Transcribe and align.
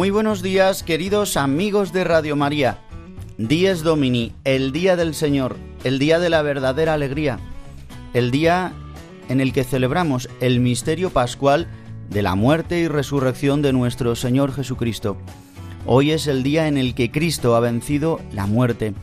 Muy 0.00 0.08
buenos 0.08 0.40
días, 0.40 0.82
queridos 0.82 1.36
amigos 1.36 1.92
de 1.92 2.04
Radio 2.04 2.34
María. 2.34 2.78
Dies 3.36 3.82
Domini, 3.82 4.32
el 4.44 4.72
día 4.72 4.96
del 4.96 5.14
Señor, 5.14 5.58
el 5.84 5.98
día 5.98 6.18
de 6.18 6.30
la 6.30 6.40
verdadera 6.40 6.94
alegría, 6.94 7.38
el 8.14 8.30
día 8.30 8.72
en 9.28 9.42
el 9.42 9.52
que 9.52 9.62
celebramos 9.62 10.30
el 10.40 10.60
misterio 10.60 11.10
pascual 11.10 11.68
de 12.08 12.22
la 12.22 12.34
muerte 12.34 12.80
y 12.80 12.88
resurrección 12.88 13.60
de 13.60 13.74
nuestro 13.74 14.16
Señor 14.16 14.54
Jesucristo. 14.54 15.18
Hoy 15.84 16.12
es 16.12 16.28
el 16.28 16.42
día 16.42 16.66
en 16.66 16.78
el 16.78 16.94
que 16.94 17.10
Cristo 17.10 17.54
ha 17.54 17.60
vencido 17.60 18.22
la 18.32 18.46
muerte. 18.46 18.94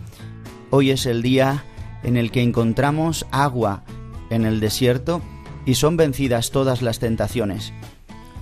Hoy 0.71 0.89
es 0.89 1.05
el 1.05 1.21
día 1.21 1.63
en 2.01 2.17
el 2.17 2.31
que 2.31 2.41
encontramos 2.41 3.27
agua 3.29 3.83
en 4.31 4.47
el 4.47 4.59
desierto 4.59 5.21
y 5.63 5.75
son 5.75 5.95
vencidas 5.95 6.49
todas 6.49 6.81
las 6.81 6.97
tentaciones. 6.97 7.71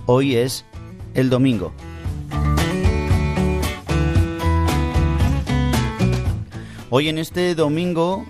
Hoy 0.06 0.36
es 0.36 0.64
el 1.12 1.28
domingo. 1.28 1.74
Hoy 6.98 7.10
en 7.10 7.18
este 7.18 7.54
domingo 7.54 8.24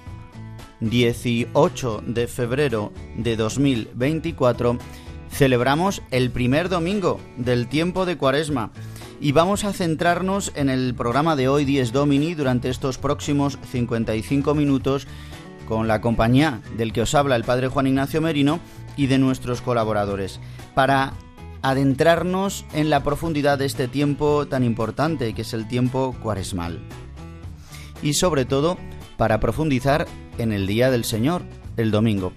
18 0.81 2.03
de 2.05 2.27
febrero 2.27 2.93
de 3.17 3.37
2024 3.37 4.77
celebramos 5.31 6.03
el 6.11 6.33
primer 6.33 6.69
domingo 6.69 7.21
del 7.37 7.69
tiempo 7.69 8.07
de 8.07 8.19
Cuaresma. 8.19 8.73
Y 9.21 9.31
vamos 9.31 9.63
a 9.63 9.73
centrarnos 9.73 10.51
en 10.57 10.69
el 10.69 10.97
programa 10.97 11.37
de 11.37 11.47
hoy 11.47 11.65
10 11.65 11.93
Domini 11.93 12.35
durante 12.35 12.69
estos 12.69 12.99
próximos 12.99 13.57
55 13.71 14.53
minutos 14.57 15.07
con 15.69 15.87
la 15.87 16.01
compañía 16.01 16.61
del 16.77 16.93
que 16.93 17.03
os 17.03 17.15
habla 17.15 17.37
el 17.37 17.45
Padre 17.45 17.69
Juan 17.69 17.87
Ignacio 17.87 18.21
Merino 18.21 18.59
y 18.97 19.07
de 19.07 19.19
nuestros 19.19 19.63
colaboradores. 19.63 20.41
Para 20.75 21.13
adentrarnos 21.63 22.65
en 22.73 22.91
la 22.91 23.05
profundidad 23.05 23.59
de 23.59 23.67
este 23.67 23.87
tiempo 23.87 24.49
tan 24.49 24.65
importante 24.65 25.35
que 25.35 25.43
es 25.43 25.55
el 25.55 25.69
tiempo 25.69 26.17
cuaresmal 26.21 26.81
y 28.03 28.15
sobre 28.15 28.45
todo 28.45 28.79
para 29.17 29.41
profundizar 29.41 30.07
en 30.39 30.53
el 30.53 30.67
Día 30.67 30.91
del 30.91 31.05
Señor, 31.05 31.43
el 31.77 31.91
domingo. 31.91 32.33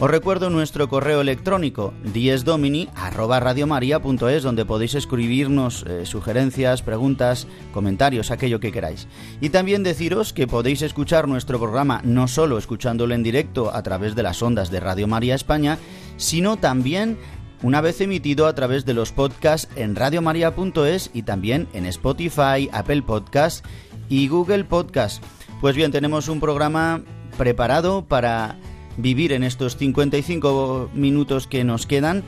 Os 0.00 0.10
recuerdo 0.10 0.48
nuestro 0.48 0.88
correo 0.88 1.20
electrónico 1.20 1.92
diesdomini@radiomaria.es 2.14 4.42
donde 4.42 4.64
podéis 4.64 4.94
escribirnos 4.94 5.84
eh, 5.86 6.06
sugerencias, 6.06 6.80
preguntas, 6.80 7.46
comentarios, 7.74 8.30
aquello 8.30 8.60
que 8.60 8.72
queráis. 8.72 9.08
Y 9.42 9.50
también 9.50 9.82
deciros 9.82 10.32
que 10.32 10.46
podéis 10.46 10.80
escuchar 10.80 11.28
nuestro 11.28 11.58
programa 11.58 12.00
no 12.02 12.28
solo 12.28 12.56
escuchándolo 12.56 13.14
en 13.14 13.22
directo 13.22 13.74
a 13.74 13.82
través 13.82 14.14
de 14.14 14.22
las 14.22 14.42
ondas 14.42 14.70
de 14.70 14.80
Radio 14.80 15.06
María 15.06 15.34
España, 15.34 15.76
sino 16.16 16.56
también 16.56 17.18
una 17.62 17.82
vez 17.82 18.00
emitido 18.00 18.46
a 18.46 18.54
través 18.54 18.86
de 18.86 18.94
los 18.94 19.12
podcasts 19.12 19.68
en 19.76 19.96
radiomaria.es 19.96 21.10
y 21.12 21.24
también 21.24 21.68
en 21.74 21.84
Spotify, 21.84 22.70
Apple 22.72 23.02
Podcasts 23.02 23.62
y 24.10 24.28
Google 24.28 24.64
Podcast. 24.64 25.24
Pues 25.62 25.74
bien, 25.74 25.92
tenemos 25.92 26.28
un 26.28 26.40
programa 26.40 27.02
preparado 27.38 28.04
para 28.04 28.58
vivir 28.98 29.32
en 29.32 29.44
estos 29.44 29.78
55 29.78 30.90
minutos 30.92 31.46
que 31.46 31.64
nos 31.64 31.86
quedan 31.86 32.22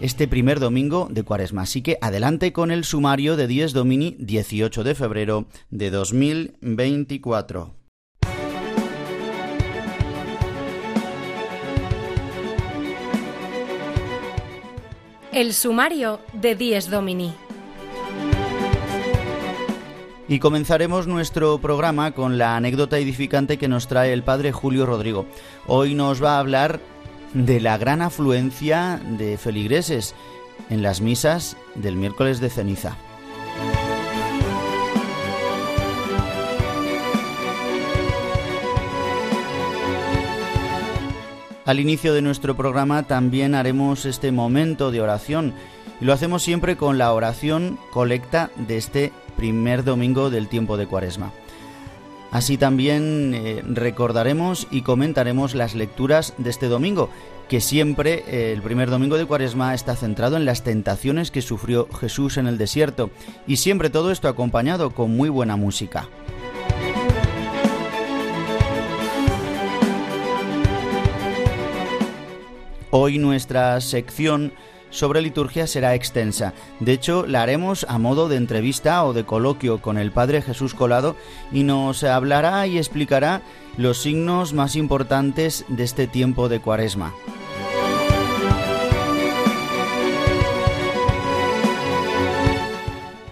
este 0.00 0.28
primer 0.28 0.60
domingo 0.60 1.08
de 1.10 1.24
Cuaresma. 1.24 1.62
Así 1.62 1.82
que 1.82 1.98
adelante 2.00 2.52
con 2.52 2.70
el 2.70 2.84
sumario 2.84 3.36
de 3.36 3.46
10 3.48 3.72
Domini 3.72 4.16
18 4.18 4.84
de 4.84 4.94
febrero 4.94 5.46
de 5.70 5.90
2024. 5.90 7.74
El 15.32 15.54
sumario 15.54 16.20
de 16.34 16.54
10 16.54 16.90
Domini. 16.90 17.32
Y 20.32 20.38
comenzaremos 20.38 21.06
nuestro 21.06 21.58
programa 21.58 22.12
con 22.12 22.38
la 22.38 22.56
anécdota 22.56 22.96
edificante 22.96 23.58
que 23.58 23.68
nos 23.68 23.86
trae 23.86 24.14
el 24.14 24.22
padre 24.22 24.50
Julio 24.50 24.86
Rodrigo. 24.86 25.26
Hoy 25.66 25.94
nos 25.94 26.24
va 26.24 26.36
a 26.36 26.38
hablar 26.38 26.80
de 27.34 27.60
la 27.60 27.76
gran 27.76 28.00
afluencia 28.00 28.98
de 29.18 29.36
feligreses 29.36 30.14
en 30.70 30.82
las 30.82 31.02
misas 31.02 31.58
del 31.74 31.96
miércoles 31.96 32.40
de 32.40 32.48
ceniza. 32.48 32.96
Al 41.66 41.78
inicio 41.78 42.14
de 42.14 42.22
nuestro 42.22 42.56
programa 42.56 43.02
también 43.02 43.54
haremos 43.54 44.06
este 44.06 44.32
momento 44.32 44.90
de 44.90 45.02
oración 45.02 45.52
y 46.02 46.04
lo 46.04 46.12
hacemos 46.12 46.42
siempre 46.42 46.76
con 46.76 46.98
la 46.98 47.12
oración 47.12 47.78
colecta 47.92 48.50
de 48.56 48.76
este 48.76 49.12
primer 49.36 49.84
domingo 49.84 50.30
del 50.30 50.48
tiempo 50.48 50.76
de 50.76 50.88
Cuaresma. 50.88 51.30
Así 52.32 52.58
también 52.58 53.32
eh, 53.34 53.62
recordaremos 53.64 54.66
y 54.72 54.82
comentaremos 54.82 55.54
las 55.54 55.76
lecturas 55.76 56.34
de 56.38 56.50
este 56.50 56.66
domingo, 56.66 57.08
que 57.48 57.60
siempre 57.60 58.24
eh, 58.26 58.52
el 58.52 58.62
primer 58.62 58.90
domingo 58.90 59.16
de 59.16 59.26
Cuaresma 59.26 59.74
está 59.74 59.94
centrado 59.94 60.36
en 60.36 60.44
las 60.44 60.64
tentaciones 60.64 61.30
que 61.30 61.40
sufrió 61.40 61.86
Jesús 62.00 62.36
en 62.36 62.48
el 62.48 62.58
desierto, 62.58 63.10
y 63.46 63.58
siempre 63.58 63.88
todo 63.88 64.10
esto 64.10 64.26
acompañado 64.26 64.90
con 64.90 65.16
muy 65.16 65.28
buena 65.28 65.54
música. 65.54 66.08
Hoy 72.90 73.18
nuestra 73.18 73.80
sección 73.80 74.52
sobre 74.92 75.20
liturgia 75.20 75.66
será 75.66 75.96
extensa. 75.96 76.54
De 76.78 76.92
hecho, 76.92 77.26
la 77.26 77.42
haremos 77.42 77.84
a 77.88 77.98
modo 77.98 78.28
de 78.28 78.36
entrevista 78.36 79.04
o 79.04 79.12
de 79.12 79.24
coloquio 79.24 79.82
con 79.82 79.98
el 79.98 80.12
Padre 80.12 80.42
Jesús 80.42 80.74
Colado 80.74 81.16
y 81.50 81.64
nos 81.64 82.04
hablará 82.04 82.64
y 82.68 82.78
explicará 82.78 83.42
los 83.76 84.02
signos 84.02 84.52
más 84.52 84.76
importantes 84.76 85.64
de 85.66 85.82
este 85.82 86.06
tiempo 86.06 86.48
de 86.48 86.60
Cuaresma. 86.60 87.12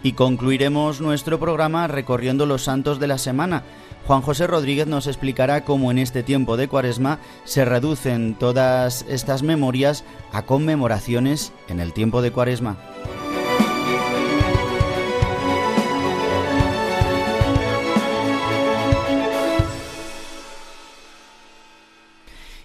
Y 0.02 0.12
concluiremos 0.12 1.00
nuestro 1.00 1.38
programa 1.38 1.86
recorriendo 1.86 2.46
los 2.46 2.64
santos 2.64 2.98
de 2.98 3.06
la 3.06 3.18
semana, 3.18 3.64
Juan 4.10 4.22
José 4.22 4.48
Rodríguez 4.48 4.88
nos 4.88 5.06
explicará 5.06 5.64
cómo 5.64 5.92
en 5.92 5.98
este 5.98 6.24
tiempo 6.24 6.56
de 6.56 6.66
Cuaresma 6.66 7.20
se 7.44 7.64
reducen 7.64 8.34
todas 8.34 9.06
estas 9.08 9.44
memorias 9.44 10.02
a 10.32 10.46
conmemoraciones 10.46 11.52
en 11.68 11.78
el 11.78 11.92
tiempo 11.92 12.20
de 12.20 12.32
Cuaresma. 12.32 12.76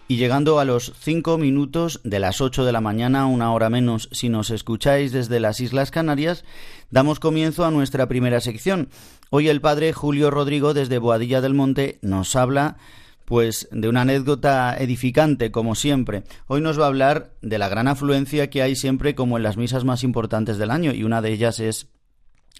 Y 0.08 0.18
llegando 0.18 0.60
a 0.60 0.66
los 0.66 0.94
cinco 1.00 1.40
minutos 1.40 2.00
de 2.04 2.20
las 2.20 2.40
ocho 2.40 2.64
de 2.64 2.72
la 2.72 2.80
mañana, 2.80 3.26
una 3.26 3.52
hora 3.52 3.72
menos 3.72 4.08
si 4.12 4.30
nos 4.30 4.52
escucháis 4.52 5.12
desde 5.12 5.40
las 5.40 5.60
Islas 5.60 5.90
Canarias, 5.90 6.46
damos 6.92 7.20
comienzo 7.20 7.66
a 7.66 7.72
nuestra 7.72 8.08
primera 8.08 8.40
sección. 8.40 8.90
Hoy 9.32 9.50
el 9.50 9.62
padre 9.62 9.94
Julio 9.94 10.30
Rodrigo 10.30 10.76
desde 10.76 11.00
Boadilla 11.00 11.42
del 11.42 11.56
Monte 11.56 11.98
nos 12.04 12.36
habla 12.36 12.78
pues 13.26 13.68
de 13.72 13.90
una 13.90 14.02
anécdota 14.02 14.78
edificante 14.78 15.50
como 15.50 15.74
siempre. 15.74 16.24
Hoy 16.46 16.62
nos 16.62 16.80
va 16.80 16.84
a 16.84 16.90
hablar 16.90 17.34
de 17.42 17.58
la 17.58 17.68
gran 17.68 17.88
afluencia 17.88 18.52
que 18.52 18.62
hay 18.62 18.76
siempre 18.76 19.16
como 19.16 19.38
en 19.38 19.44
las 19.44 19.58
misas 19.58 19.86
más 19.86 20.04
importantes 20.04 20.60
del 20.60 20.70
año 20.70 20.94
y 20.94 21.04
una 21.04 21.24
de 21.24 21.32
ellas 21.32 21.60
es 21.60 21.90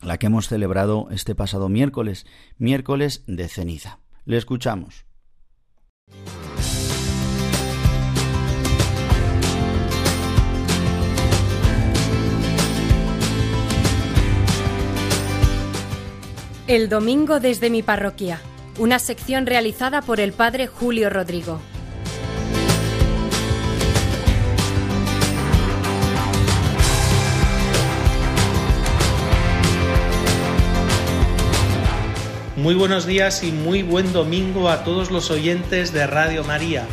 la 0.02 0.18
que 0.18 0.26
hemos 0.26 0.48
celebrado 0.48 1.08
este 1.12 1.36
pasado 1.36 1.70
miércoles, 1.70 2.26
miércoles 2.58 3.24
de 3.28 3.48
ceniza. 3.48 4.00
Le 4.26 4.38
escuchamos. 4.38 5.06
El 16.68 16.90
domingo 16.90 17.40
desde 17.40 17.70
mi 17.70 17.84
parroquia, 17.84 18.42
una 18.80 18.98
sección 18.98 19.46
realizada 19.46 20.02
por 20.02 20.20
el 20.20 20.34
padre 20.34 20.66
Julio 20.66 21.12
Rodrigo. 21.12 21.62
Muy 32.58 32.74
buenos 32.74 33.06
días 33.06 33.44
y 33.44 33.52
muy 33.52 33.84
buen 33.84 34.12
domingo 34.12 34.70
a 34.70 34.84
todos 34.84 35.12
los 35.12 35.30
oyentes 35.30 35.94
de 35.94 36.08
Radio 36.08 36.44
María, 36.44 36.88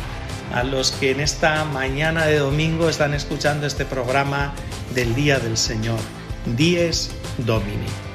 a 0.53 0.63
los 0.63 0.91
que 0.91 1.09
en 1.09 1.19
esta 1.19 1.65
mañana 1.65 2.27
de 2.27 2.37
domingo 2.37 2.89
están 2.89 3.15
escuchando 3.15 3.65
este 3.65 3.85
programa 3.85 4.53
del 4.93 5.15
Día 5.15 5.39
del 5.39 5.57
Señor, 5.57 5.99
Dies 6.45 7.09
Domini. 7.39 8.12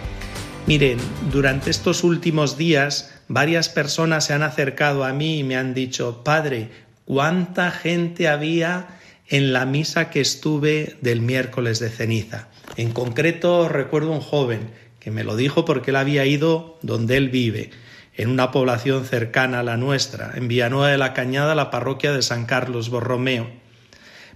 Miren, 0.69 0.99
durante 1.32 1.70
estos 1.70 2.05
últimos 2.05 2.59
días 2.59 3.15
varias 3.26 3.70
personas 3.70 4.26
se 4.26 4.35
han 4.35 4.43
acercado 4.43 5.05
a 5.05 5.15
mí 5.15 5.38
y 5.38 5.43
me 5.43 5.56
han 5.56 5.73
dicho, 5.73 6.23
Padre, 6.23 6.69
¿cuánta 7.06 7.70
gente 7.70 8.29
había 8.29 8.88
en 9.29 9.55
la 9.55 9.65
misa 9.65 10.11
que 10.11 10.20
estuve 10.20 10.99
del 11.00 11.23
miércoles 11.23 11.79
de 11.79 11.88
ceniza? 11.88 12.49
En 12.76 12.93
concreto 12.93 13.67
recuerdo 13.70 14.11
un 14.11 14.20
joven 14.20 14.70
que 15.00 15.11
me 15.11 15.25
lo 15.25 15.37
dijo 15.37 15.65
porque 15.65 15.91
él 15.91 15.97
había 15.97 16.26
ido 16.26 16.79
donde 16.82 17.17
él 17.17 17.31
vive, 17.31 17.71
en 18.14 18.29
una 18.29 18.50
población 18.50 19.06
cercana 19.06 19.61
a 19.61 19.62
la 19.62 19.79
nuestra, 19.79 20.32
en 20.35 20.49
Villanueva 20.49 20.88
de 20.88 20.99
la 20.99 21.14
Cañada, 21.14 21.55
la 21.55 21.71
parroquia 21.71 22.12
de 22.12 22.21
San 22.21 22.44
Carlos 22.44 22.91
Borromeo. 22.91 23.49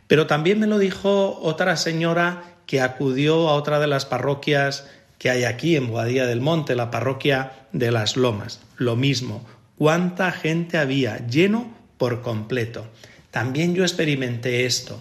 Pero 0.07 0.27
también 0.27 0.59
me 0.59 0.67
lo 0.67 0.79
dijo 0.79 1.39
otra 1.43 1.77
señora 1.77 2.45
que 2.65 2.81
acudió 2.81 3.51
a 3.51 3.55
otra 3.55 3.81
de 3.81 3.87
las 3.87 4.07
parroquias 4.07 4.89
que 5.23 5.31
hay 5.31 5.45
aquí 5.45 5.77
en 5.77 5.87
Boadía 5.87 6.27
del 6.27 6.41
Monte, 6.41 6.75
la 6.75 6.91
parroquia 6.91 7.53
de 7.71 7.93
las 7.93 8.17
Lomas. 8.17 8.59
Lo 8.77 8.97
mismo, 8.97 9.47
cuánta 9.79 10.33
gente 10.33 10.79
había, 10.79 11.25
lleno 11.29 11.73
por 11.97 12.23
completo. 12.23 12.89
También 13.31 13.73
yo 13.77 13.85
experimenté 13.85 14.67
esto, 14.67 15.01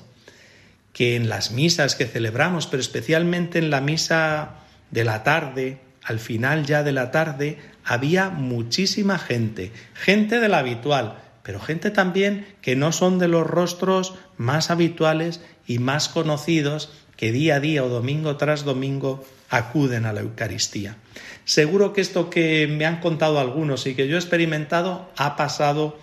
que 0.93 1.15
en 1.15 1.27
las 1.27 1.49
misas 1.49 1.95
que 1.95 2.05
celebramos, 2.05 2.67
pero 2.67 2.81
especialmente 2.81 3.57
en 3.57 3.71
la 3.71 3.81
misa 3.81 4.57
de 4.91 5.05
la 5.05 5.23
tarde, 5.23 5.79
al 6.03 6.19
final 6.19 6.67
ya 6.67 6.83
de 6.83 6.91
la 6.91 7.09
tarde, 7.09 7.57
había 7.83 8.29
muchísima 8.29 9.17
gente, 9.17 9.71
gente 9.95 10.39
de 10.39 10.49
la 10.49 10.59
habitual, 10.59 11.17
pero 11.41 11.59
gente 11.59 11.89
también 11.89 12.45
que 12.61 12.75
no 12.75 12.91
son 12.91 13.17
de 13.17 13.27
los 13.27 13.47
rostros 13.47 14.13
más 14.37 14.69
habituales 14.69 15.41
y 15.65 15.79
más 15.79 16.09
conocidos 16.09 16.91
que 17.21 17.31
día 17.31 17.57
a 17.57 17.59
día 17.59 17.85
o 17.85 17.89
domingo 17.93 18.33
tras 18.33 18.65
domingo 18.65 19.21
acuden 19.53 20.09
a 20.09 20.11
la 20.11 20.25
Eucaristía. 20.25 20.97
Seguro 21.45 21.93
que 21.93 22.01
esto 22.01 22.31
que 22.31 22.65
me 22.65 22.87
han 22.87 22.99
contado 22.99 23.37
algunos 23.37 23.85
y 23.85 23.93
que 23.93 24.07
yo 24.07 24.15
he 24.15 24.19
experimentado 24.19 25.05
ha 25.17 25.35
pasado 25.35 25.99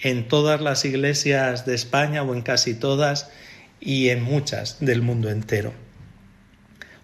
en 0.00 0.26
todas 0.26 0.60
las 0.60 0.84
iglesias 0.84 1.66
de 1.66 1.76
España 1.76 2.24
o 2.24 2.34
en 2.34 2.42
casi 2.42 2.74
todas 2.74 3.30
y 3.78 4.08
en 4.08 4.24
muchas 4.24 4.78
del 4.80 5.02
mundo 5.02 5.30
entero. 5.30 5.72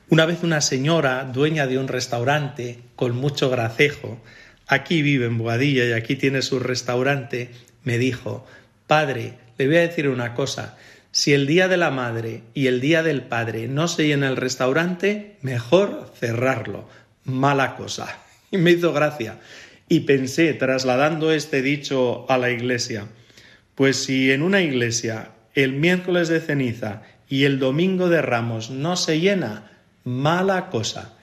Una 0.09 0.26
vez 0.26 0.43
una 0.43 0.61
señora, 0.61 1.23
dueña 1.23 1.69
de 1.69 1.79
un 1.79 1.87
restaurante, 1.87 2.81
con 2.97 3.14
mucho 3.14 3.49
gracejo, 3.49 4.20
aquí 4.67 5.03
vive 5.03 5.26
en 5.26 5.38
Boadilla 5.38 5.85
y 5.85 5.93
aquí 5.93 6.17
tiene 6.17 6.43
su 6.43 6.59
restaurante, 6.59 7.53
me 7.85 7.97
dijo, 7.97 8.44
Padre, 8.88 9.35
le 9.56 9.69
voy 9.69 9.76
a 9.76 9.82
decir 9.82 10.09
una 10.09 10.35
cosa, 10.35 10.76
si 11.14 11.35
el 11.35 11.47
día 11.47 11.69
de 11.69 11.76
la 11.76 11.91
madre 11.91 12.43
y 12.55 12.69
el 12.69 12.81
día 12.81 13.03
del 13.03 13.20
padre 13.20 13.69
no 13.69 13.87
se 13.87 14.06
llena 14.06 14.29
el 14.29 14.37
restaurante, 14.37 15.37
mejor 15.43 16.11
cerrarlo. 16.19 16.88
Mala 17.25 17.76
cosa. 17.76 18.19
Y 18.50 18.59
me 18.59 18.73
hizo 18.73 18.93
gracia. 18.93 19.38
Y 19.88 20.00
pensé, 20.00 20.53
trasladando 20.53 21.32
este 21.32 21.62
dicho 21.62 22.31
a 22.31 22.37
la 22.37 22.50
iglesia, 22.50 23.06
pues 23.75 24.05
si 24.05 24.31
en 24.31 24.43
una 24.43 24.61
iglesia 24.61 25.31
el 25.55 25.73
miércoles 25.73 26.29
de 26.29 26.41
ceniza 26.41 27.03
y 27.31 27.44
el 27.44 27.59
domingo 27.59 28.11
de 28.11 28.20
ramos 28.20 28.70
no 28.70 28.97
se 28.97 29.20
llena, 29.20 29.70
mala 30.05 30.69
cosa. 30.69 31.14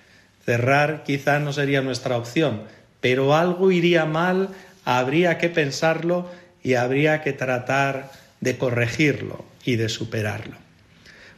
Cerrar 0.44 1.04
quizá 1.04 1.40
no 1.40 1.54
sería 1.54 1.82
nuestra 1.82 2.18
opción, 2.18 2.64
pero 3.00 3.36
algo 3.36 3.72
iría 3.72 4.06
mal, 4.06 4.50
habría 4.86 5.38
que 5.38 5.50
pensarlo 5.50 6.30
y 6.64 6.74
habría 6.74 7.22
que 7.22 7.34
tratar 7.34 8.12
de 8.42 8.58
corregirlo 8.58 9.50
y 9.70 9.76
de 9.76 9.88
superarlo. 9.88 10.56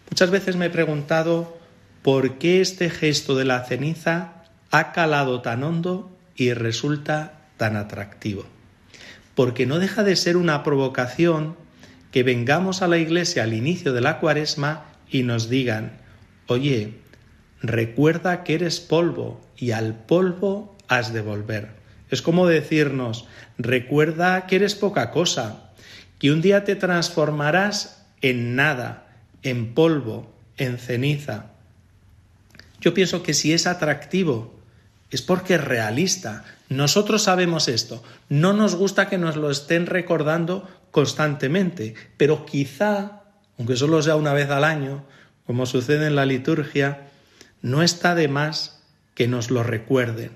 Muchas 0.09 0.31
veces 0.31 0.55
me 0.55 0.67
he 0.67 0.69
preguntado 0.69 1.59
por 2.01 2.37
qué 2.37 2.61
este 2.61 2.89
gesto 2.89 3.35
de 3.35 3.43
la 3.43 3.65
ceniza 3.65 4.45
ha 4.71 4.93
calado 4.93 5.41
tan 5.41 5.63
hondo 5.63 6.17
y 6.37 6.53
resulta 6.53 7.41
tan 7.57 7.75
atractivo. 7.75 8.45
Porque 9.35 9.65
no 9.65 9.79
deja 9.79 10.03
de 10.03 10.15
ser 10.15 10.37
una 10.37 10.63
provocación 10.63 11.57
que 12.11 12.23
vengamos 12.23 12.81
a 12.81 12.87
la 12.87 12.99
iglesia 12.99 13.43
al 13.43 13.53
inicio 13.53 13.91
de 13.91 13.99
la 13.99 14.19
cuaresma 14.19 14.85
y 15.09 15.23
nos 15.23 15.49
digan, 15.49 15.97
oye, 16.47 16.99
recuerda 17.61 18.45
que 18.45 18.53
eres 18.53 18.79
polvo 18.79 19.41
y 19.57 19.71
al 19.71 19.93
polvo 20.05 20.77
has 20.87 21.11
de 21.11 21.21
volver. 21.21 21.69
Es 22.09 22.21
como 22.21 22.47
decirnos, 22.47 23.27
recuerda 23.57 24.47
que 24.47 24.55
eres 24.55 24.75
poca 24.75 25.11
cosa, 25.11 25.71
que 26.17 26.31
un 26.31 26.41
día 26.41 26.63
te 26.63 26.77
transformarás 26.77 28.00
en 28.21 28.55
nada, 28.55 29.07
en 29.43 29.73
polvo, 29.73 30.31
en 30.57 30.77
ceniza. 30.77 31.51
Yo 32.79 32.93
pienso 32.93 33.23
que 33.23 33.33
si 33.33 33.53
es 33.53 33.67
atractivo, 33.67 34.59
es 35.11 35.21
porque 35.21 35.55
es 35.55 35.63
realista. 35.63 36.45
Nosotros 36.69 37.23
sabemos 37.23 37.67
esto. 37.67 38.03
No 38.29 38.53
nos 38.53 38.75
gusta 38.75 39.09
que 39.09 39.17
nos 39.17 39.35
lo 39.35 39.51
estén 39.51 39.85
recordando 39.85 40.67
constantemente, 40.89 41.95
pero 42.17 42.45
quizá, 42.45 43.23
aunque 43.57 43.75
solo 43.75 44.01
sea 44.01 44.15
una 44.15 44.33
vez 44.33 44.49
al 44.49 44.63
año, 44.63 45.05
como 45.45 45.65
sucede 45.65 46.07
en 46.07 46.15
la 46.15 46.25
liturgia, 46.25 47.07
no 47.61 47.83
está 47.83 48.15
de 48.15 48.27
más 48.27 48.81
que 49.15 49.27
nos 49.27 49.51
lo 49.51 49.63
recuerden 49.63 50.31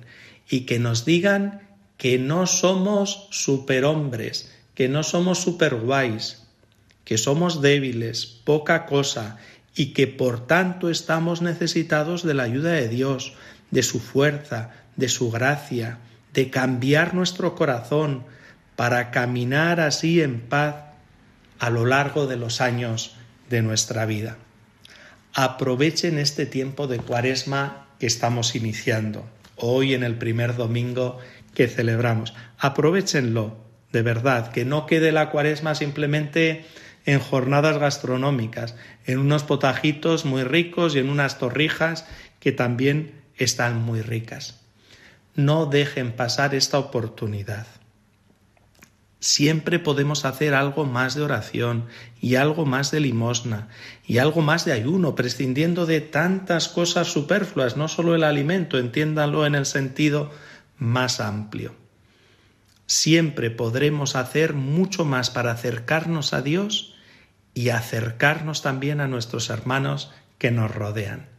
y 0.49 0.61
que 0.61 0.79
nos 0.79 1.05
digan 1.05 1.61
que 1.97 2.19
no 2.19 2.45
somos 2.45 3.27
superhombres, 3.31 4.51
que 4.75 4.89
no 4.89 5.03
somos 5.03 5.39
superguays, 5.39 6.44
que 7.05 7.17
somos 7.17 7.61
débiles, 7.61 8.25
poca 8.25 8.85
cosa, 8.85 9.37
y 9.73 9.93
que 9.93 10.07
por 10.07 10.45
tanto 10.45 10.89
estamos 10.89 11.41
necesitados 11.41 12.23
de 12.23 12.33
la 12.33 12.43
ayuda 12.43 12.71
de 12.71 12.89
Dios, 12.89 13.33
de 13.71 13.83
su 13.83 13.99
fuerza, 13.99 14.71
de 14.97 15.07
su 15.07 15.31
gracia, 15.31 15.99
de 16.33 16.49
cambiar 16.49 17.13
nuestro 17.13 17.55
corazón 17.55 18.25
para 18.75 19.11
caminar 19.11 19.79
así 19.79 20.21
en 20.21 20.41
paz 20.41 20.75
a 21.59 21.69
lo 21.69 21.85
largo 21.85 22.27
de 22.27 22.35
los 22.35 22.59
años 22.59 23.15
de 23.49 23.61
nuestra 23.61 24.05
vida 24.05 24.37
aprovechen 25.35 26.17
este 26.17 26.45
tiempo 26.45 26.87
de 26.87 26.97
cuaresma 26.97 27.87
que 27.99 28.07
estamos 28.07 28.55
iniciando, 28.55 29.27
hoy 29.57 29.93
en 29.93 30.03
el 30.03 30.15
primer 30.15 30.55
domingo 30.55 31.19
que 31.53 31.67
celebramos. 31.67 32.33
Aprovechenlo, 32.57 33.57
de 33.91 34.01
verdad, 34.01 34.51
que 34.51 34.63
no 34.63 34.85
quede 34.85 35.11
la 35.11 35.29
cuaresma 35.31 35.75
simplemente 35.75 36.65
en 37.05 37.19
jornadas 37.19 37.77
gastronómicas, 37.77 38.75
en 39.05 39.19
unos 39.19 39.43
potajitos 39.43 40.25
muy 40.25 40.43
ricos 40.43 40.95
y 40.95 40.99
en 40.99 41.09
unas 41.09 41.37
torrijas 41.37 42.05
que 42.39 42.51
también 42.51 43.21
están 43.37 43.81
muy 43.81 44.01
ricas. 44.01 44.61
No 45.35 45.65
dejen 45.65 46.13
pasar 46.13 46.55
esta 46.55 46.79
oportunidad. 46.79 47.67
Siempre 49.19 49.79
podemos 49.79 50.23
hacer 50.23 50.53
algo 50.53 50.85
más 50.85 51.15
de 51.15 51.23
oración 51.23 51.85
y 52.21 52.35
algo 52.35 52.65
más 52.65 52.91
de 52.91 52.99
limosna 52.99 53.69
y 54.05 54.19
algo 54.19 54.41
más 54.41 54.65
de 54.65 54.73
ayuno, 54.73 55.15
prescindiendo 55.15 55.85
de 55.85 56.01
tantas 56.01 56.67
cosas 56.67 57.07
superfluas, 57.07 57.75
no 57.75 57.87
solo 57.87 58.13
el 58.13 58.23
alimento, 58.23 58.77
entiéndanlo 58.77 59.45
en 59.45 59.55
el 59.55 59.65
sentido 59.65 60.31
más 60.77 61.19
amplio. 61.19 61.75
Siempre 62.85 63.49
podremos 63.49 64.15
hacer 64.15 64.53
mucho 64.53 65.05
más 65.05 65.31
para 65.31 65.51
acercarnos 65.51 66.33
a 66.33 66.41
Dios 66.43 66.94
y 67.55 67.69
acercarnos 67.69 68.61
también 68.61 69.01
a 69.01 69.07
nuestros 69.07 69.49
hermanos 69.49 70.11
que 70.37 70.51
nos 70.51 70.69
rodean. 70.69 71.29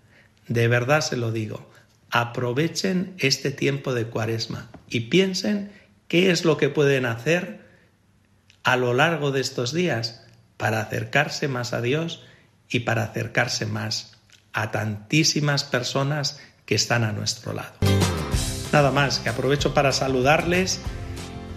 De 0.49 0.67
verdad 0.67 1.03
se 1.03 1.17
lo 1.17 1.31
digo, 1.31 1.71
aprovechen 2.11 3.15
este 3.19 3.53
tiempo 3.53 3.95
de 3.95 4.07
cuaresma 4.07 4.71
y 4.89 5.01
piensen 5.01 5.71
qué 6.09 6.31
es 6.31 6.45
lo 6.45 6.57
que 6.57 6.71
pueden 6.71 7.05
hacer 7.05 7.61
a 8.65 8.77
lo 8.77 8.95
largo 8.95 9.31
de 9.31 9.43
estos 9.43 9.73
días 9.73 10.27
para 10.57 10.81
acercarse 10.81 11.47
más 11.47 11.73
a 11.73 11.83
Dios 11.83 12.25
y 12.69 12.81
para 12.81 13.05
acercarse 13.05 13.67
más 13.67 14.17
a 14.53 14.71
tantísimas 14.71 15.65
personas 15.65 16.41
que 16.65 16.75
están 16.75 17.05
a 17.05 17.13
nuestro 17.13 17.53
lado. 17.53 17.75
Nada 18.73 18.91
más, 18.91 19.19
que 19.19 19.29
aprovecho 19.29 19.75
para 19.75 19.93
saludarles 19.93 20.81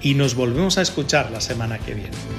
y 0.02 0.16
nos 0.16 0.36
volvemos 0.36 0.78
a 0.78 0.82
escuchar 0.82 1.32
la 1.32 1.42
semana 1.42 1.80
que 1.80 1.94
viene. 1.94 2.39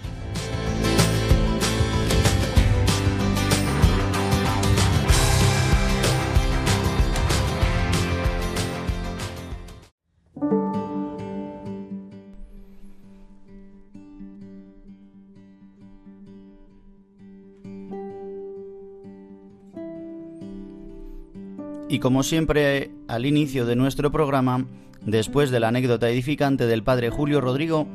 Como 22.01 22.23
siempre, 22.23 22.91
al 23.07 23.25
inicio 23.25 23.65
de 23.65 23.75
nuestro 23.75 24.11
programa, 24.11 24.65
después 25.05 25.51
de 25.51 25.59
la 25.59 25.69
anécdota 25.69 26.09
edificante 26.09 26.65
del 26.65 26.83
Padre 26.83 27.11
Julio 27.11 27.39
Rodrigo, 27.39 27.87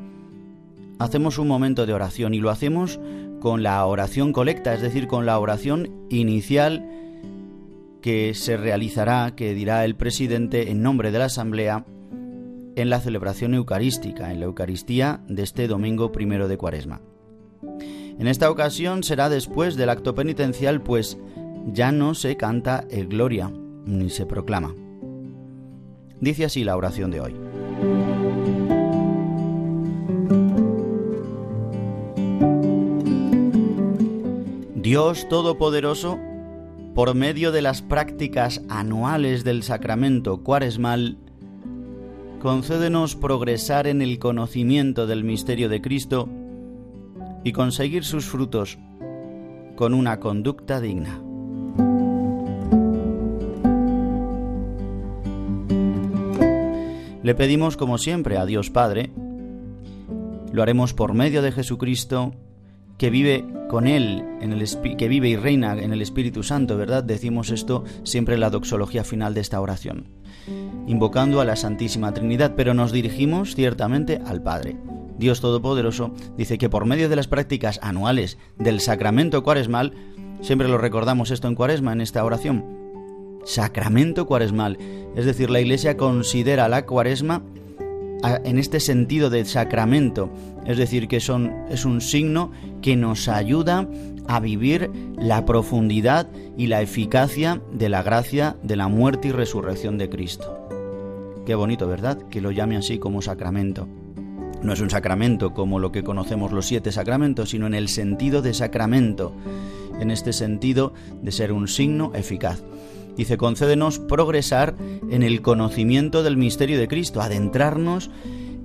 hacemos 0.99 1.39
un 1.39 1.49
momento 1.49 1.85
de 1.85 1.93
oración 1.93 2.33
y 2.33 2.39
lo 2.39 2.51
hacemos 2.51 2.99
con 3.41 3.63
la 3.63 3.85
oración 3.85 4.33
colecta, 4.33 4.73
es 4.73 4.81
decir, 4.81 5.09
con 5.09 5.27
la 5.27 5.39
oración 5.39 6.07
inicial 6.09 6.89
que 8.01 8.33
se 8.35 8.57
realizará, 8.57 9.35
que 9.35 9.55
dirá 9.55 9.85
el 9.85 9.97
presidente 9.97 10.71
en 10.71 10.83
nombre 10.83 11.11
de 11.11 11.19
la 11.19 11.25
Asamblea 11.27 11.85
en 12.77 12.91
la 12.91 13.01
celebración 13.01 13.55
eucarística, 13.55 14.31
en 14.31 14.39
la 14.39 14.47
Eucaristía 14.47 15.21
de 15.29 15.43
este 15.43 15.67
domingo 15.67 16.13
primero 16.13 16.47
de 16.47 16.57
Cuaresma. 16.57 17.01
En 18.19 18.29
esta 18.29 18.51
ocasión 18.51 19.03
será 19.03 19.29
después 19.29 19.77
del 19.77 19.91
acto 19.91 20.15
penitencial, 20.15 20.81
pues 20.81 21.19
ya 21.73 21.91
no 21.91 22.15
se 22.15 22.37
canta 22.37 22.85
el 22.91 23.09
Gloria, 23.09 23.51
ni 23.87 24.11
se 24.11 24.27
proclama. 24.27 24.75
Dice 26.21 26.45
así 26.45 26.65
la 26.65 26.77
oración 26.77 27.11
de 27.11 27.21
hoy. 27.21 27.35
Dios 34.75 35.29
Todopoderoso, 35.29 36.19
por 36.95 37.15
medio 37.15 37.51
de 37.51 37.61
las 37.61 37.83
prácticas 37.83 38.63
anuales 38.69 39.43
del 39.43 39.63
sacramento 39.63 40.45
cuaresmal, 40.45 41.19
concédenos 42.41 43.17
progresar 43.17 43.89
en 43.89 44.01
el 44.01 44.21
conocimiento 44.21 45.09
del 45.09 45.25
misterio 45.25 45.69
de 45.69 45.81
Cristo 45.83 46.29
y 47.43 47.51
conseguir 47.51 48.05
sus 48.05 48.27
frutos 48.27 48.79
con 49.75 49.93
una 49.93 50.21
conducta 50.21 50.81
digna. 50.81 51.26
Le 57.27 57.35
pedimos 57.35 57.77
como 57.77 57.99
siempre 57.99 58.37
a 58.37 58.47
Dios 58.47 58.71
Padre, 58.71 59.11
lo 60.53 60.63
haremos 60.63 60.95
por 60.95 61.13
medio 61.13 61.43
de 61.43 61.51
Jesucristo, 61.51 62.37
que 62.99 63.11
vive 63.11 63.45
con 63.69 63.89
Él, 63.89 64.25
en 64.41 64.53
el 64.53 64.65
que 64.97 65.09
vive 65.09 65.29
y 65.31 65.35
reina 65.35 65.77
en 65.77 65.93
el 65.93 66.03
Espíritu 66.03 66.45
Santo, 66.45 66.77
¿verdad? 66.77 67.03
Decimos 67.03 67.51
esto 67.51 67.83
siempre 68.05 68.35
en 68.35 68.43
la 68.43 68.51
doxología 68.51 69.03
final 69.03 69.35
de 69.35 69.41
esta 69.41 69.61
oración, 69.61 70.07
invocando 70.87 71.41
a 71.41 71.45
la 71.45 71.57
Santísima 71.57 72.15
Trinidad, 72.15 72.55
pero 72.57 72.75
nos 72.75 72.93
dirigimos 72.93 73.57
ciertamente 73.57 74.21
al 74.25 74.41
Padre. 74.41 74.77
Dios 75.19 75.41
Todopoderoso 75.41 76.15
dice 76.37 76.59
que 76.59 76.69
por 76.69 76.85
medio 76.85 77.09
de 77.09 77.17
las 77.17 77.27
prácticas 77.27 77.81
anuales 77.83 78.39
del 78.57 78.79
sacramento 78.79 79.43
cuaresmal, 79.43 79.95
siempre 80.43 80.69
lo 80.69 80.79
recordamos 80.79 81.33
esto 81.33 81.49
en 81.49 81.57
cuaresma, 81.57 81.93
en 81.93 82.03
esta 82.03 82.25
oración, 82.25 82.86
sacramento 83.47 84.27
cuaresmal. 84.27 84.77
Es 85.17 85.25
decir, 85.25 85.49
la 85.49 85.61
Iglesia 85.61 85.97
considera 85.97 86.69
la 86.69 86.85
cuaresma 86.85 87.43
en 88.45 88.59
este 88.59 88.81
sentido 88.81 89.31
de 89.31 89.45
sacramento, 89.45 90.31
es 90.67 90.77
decir, 90.77 91.07
que 91.07 91.21
son, 91.21 91.53
es 91.71 91.85
un 91.85 92.01
signo 92.01 92.51
que 92.83 92.97
nos 92.97 93.29
ayuda 93.29 93.89
a 94.27 94.41
vivir 94.41 94.91
la 95.17 95.45
profundidad 95.45 96.29
y 96.57 96.67
la 96.67 96.83
eficacia 96.83 97.63
de 97.73 97.89
la 97.89 98.03
gracia 98.03 98.57
de 98.63 98.77
la 98.77 98.89
muerte 98.89 99.29
y 99.29 99.33
resurrección 99.33 99.97
de 99.99 100.09
Cristo. 100.09 100.69
Qué 101.45 101.55
bonito, 101.55 101.87
¿verdad? 101.87 102.19
Que 102.31 102.41
lo 102.41 102.51
llame 102.51 102.77
así 102.77 102.99
como 102.99 103.23
sacramento. 103.23 103.87
No 104.63 104.73
es 104.73 104.81
un 104.81 104.91
sacramento 104.91 105.55
como 105.55 105.79
lo 105.79 105.93
que 105.93 106.03
conocemos 106.03 106.51
los 106.51 106.67
siete 106.67 106.91
sacramentos, 106.91 107.51
sino 107.51 107.69
en 107.69 107.75
el 107.75 107.89
sentido 107.89 108.43
de 108.43 108.55
sacramento, 108.55 109.33
en 110.01 110.11
este 110.11 110.33
sentido 110.33 110.93
de 111.23 111.31
ser 111.31 111.53
un 111.53 111.69
signo 111.69 112.11
eficaz. 112.15 112.65
Dice, 113.17 113.39
concédenos 113.39 113.99
progresar 113.99 114.75
en 115.09 115.23
el 115.23 115.41
conocimiento 115.41 116.23
del 116.23 116.37
misterio 116.37 116.79
de 116.79 116.87
Cristo, 116.87 117.23
adentrarnos 117.23 118.11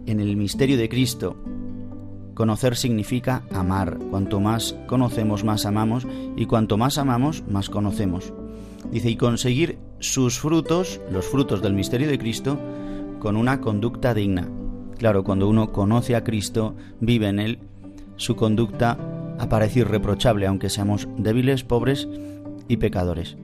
en 0.06 0.20
el 0.20 0.36
misterio 0.36 0.78
de 0.78 0.90
Cristo. 0.90 1.38
Conocer 2.34 2.76
significa 2.76 3.44
amar. 3.54 3.98
Cuanto 4.10 4.42
más 4.42 4.76
conocemos, 4.88 5.46
más 5.46 5.66
amamos, 5.66 6.06
y 6.36 6.48
cuanto 6.48 6.78
más 6.78 6.98
amamos, 6.98 7.44
más 7.48 7.70
conocemos. 7.70 8.34
Dice, 8.92 9.10
y 9.10 9.16
conseguir 9.16 9.78
sus 10.00 10.40
frutos, 10.40 11.00
los 11.10 11.26
frutos 11.26 11.62
del 11.62 11.74
misterio 11.74 12.10
de 12.10 12.20
Cristo, 12.20 12.60
con 13.20 13.38
una 13.38 13.62
conducta 13.62 14.14
digna. 14.14 14.50
Claro, 14.98 15.24
cuando 15.24 15.48
uno 15.48 15.72
conoce 15.72 16.16
a 16.16 16.26
Cristo, 16.26 16.76
vive 17.00 17.30
en 17.30 17.40
Él, 17.40 17.60
su 18.18 18.36
conducta 18.36 18.98
aparece 19.40 19.80
irreprochable, 19.80 20.46
aunque 20.46 20.70
seamos 20.70 21.08
débiles, 21.18 21.64
pobres 21.64 22.10
y 22.68 22.78
pecadores 22.78 23.38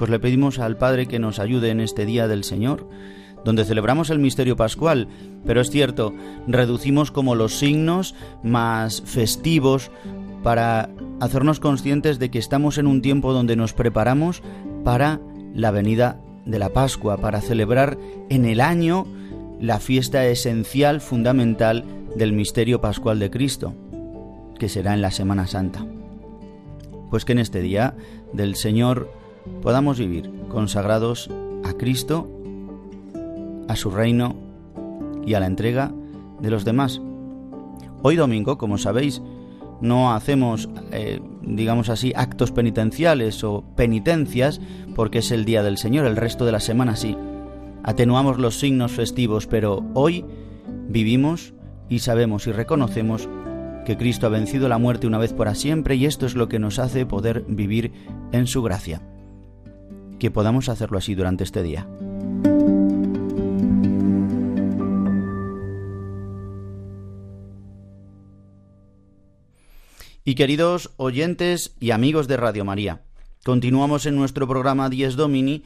pues 0.00 0.10
le 0.10 0.18
pedimos 0.18 0.58
al 0.58 0.78
Padre 0.78 1.04
que 1.04 1.18
nos 1.18 1.38
ayude 1.38 1.68
en 1.68 1.78
este 1.78 2.06
día 2.06 2.26
del 2.26 2.42
Señor, 2.42 2.88
donde 3.44 3.66
celebramos 3.66 4.08
el 4.08 4.18
misterio 4.18 4.56
pascual, 4.56 5.08
pero 5.44 5.60
es 5.60 5.68
cierto, 5.68 6.14
reducimos 6.46 7.10
como 7.10 7.34
los 7.34 7.58
signos 7.58 8.14
más 8.42 9.02
festivos 9.02 9.90
para 10.42 10.88
hacernos 11.20 11.60
conscientes 11.60 12.18
de 12.18 12.30
que 12.30 12.38
estamos 12.38 12.78
en 12.78 12.86
un 12.86 13.02
tiempo 13.02 13.34
donde 13.34 13.56
nos 13.56 13.74
preparamos 13.74 14.42
para 14.84 15.20
la 15.54 15.70
venida 15.70 16.18
de 16.46 16.58
la 16.58 16.70
Pascua, 16.70 17.18
para 17.18 17.42
celebrar 17.42 17.98
en 18.30 18.46
el 18.46 18.62
año 18.62 19.06
la 19.60 19.80
fiesta 19.80 20.24
esencial, 20.24 21.02
fundamental 21.02 21.84
del 22.16 22.32
misterio 22.32 22.80
pascual 22.80 23.18
de 23.18 23.30
Cristo, 23.30 23.74
que 24.58 24.70
será 24.70 24.94
en 24.94 25.02
la 25.02 25.10
Semana 25.10 25.46
Santa. 25.46 25.84
Pues 27.10 27.26
que 27.26 27.32
en 27.32 27.38
este 27.38 27.60
día 27.60 27.94
del 28.32 28.54
Señor 28.54 29.19
podamos 29.62 29.98
vivir 29.98 30.30
consagrados 30.48 31.30
a 31.64 31.72
Cristo, 31.74 32.28
a 33.68 33.76
su 33.76 33.90
reino 33.90 34.36
y 35.26 35.34
a 35.34 35.40
la 35.40 35.46
entrega 35.46 35.92
de 36.40 36.50
los 36.50 36.64
demás. 36.64 37.00
Hoy 38.02 38.16
domingo, 38.16 38.58
como 38.58 38.78
sabéis, 38.78 39.22
no 39.80 40.12
hacemos, 40.12 40.68
eh, 40.92 41.20
digamos 41.42 41.88
así, 41.88 42.12
actos 42.16 42.52
penitenciales 42.52 43.44
o 43.44 43.64
penitencias 43.76 44.60
porque 44.94 45.18
es 45.18 45.30
el 45.30 45.44
día 45.44 45.62
del 45.62 45.78
Señor, 45.78 46.06
el 46.06 46.16
resto 46.16 46.44
de 46.44 46.52
la 46.52 46.60
semana 46.60 46.96
sí. 46.96 47.16
Atenuamos 47.82 48.38
los 48.38 48.58
signos 48.58 48.92
festivos, 48.92 49.46
pero 49.46 49.82
hoy 49.94 50.24
vivimos 50.88 51.54
y 51.88 52.00
sabemos 52.00 52.46
y 52.46 52.52
reconocemos 52.52 53.28
que 53.86 53.96
Cristo 53.96 54.26
ha 54.26 54.30
vencido 54.30 54.68
la 54.68 54.78
muerte 54.78 55.06
una 55.06 55.18
vez 55.18 55.32
para 55.32 55.54
siempre 55.54 55.96
y 55.96 56.04
esto 56.04 56.26
es 56.26 56.34
lo 56.34 56.48
que 56.48 56.58
nos 56.58 56.78
hace 56.78 57.06
poder 57.06 57.44
vivir 57.48 57.92
en 58.32 58.46
su 58.46 58.62
gracia 58.62 59.00
que 60.20 60.30
podamos 60.30 60.68
hacerlo 60.68 60.98
así 60.98 61.16
durante 61.16 61.42
este 61.42 61.64
día. 61.64 61.88
Y 70.22 70.36
queridos 70.36 70.90
oyentes 70.96 71.74
y 71.80 71.90
amigos 71.90 72.28
de 72.28 72.36
Radio 72.36 72.64
María, 72.64 73.00
continuamos 73.42 74.06
en 74.06 74.14
nuestro 74.14 74.46
programa 74.46 74.88
10 74.88 75.16
Domini 75.16 75.64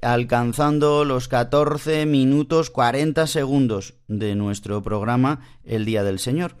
alcanzando 0.00 1.04
los 1.04 1.28
14 1.28 2.06
minutos 2.06 2.70
40 2.70 3.26
segundos 3.26 3.94
de 4.08 4.34
nuestro 4.34 4.82
programa 4.82 5.40
El 5.64 5.84
Día 5.84 6.04
del 6.04 6.18
Señor. 6.18 6.56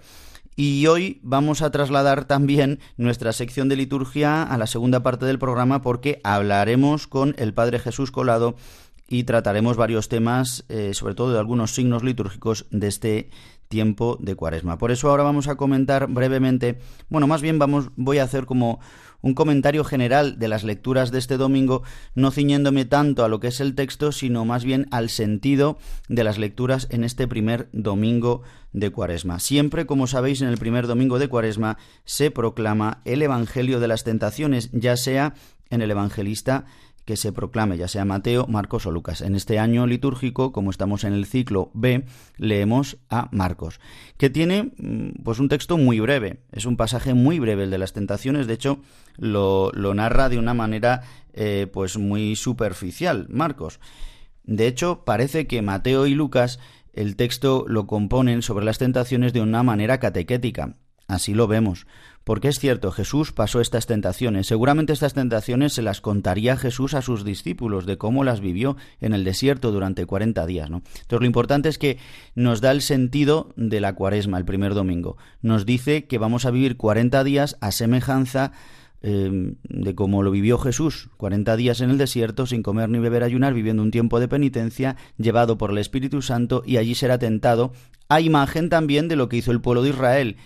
Y 0.58 0.86
hoy 0.86 1.20
vamos 1.22 1.60
a 1.60 1.70
trasladar 1.70 2.24
también 2.24 2.80
nuestra 2.96 3.34
sección 3.34 3.68
de 3.68 3.76
liturgia 3.76 4.42
a 4.42 4.56
la 4.56 4.66
segunda 4.66 5.02
parte 5.02 5.26
del 5.26 5.38
programa 5.38 5.82
porque 5.82 6.18
hablaremos 6.24 7.06
con 7.06 7.34
el 7.36 7.52
Padre 7.52 7.78
Jesús 7.78 8.10
Colado 8.10 8.56
y 9.06 9.24
trataremos 9.24 9.76
varios 9.76 10.08
temas, 10.08 10.64
eh, 10.70 10.94
sobre 10.94 11.14
todo 11.14 11.30
de 11.30 11.38
algunos 11.38 11.74
signos 11.74 12.02
litúrgicos 12.02 12.64
de 12.70 12.88
este 12.88 13.30
tiempo 13.68 14.16
de 14.18 14.34
Cuaresma. 14.34 14.78
Por 14.78 14.92
eso 14.92 15.10
ahora 15.10 15.24
vamos 15.24 15.46
a 15.48 15.56
comentar 15.56 16.06
brevemente, 16.06 16.78
bueno, 17.10 17.26
más 17.26 17.42
bien 17.42 17.58
vamos 17.58 17.90
voy 17.96 18.18
a 18.18 18.24
hacer 18.24 18.46
como 18.46 18.80
un 19.22 19.34
comentario 19.34 19.84
general 19.84 20.38
de 20.38 20.48
las 20.48 20.64
lecturas 20.64 21.10
de 21.10 21.18
este 21.18 21.36
domingo, 21.36 21.82
no 22.14 22.30
ciñéndome 22.30 22.84
tanto 22.84 23.24
a 23.24 23.28
lo 23.28 23.40
que 23.40 23.48
es 23.48 23.60
el 23.60 23.74
texto, 23.74 24.12
sino 24.12 24.44
más 24.44 24.64
bien 24.64 24.86
al 24.90 25.10
sentido 25.10 25.78
de 26.08 26.24
las 26.24 26.38
lecturas 26.38 26.86
en 26.90 27.02
este 27.02 27.26
primer 27.26 27.68
domingo 27.72 28.42
de 28.76 28.90
Cuaresma. 28.90 29.40
Siempre, 29.40 29.86
como 29.86 30.06
sabéis, 30.06 30.42
en 30.42 30.48
el 30.48 30.58
primer 30.58 30.86
domingo 30.86 31.18
de 31.18 31.28
Cuaresma 31.28 31.78
se 32.04 32.30
proclama 32.30 33.00
el 33.06 33.22
Evangelio 33.22 33.80
de 33.80 33.88
las 33.88 34.04
Tentaciones, 34.04 34.70
ya 34.72 34.98
sea 34.98 35.34
en 35.70 35.80
el 35.80 35.90
evangelista 35.90 36.66
que 37.06 37.16
se 37.16 37.32
proclame, 37.32 37.78
ya 37.78 37.88
sea 37.88 38.04
Mateo, 38.04 38.46
Marcos 38.48 38.84
o 38.84 38.90
Lucas. 38.90 39.22
En 39.22 39.34
este 39.34 39.58
año 39.58 39.86
litúrgico, 39.86 40.52
como 40.52 40.70
estamos 40.70 41.04
en 41.04 41.14
el 41.14 41.24
ciclo 41.24 41.70
B, 41.72 42.04
leemos 42.36 42.98
a 43.08 43.28
Marcos, 43.32 43.80
que 44.18 44.28
tiene 44.28 44.72
mm, 44.76 45.22
pues 45.22 45.38
un 45.38 45.48
texto 45.48 45.78
muy 45.78 45.98
breve, 46.00 46.40
es 46.52 46.66
un 46.66 46.76
pasaje 46.76 47.14
muy 47.14 47.38
breve 47.38 47.64
el 47.64 47.70
de 47.70 47.78
las 47.78 47.94
tentaciones, 47.94 48.46
de 48.46 48.54
hecho 48.54 48.80
lo, 49.16 49.72
narra 49.94 50.28
de 50.28 50.38
una 50.38 50.52
manera 50.52 51.02
eh, 51.32 51.66
pues 51.72 51.96
muy 51.96 52.36
superficial, 52.36 53.26
Marcos. 53.30 53.80
De 54.44 54.66
hecho, 54.66 55.04
parece 55.04 55.46
que 55.46 55.62
Mateo 55.62 56.06
y 56.06 56.14
Lucas 56.14 56.58
el 56.96 57.16
texto 57.16 57.64
lo 57.68 57.86
componen 57.86 58.42
sobre 58.42 58.64
las 58.64 58.78
tentaciones 58.78 59.32
de 59.32 59.42
una 59.42 59.62
manera 59.62 60.00
catequética. 60.00 60.76
Así 61.08 61.34
lo 61.34 61.46
vemos. 61.46 61.86
Porque 62.24 62.48
es 62.48 62.58
cierto, 62.58 62.90
Jesús 62.90 63.30
pasó 63.30 63.60
estas 63.60 63.86
tentaciones. 63.86 64.48
Seguramente 64.48 64.92
estas 64.92 65.14
tentaciones 65.14 65.72
se 65.72 65.82
las 65.82 66.00
contaría 66.00 66.56
Jesús 66.56 66.94
a 66.94 67.02
sus 67.02 67.24
discípulos 67.24 67.86
de 67.86 67.98
cómo 67.98 68.24
las 68.24 68.40
vivió 68.40 68.76
en 69.00 69.14
el 69.14 69.22
desierto 69.22 69.70
durante 69.70 70.06
40 70.06 70.44
días, 70.46 70.68
¿no? 70.68 70.78
Entonces 70.78 71.20
lo 71.20 71.26
importante 71.26 71.68
es 71.68 71.78
que 71.78 71.98
nos 72.34 72.60
da 72.60 72.72
el 72.72 72.82
sentido 72.82 73.52
de 73.54 73.80
la 73.80 73.94
cuaresma, 73.94 74.38
el 74.38 74.44
primer 74.44 74.74
domingo. 74.74 75.16
Nos 75.40 75.64
dice 75.64 76.06
que 76.06 76.18
vamos 76.18 76.46
a 76.46 76.50
vivir 76.50 76.76
40 76.76 77.22
días 77.22 77.56
a 77.60 77.70
semejanza 77.70 78.50
em, 79.02 79.56
de 79.64 79.94
cómo 79.94 80.22
lo 80.22 80.30
vivió 80.30 80.58
Jesús, 80.58 81.10
40 81.16 81.56
días 81.56 81.80
en 81.80 81.90
el 81.90 81.98
desierto, 81.98 82.46
sin 82.46 82.62
comer 82.62 82.88
ni 82.88 82.98
beber, 82.98 83.22
ayunar, 83.22 83.54
viviendo 83.54 83.82
un 83.82 83.90
tiempo 83.90 84.20
de 84.20 84.28
penitencia, 84.28 84.96
llevado 85.18 85.58
por 85.58 85.70
el 85.70 85.78
Espíritu 85.78 86.22
Santo, 86.22 86.62
y 86.66 86.76
allí 86.76 86.94
será 86.94 87.18
tentado, 87.18 87.72
a 88.08 88.20
imagen 88.20 88.68
también 88.68 89.08
de 89.08 89.16
lo 89.16 89.28
que 89.28 89.36
hizo 89.36 89.52
el 89.52 89.60
pueblo 89.60 89.82
de 89.82 89.90
Israel, 89.90 90.36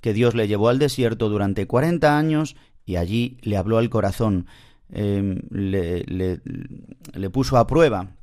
que 0.00 0.12
Dios 0.12 0.34
le 0.34 0.48
llevó 0.48 0.68
al 0.68 0.78
desierto 0.78 1.28
durante 1.28 1.66
cuarenta 1.66 2.18
años 2.18 2.56
y 2.84 2.96
allí 2.96 3.38
le 3.42 3.56
habló 3.56 3.78
al 3.78 3.90
corazón, 3.90 4.46
em, 4.90 5.40
le, 5.50 6.04
le 6.04 7.30
puso 7.30 7.56
a 7.56 7.66
prueba, 7.66 8.16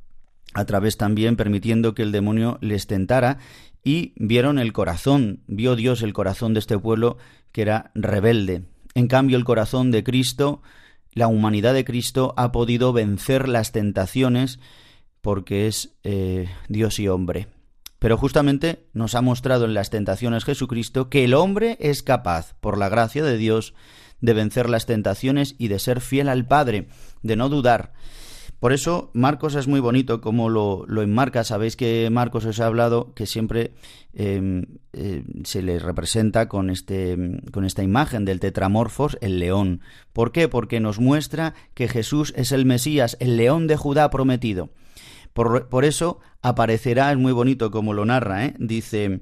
a 0.54 0.64
través 0.64 0.96
también 0.96 1.36
permitiendo 1.36 1.94
que 1.94 2.02
el 2.02 2.12
demonio 2.12 2.58
les 2.60 2.86
tentara 2.86 3.38
y 3.82 4.14
vieron 4.16 4.58
el 4.58 4.72
corazón, 4.72 5.40
vio 5.46 5.76
Dios 5.76 6.02
el 6.02 6.14
corazón 6.14 6.54
de 6.54 6.60
este 6.60 6.78
pueblo 6.78 7.18
que 7.52 7.62
era 7.62 7.90
rebelde. 7.94 8.62
En 8.94 9.08
cambio, 9.08 9.36
el 9.36 9.44
corazón 9.44 9.90
de 9.90 10.04
Cristo, 10.04 10.62
la 11.12 11.26
humanidad 11.26 11.74
de 11.74 11.84
Cristo, 11.84 12.34
ha 12.36 12.52
podido 12.52 12.92
vencer 12.92 13.48
las 13.48 13.72
tentaciones 13.72 14.60
porque 15.20 15.66
es 15.66 15.96
eh, 16.04 16.48
Dios 16.68 16.98
y 16.98 17.08
hombre. 17.08 17.48
Pero 17.98 18.18
justamente 18.18 18.86
nos 18.92 19.14
ha 19.14 19.22
mostrado 19.22 19.64
en 19.64 19.74
las 19.74 19.88
tentaciones 19.88 20.44
Jesucristo 20.44 21.08
que 21.08 21.24
el 21.24 21.32
hombre 21.32 21.78
es 21.80 22.02
capaz, 22.02 22.54
por 22.60 22.76
la 22.76 22.90
gracia 22.90 23.24
de 23.24 23.38
Dios, 23.38 23.74
de 24.20 24.34
vencer 24.34 24.68
las 24.68 24.86
tentaciones 24.86 25.54
y 25.58 25.68
de 25.68 25.78
ser 25.78 26.00
fiel 26.00 26.28
al 26.28 26.46
Padre, 26.46 26.88
de 27.22 27.36
no 27.36 27.48
dudar. 27.48 27.94
Por 28.60 28.72
eso 28.72 29.10
Marcos 29.12 29.54
es 29.54 29.68
muy 29.68 29.80
bonito 29.80 30.20
como 30.20 30.48
lo, 30.48 30.84
lo 30.86 31.02
enmarca. 31.02 31.44
Sabéis 31.44 31.76
que 31.76 32.08
Marcos 32.10 32.44
os 32.46 32.60
ha 32.60 32.66
hablado 32.66 33.12
que 33.14 33.26
siempre 33.26 33.72
em, 34.14 34.64
eh, 34.92 35.22
se 35.44 35.62
le 35.62 35.78
representa 35.78 36.48
con, 36.48 36.70
este, 36.70 37.42
con 37.52 37.64
esta 37.64 37.82
imagen 37.82 38.24
del 38.24 38.40
tetramorfos, 38.40 39.18
el 39.20 39.38
león. 39.38 39.80
¿Por 40.12 40.32
qué? 40.32 40.48
Porque 40.48 40.80
nos 40.80 40.98
muestra 40.98 41.54
que 41.74 41.88
Jesús 41.88 42.32
es 42.36 42.52
el 42.52 42.64
Mesías, 42.64 43.16
el 43.20 43.36
león 43.36 43.66
de 43.66 43.76
Judá 43.76 44.08
prometido. 44.10 44.70
Por, 45.34 45.84
eso 45.84 46.20
aparecerá, 46.42 47.10
es 47.10 47.18
muy 47.18 47.32
bonito 47.32 47.72
como 47.72 47.92
lo 47.92 48.04
narra, 48.04 48.46
¿eh? 48.46 48.54
dice, 48.60 49.20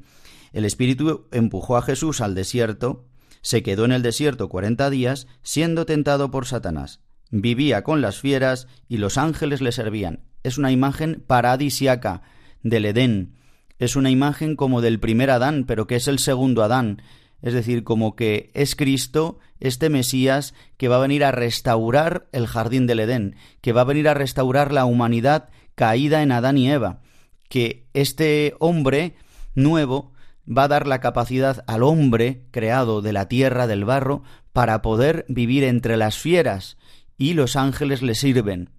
el 0.53 0.67
Espíritu 0.67 1.27
empujó 1.33 1.79
a 1.79 1.83
Jesús 1.83 2.21
al 2.21 2.35
desierto, 2.35 3.07
se 3.41 3.63
quedó 3.63 3.87
en 3.87 3.93
el 3.93 4.03
desierto 4.03 4.51
cuarenta 4.51 4.91
días, 4.91 5.27
siendo 5.43 5.87
tentado 5.87 6.31
por 6.31 6.45
Satanás. 6.45 7.01
Vivía 7.35 7.83
con 7.83 8.03
las 8.03 8.21
fieras 8.21 8.69
y 8.89 8.99
los 8.99 9.17
ángeles 9.17 9.63
le 9.63 9.73
servían. 9.73 10.21
Es 10.43 10.59
una 10.59 10.71
imagen 10.71 11.25
paradisiaca 11.27 12.21
del 12.63 12.85
Edén. 12.85 13.37
Es 13.79 13.97
una 13.97 14.11
imagen 14.11 14.55
como 14.55 14.83
del 14.83 15.01
primer 15.01 15.31
Adán, 15.31 15.65
pero 15.67 15.87
que 15.87 15.97
es 15.97 16.09
el 16.09 16.19
segundo 16.19 16.63
Adán. 16.63 17.01
Es 17.41 17.55
decir, 17.55 17.85
como 17.85 18.17
que 18.17 18.51
es 18.53 18.77
Cristo, 18.77 19.39
este 19.61 19.89
Mesías, 19.89 20.53
que 20.77 20.89
va 20.89 20.97
a 20.97 21.01
venir 21.01 21.25
a 21.25 21.33
restaurar 21.33 22.29
el 22.33 22.47
jardín 22.47 22.87
del 22.87 23.01
Edén, 23.01 23.37
que 23.63 23.73
va 23.73 23.81
a 23.81 23.85
venir 23.85 24.11
a 24.11 24.15
restaurar 24.15 24.71
la 24.71 24.85
humanidad 24.85 25.49
caída 25.75 26.23
en 26.23 26.33
Adán 26.33 26.59
y 26.59 26.71
Eva, 26.71 27.01
que 27.49 27.89
este 27.95 28.57
hombre 28.59 29.15
nuevo 29.55 30.13
va 30.47 30.65
a 30.65 30.69
dar 30.69 30.87
la 30.87 31.01
capacidad 31.01 31.65
al 31.67 31.83
hombre 31.83 32.45
creado 32.51 33.01
de 33.01 33.15
la 33.15 33.27
tierra, 33.27 33.67
del 33.67 33.87
barro, 33.87 34.23
para 34.53 34.83
poder 34.83 35.25
vivir 35.29 35.65
entre 35.65 35.97
las 35.97 36.19
fieras, 36.19 36.77
y 37.23 37.35
los 37.35 37.55
ángeles 37.55 38.03
le 38.03 38.17
sirven. 38.17 38.71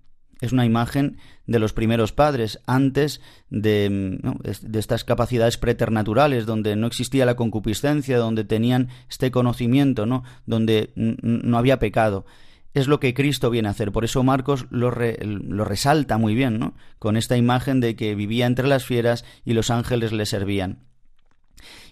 Es 0.41 0.51
una 0.51 0.65
imagen 0.65 1.15
de 1.47 1.59
los 1.59 1.71
primeros 1.71 2.11
padres, 2.11 2.59
antes 2.67 3.21
de, 3.49 4.19
de 4.61 4.79
estas 4.79 5.05
capacidades 5.05 5.57
preternaturales, 5.57 6.45
donde 6.45 6.75
no 6.75 6.87
existía 6.87 7.25
la 7.25 7.37
concupiscencia, 7.37 8.17
donde 8.17 8.43
tenían 8.43 8.89
este 9.09 9.31
conocimiento, 9.31 10.05
¿no? 10.05 10.25
donde 10.45 10.91
no 10.95 11.57
había 11.57 11.79
pecado 11.79 12.25
es 12.73 12.87
lo 12.87 12.99
que 12.99 13.13
Cristo 13.13 13.49
viene 13.49 13.67
a 13.67 13.71
hacer. 13.71 13.91
Por 13.91 14.03
eso 14.03 14.23
Marcos 14.23 14.65
lo, 14.71 14.91
lo, 14.91 15.63
resalta 15.63 16.17
muy 16.17 16.33
bien, 16.33 16.57
¿no? 16.57 16.73
Con 16.97 17.17
esta 17.17 17.37
imagen 17.37 17.79
de 17.79 17.95
que 17.95 18.15
vivía 18.15 18.47
entre 18.47 18.67
las 18.67 18.83
fieras 18.83 19.25
y 19.45 19.53
los 19.53 19.69
ángeles 19.69 20.11
le 20.11 20.25
servían. 20.25 20.79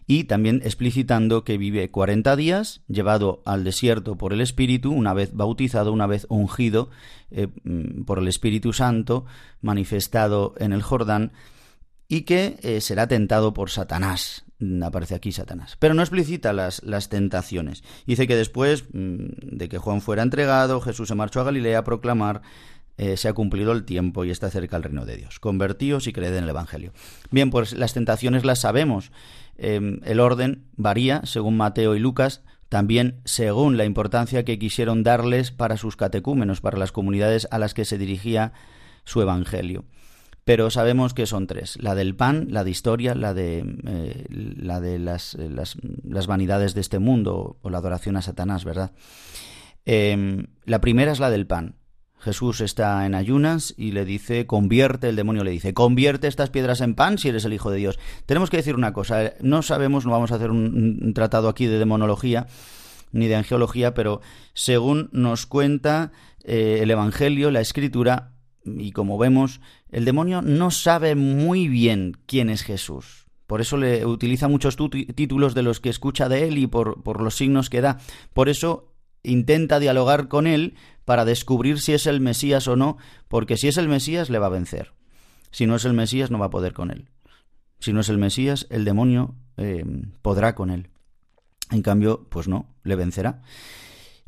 Y 0.07 0.25
también 0.25 0.61
explicitando 0.63 1.43
que 1.43 1.57
vive 1.57 1.89
cuarenta 1.91 2.35
días, 2.35 2.81
llevado 2.87 3.41
al 3.45 3.63
desierto 3.63 4.17
por 4.17 4.33
el 4.33 4.41
Espíritu, 4.41 4.91
una 4.91 5.13
vez 5.13 5.33
bautizado, 5.33 5.93
una 5.93 6.07
vez 6.07 6.25
ungido 6.29 6.89
eh, 7.29 7.47
mm, 7.63 8.03
por 8.03 8.19
el 8.19 8.27
Espíritu 8.27 8.73
Santo, 8.73 9.25
manifestado 9.61 10.53
en 10.57 10.73
el 10.73 10.81
Jordán, 10.81 11.31
y 12.07 12.21
que 12.21 12.57
eh, 12.61 12.81
será 12.81 13.07
tentado 13.07 13.53
por 13.53 13.69
Satanás. 13.69 14.43
Mm, 14.59 14.83
aparece 14.83 15.15
aquí 15.15 15.31
Satanás. 15.31 15.77
Pero 15.79 15.93
no 15.93 16.01
explicita 16.01 16.51
las, 16.51 16.83
las 16.83 17.07
tentaciones. 17.07 17.83
Dice 18.05 18.27
que 18.27 18.35
después 18.35 18.85
mm, 18.91 19.55
de 19.55 19.69
que 19.69 19.77
Juan 19.77 20.01
fuera 20.01 20.23
entregado, 20.23 20.81
Jesús 20.81 21.07
se 21.07 21.15
marchó 21.15 21.39
a 21.41 21.45
Galilea 21.45 21.79
a 21.79 21.83
proclamar 21.83 22.41
eh, 22.97 23.17
se 23.17 23.27
ha 23.27 23.33
cumplido 23.33 23.71
el 23.71 23.83
tiempo 23.83 24.25
y 24.25 24.29
está 24.29 24.51
cerca 24.51 24.77
el 24.77 24.83
reino 24.83 25.05
de 25.05 25.17
Dios. 25.17 25.39
Convertíos 25.39 26.05
y 26.05 26.13
creed 26.13 26.35
en 26.35 26.43
el 26.43 26.49
Evangelio. 26.49 26.93
Bien, 27.31 27.49
pues 27.49 27.73
las 27.73 27.93
tentaciones 27.93 28.45
las 28.45 28.59
sabemos. 28.59 29.11
Em, 29.63 30.00
el 30.06 30.19
orden 30.19 30.65
varía 30.76 31.21
según 31.24 31.56
Mateo 31.56 31.95
y 31.95 32.00
Lucas, 32.00 32.41
también 32.67 33.21
según 33.26 33.78
la 33.78 33.86
importancia 33.86 34.43
que 34.43 34.58
quisieron 34.58 35.04
darles 35.04 35.52
para 35.52 35.78
sus 35.78 35.95
catecúmenos, 35.95 36.62
para 36.62 36.80
las 36.80 36.91
comunidades 36.91 37.47
a 37.52 37.60
las 37.60 37.76
que 37.76 37.86
se 37.86 38.00
dirigía 38.00 38.54
su 39.04 39.21
Evangelio 39.21 39.86
pero 40.43 40.71
sabemos 40.71 41.13
que 41.13 41.28
son 41.28 41.47
tres. 41.47 41.78
La 41.82 41.95
del 41.95 42.15
pan, 42.15 42.47
la 42.50 42.63
de 42.63 42.71
historia, 42.71 43.13
la 43.13 43.34
de, 43.34 43.63
eh, 43.86 44.26
la 44.30 44.82
de 44.82 44.97
las, 44.97 45.36
eh, 45.36 45.50
las, 45.50 46.28
vanidades 46.28 46.74
de 46.74 46.82
este 46.82 47.00
mundo 47.00 47.58
o 47.62 47.69
la 47.69 47.78
adoración 47.78 48.17
a 48.17 48.21
Satanás, 48.21 48.65
¿verdad? 48.65 48.91
Em, 49.86 50.47
la 50.65 50.82
primera 50.82 51.12
es 51.12 51.19
la 51.19 51.30
del 51.30 51.47
pan. 51.47 51.76
Jesús 52.21 52.62
está 52.62 53.05
en 53.05 53.15
ayunas 53.15 53.73
y 53.77 53.91
le 53.91 54.05
dice, 54.05 54.45
convierte, 54.45 55.10
el 55.10 55.15
demonio 55.15 55.43
le 55.43 55.51
dice, 55.51 55.73
convierte 55.73 56.27
estas 56.27 56.49
piedras 56.49 56.79
en 56.81 56.95
pan 56.95 57.17
si 57.17 57.29
eres 57.29 57.45
el 57.45 57.53
Hijo 57.53 57.71
de 57.71 57.77
Dios. 57.77 57.99
Tenemos 58.25 58.49
que 58.49 58.57
decir 58.57 58.75
una 58.75 58.93
cosa, 58.93 59.25
eh, 59.25 59.38
no 59.41 59.62
sabemos, 59.63 60.05
no 60.05 60.12
vamos 60.12 60.31
a 60.31 60.36
hacer 60.36 60.51
un, 60.51 61.13
tratado 61.13 61.49
aquí 61.49 61.65
de 61.65 61.79
demonología 61.79 62.47
ni 63.12 63.27
de 63.27 63.36
angeología, 63.36 63.93
pero 63.93 64.21
según 64.53 65.10
nos 65.12 65.45
cuenta 65.45 66.12
el 66.43 66.89
Evangelio, 66.89 67.51
la 67.51 67.60
Escritura, 67.60 68.31
y 68.65 68.91
como 68.93 69.17
vemos, 69.17 69.60
el 69.89 70.05
demonio 70.05 70.41
no 70.41 70.71
sabe 70.71 71.15
muy 71.15 71.67
bien 71.67 72.17
quién 72.25 72.49
es 72.49 72.63
Jesús. 72.63 73.25
Por 73.47 73.60
eso 73.60 73.75
le 73.75 74.05
utiliza 74.05 74.47
muchos 74.47 74.77
títulos 74.77 75.53
de 75.53 75.62
los 75.62 75.81
que 75.81 75.89
escucha 75.89 76.29
de 76.29 76.47
él 76.47 76.57
y 76.57 76.67
por, 76.67 77.03
por 77.03 77.21
los 77.21 77.36
signos 77.36 77.69
que 77.69 77.81
da. 77.81 77.97
Por 78.34 78.47
eso 78.47 78.93
intenta 79.23 79.79
dialogar 79.79 80.27
con 80.27 80.47
él 80.47 80.75
para 81.05 81.25
descubrir 81.25 81.79
si 81.79 81.93
es 81.93 82.05
el 82.07 82.21
Mesías 82.21 82.67
o 82.67 82.75
no, 82.75 82.97
porque 83.27 83.57
si 83.57 83.67
es 83.67 83.77
el 83.77 83.87
Mesías 83.87 84.29
le 84.29 84.39
va 84.39 84.47
a 84.47 84.49
vencer. 84.49 84.93
Si 85.51 85.65
no 85.65 85.75
es 85.75 85.85
el 85.85 85.93
Mesías 85.93 86.31
no 86.31 86.39
va 86.39 86.47
a 86.47 86.51
poder 86.51 86.73
con 86.73 86.91
él. 86.91 87.09
Si 87.79 87.93
no 87.93 88.01
es 88.01 88.09
el 88.09 88.17
Mesías, 88.17 88.67
el 88.69 88.85
demonio 88.85 89.35
eh, 89.57 89.83
podrá 90.21 90.55
con 90.55 90.69
él. 90.69 90.89
En 91.71 91.81
cambio, 91.81 92.27
pues 92.29 92.47
no, 92.47 92.67
le 92.83 92.95
vencerá. 92.95 93.41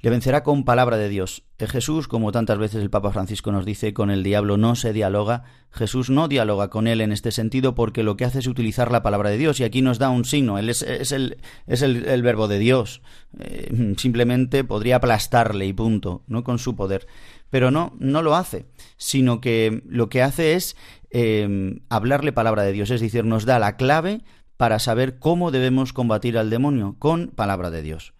Le 0.04 0.10
vencerá 0.10 0.44
con 0.44 0.66
palabra 0.66 0.98
de 0.98 1.08
Dios. 1.08 1.44
Jesús, 1.58 2.10
como 2.10 2.34
tantas 2.34 2.58
veces 2.58 2.84
el 2.84 2.90
Papa 2.90 3.14
Francisco 3.14 3.54
nos 3.54 3.66
dice, 3.66 3.94
con 3.94 4.12
el 4.12 4.22
diablo 4.22 4.58
no 4.58 4.76
se 4.76 4.92
dialoga. 4.92 5.44
Jesús 5.72 6.10
no 6.10 6.28
dialoga 6.28 6.70
con 6.70 6.88
él 6.88 7.00
en 7.00 7.14
este 7.14 7.32
sentido 7.32 7.74
porque 7.74 8.04
lo 8.04 8.18
que 8.18 8.26
hace 8.26 8.40
es 8.40 8.48
utilizar 8.48 8.92
la 8.92 9.02
palabra 9.02 9.30
de 9.30 9.38
Dios 9.38 9.62
y 9.62 9.64
aquí 9.64 9.82
nos 9.82 10.00
da 10.00 10.10
un 10.10 10.26
signo. 10.26 10.58
Él 10.58 10.70
es, 10.70 10.82
el, 10.84 12.22
verbo 12.22 12.50
de 12.50 12.60
Dios. 12.60 13.02
Eh, 13.40 13.94
simplemente 13.98 14.66
podría 14.66 14.98
aplastarle 14.98 15.68
y 15.68 15.72
punto, 15.72 16.24
no 16.28 16.44
con 16.44 16.60
su 16.60 16.76
poder. 16.76 17.08
Pero 17.50 17.72
no, 17.72 17.96
no 17.98 18.22
lo 18.22 18.36
hace, 18.36 18.66
sino 18.98 19.40
que 19.40 19.84
lo 19.88 20.10
que 20.10 20.22
hace 20.22 20.56
es 20.56 20.76
eh, 21.12 21.80
hablarle 21.88 22.34
palabra 22.34 22.64
de 22.64 22.74
Dios, 22.74 22.92
es 22.92 23.00
decir, 23.00 23.24
nos 23.24 23.46
da 23.46 23.58
la 23.58 23.78
clave 23.78 24.26
para 24.58 24.80
saber 24.80 25.18
cómo 25.18 25.50
debemos 25.50 25.94
combatir 25.94 26.38
al 26.38 26.50
demonio 26.50 26.98
con 27.00 27.28
palabra 27.28 27.72
de 27.72 27.84
Dios. 27.84 28.14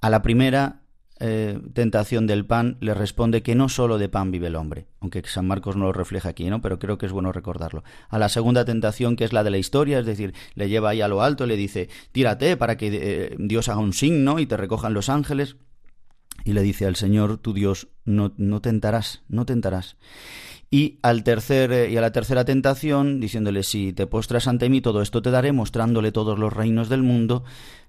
A 0.00 0.08
la 0.08 0.22
primera 0.22 0.85
eh, 1.18 1.58
tentación 1.72 2.26
del 2.26 2.44
pan 2.44 2.76
le 2.80 2.92
responde 2.92 3.42
que 3.42 3.54
no 3.54 3.70
solo 3.70 3.96
de 3.96 4.08
pan 4.08 4.30
vive 4.30 4.48
el 4.48 4.56
hombre, 4.56 4.86
aunque 5.00 5.22
San 5.24 5.46
Marcos 5.46 5.74
no 5.74 5.86
lo 5.86 5.92
refleja 5.92 6.28
aquí, 6.28 6.50
¿no? 6.50 6.60
Pero 6.60 6.78
creo 6.78 6.98
que 6.98 7.06
es 7.06 7.12
bueno 7.12 7.32
recordarlo. 7.32 7.84
A 8.08 8.18
la 8.18 8.28
segunda 8.28 8.64
tentación, 8.66 9.16
que 9.16 9.24
es 9.24 9.32
la 9.32 9.42
de 9.42 9.50
la 9.50 9.58
historia, 9.58 9.98
es 9.98 10.06
decir, 10.06 10.34
le 10.54 10.68
lleva 10.68 10.90
ahí 10.90 11.00
a 11.00 11.08
lo 11.08 11.22
alto, 11.22 11.46
le 11.46 11.56
dice, 11.56 11.88
tírate 12.12 12.56
para 12.58 12.76
que 12.76 12.90
eh, 12.92 13.36
Dios 13.38 13.68
haga 13.68 13.80
un 13.80 13.94
signo 13.94 14.38
y 14.38 14.46
te 14.46 14.56
recojan 14.56 14.92
los 14.92 15.08
ángeles. 15.08 15.56
Y 16.44 16.52
le 16.52 16.62
dice 16.62 16.86
al 16.86 16.96
Señor, 16.96 17.38
tu 17.38 17.54
Dios, 17.54 17.88
no, 18.04 18.34
no 18.36 18.60
tentarás, 18.60 19.22
no 19.28 19.46
tentarás. 19.46 19.96
Y, 20.70 20.98
al 21.02 21.22
tercer, 21.22 21.72
eh, 21.72 21.90
y 21.90 21.96
a 21.96 22.00
la 22.00 22.12
tercera 22.12 22.44
tentación, 22.44 23.20
diciéndole, 23.20 23.62
si 23.62 23.92
te 23.92 24.06
postras 24.06 24.48
ante 24.48 24.68
mí, 24.68 24.80
todo 24.80 25.00
esto 25.00 25.22
te 25.22 25.30
daré, 25.30 25.52
mostrándole 25.52 26.12
todos 26.12 26.38
los 26.38 26.52
reinos 26.52 26.88
del 26.88 27.02
mundo, 27.02 27.44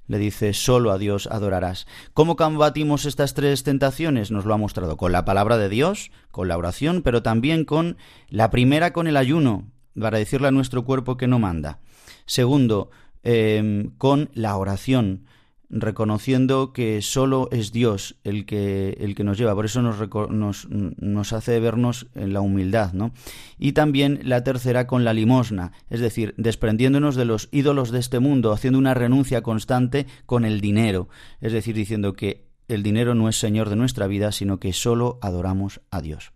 le 0.07 0.17
dice, 0.17 0.53
solo 0.53 0.91
a 0.91 0.97
Dios 0.97 1.27
adorarás. 1.27 1.85
¿Cómo 2.13 2.35
combatimos 2.35 3.05
estas 3.05 3.33
tres 3.33 3.63
tentaciones? 3.63 4.31
Nos 4.31 4.45
lo 4.45 4.53
ha 4.53 4.57
mostrado 4.57 4.97
con 4.97 5.11
la 5.11 5.25
palabra 5.25 5.57
de 5.57 5.69
Dios, 5.69 6.11
con 6.31 6.47
la 6.47 6.57
oración, 6.57 7.01
pero 7.03 7.21
también 7.21 7.65
con 7.65 7.97
la 8.29 8.49
primera, 8.49 8.93
con 8.93 9.07
el 9.07 9.17
ayuno, 9.17 9.69
para 9.99 10.17
decirle 10.17 10.47
a 10.47 10.51
nuestro 10.51 10.85
cuerpo 10.85 11.17
que 11.17 11.27
no 11.27 11.39
manda. 11.39 11.79
Segundo, 12.25 12.89
eh, 13.23 13.89
con 13.97 14.29
la 14.33 14.55
oración, 14.57 15.25
reconociendo 15.69 16.71
que 16.71 17.01
solo 17.01 17.49
es 17.51 17.71
Dios 17.71 18.15
el 18.23 18.45
que, 18.45 18.97
el 18.99 19.15
que 19.15 19.23
nos 19.23 19.37
lleva, 19.37 19.55
por 19.55 19.65
eso 19.65 19.81
nos, 19.81 20.67
nos, 20.69 21.33
hace 21.33 21.59
vernos 21.59 22.07
en 22.15 22.33
la 22.33 22.41
humildad, 22.41 22.93
¿no? 22.93 23.11
Y 23.57 23.73
también 23.73 24.19
la 24.23 24.43
tercera 24.43 24.87
con 24.87 25.03
la 25.03 25.13
limosna, 25.13 25.73
es 25.89 25.99
decir, 25.99 26.33
desprendiéndonos 26.37 27.15
de 27.15 27.25
los 27.25 27.49
ídolos 27.51 27.91
de 27.91 27.99
este 27.99 28.19
mundo, 28.19 28.51
haciendo 28.51 28.79
una 28.79 28.93
renuncia 28.93 29.41
constante 29.41 30.07
con 30.25 30.45
el 30.45 30.61
dinero, 30.61 31.09
es 31.41 31.51
decir, 31.51 31.75
diciendo 31.75 32.13
que 32.13 32.47
el 32.67 32.83
dinero 32.83 33.15
no 33.15 33.29
es 33.29 33.37
Señor 33.37 33.69
de 33.69 33.75
nuestra 33.75 34.07
vida, 34.07 34.31
sino 34.31 34.59
que 34.59 34.73
solo 34.73 35.19
adoramos 35.21 35.81
a 35.89 36.01
Dios. 36.01 36.31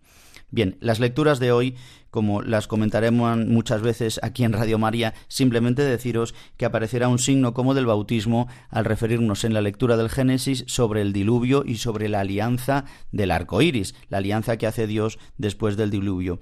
Bien, 0.53 0.75
las 0.81 0.99
lecturas 0.99 1.39
de 1.39 1.53
hoy, 1.53 1.77
como 2.09 2.41
las 2.41 2.67
comentaremos 2.67 3.37
muchas 3.37 3.81
veces 3.81 4.19
aquí 4.21 4.43
en 4.43 4.51
Radio 4.51 4.77
María, 4.77 5.13
simplemente 5.29 5.81
deciros 5.81 6.35
que 6.57 6.65
aparecerá 6.65 7.07
un 7.07 7.19
signo 7.19 7.53
como 7.53 7.73
del 7.73 7.85
bautismo 7.85 8.49
al 8.69 8.83
referirnos 8.83 9.45
en 9.45 9.53
la 9.53 9.61
lectura 9.61 9.95
del 9.95 10.09
Génesis 10.09 10.65
sobre 10.67 11.01
el 11.01 11.13
diluvio 11.13 11.63
y 11.65 11.77
sobre 11.77 12.09
la 12.09 12.19
alianza 12.19 12.83
del 13.13 13.31
arco 13.31 13.61
iris, 13.61 13.95
la 14.09 14.17
alianza 14.17 14.57
que 14.57 14.67
hace 14.67 14.87
Dios 14.87 15.19
después 15.37 15.77
del 15.77 15.89
diluvio. 15.89 16.41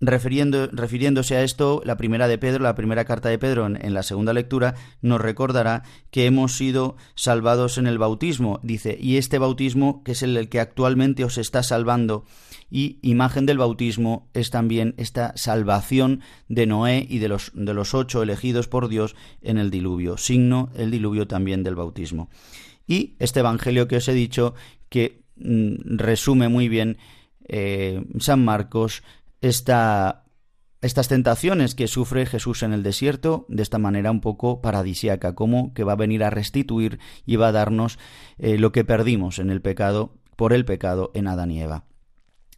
Refiriéndose 0.00 1.36
a 1.36 1.44
esto, 1.44 1.80
la 1.84 1.96
primera 1.96 2.28
de 2.28 2.36
Pedro, 2.36 2.64
la 2.64 2.74
primera 2.74 3.04
carta 3.04 3.28
de 3.28 3.38
Pedro 3.38 3.66
en, 3.66 3.94
la 3.94 4.02
segunda 4.02 4.32
lectura, 4.32 4.74
nos 5.00 5.20
recordará 5.20 5.84
que 6.10 6.26
hemos 6.26 6.56
sido 6.56 6.96
salvados 7.14 7.78
en 7.78 7.86
el 7.86 7.98
bautismo. 7.98 8.60
Dice, 8.62 8.98
y 9.00 9.16
este 9.16 9.38
bautismo, 9.38 10.02
que 10.02 10.12
es 10.12 10.22
el 10.22 10.48
que 10.48 10.60
actualmente 10.60 11.24
os 11.24 11.38
está 11.38 11.62
salvando, 11.62 12.24
y 12.70 12.98
imagen 13.02 13.46
del 13.46 13.58
bautismo 13.58 14.28
es 14.34 14.50
también 14.50 14.94
esta 14.98 15.32
salvación 15.36 16.22
de 16.48 16.66
Noé 16.66 17.06
y 17.08 17.18
de 17.18 17.28
los, 17.28 17.52
de 17.54 17.72
los 17.72 17.94
ocho 17.94 18.22
elegidos 18.22 18.66
por 18.66 18.88
Dios 18.88 19.14
en 19.42 19.58
el 19.58 19.70
diluvio, 19.70 20.16
signo 20.16 20.70
el 20.74 20.90
diluvio 20.90 21.28
también 21.28 21.62
del 21.62 21.76
bautismo. 21.76 22.30
Y 22.86 23.14
este 23.20 23.40
Evangelio 23.40 23.86
que 23.86 23.96
os 23.96 24.08
he 24.08 24.12
dicho, 24.12 24.54
que 24.88 25.22
mm, 25.36 25.98
resume 25.98 26.48
muy 26.48 26.68
bien 26.68 26.98
eh, 27.46 28.04
San 28.18 28.44
Marcos, 28.44 29.02
esta, 29.44 30.24
estas 30.80 31.08
tentaciones 31.08 31.74
que 31.74 31.86
sufre 31.86 32.24
Jesús 32.24 32.62
en 32.62 32.72
el 32.72 32.82
desierto 32.82 33.44
de 33.48 33.62
esta 33.62 33.78
manera 33.78 34.10
un 34.10 34.20
poco 34.20 34.62
paradisiaca, 34.62 35.34
como 35.34 35.74
que 35.74 35.84
va 35.84 35.92
a 35.92 35.96
venir 35.96 36.24
a 36.24 36.30
restituir 36.30 36.98
y 37.26 37.36
va 37.36 37.48
a 37.48 37.52
darnos 37.52 37.98
eh, 38.38 38.56
lo 38.56 38.72
que 38.72 38.84
perdimos 38.84 39.38
en 39.38 39.50
el 39.50 39.60
pecado, 39.60 40.14
por 40.36 40.54
el 40.54 40.64
pecado 40.64 41.10
en 41.14 41.28
Adán 41.28 41.50
y 41.50 41.60
Eva. 41.60 41.84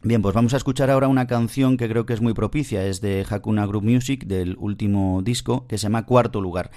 Bien, 0.01 0.21
pues 0.21 0.33
vamos 0.33 0.53
a 0.53 0.57
escuchar 0.57 0.89
ahora 0.89 1.09
una 1.09 1.27
canción 1.27 1.75
que 1.75 1.89
creo 1.89 2.05
que 2.05 2.13
es 2.13 2.21
muy 2.21 2.33
propicia, 2.33 2.85
es 2.85 3.01
de 3.01 3.25
Hakuna 3.29 3.65
Group 3.65 3.83
Music, 3.83 4.25
del 4.25 4.55
último 4.57 5.21
disco, 5.23 5.67
que 5.67 5.77
se 5.77 5.83
llama 5.83 6.05
Cuarto 6.05 6.39
Lugar. 6.39 6.71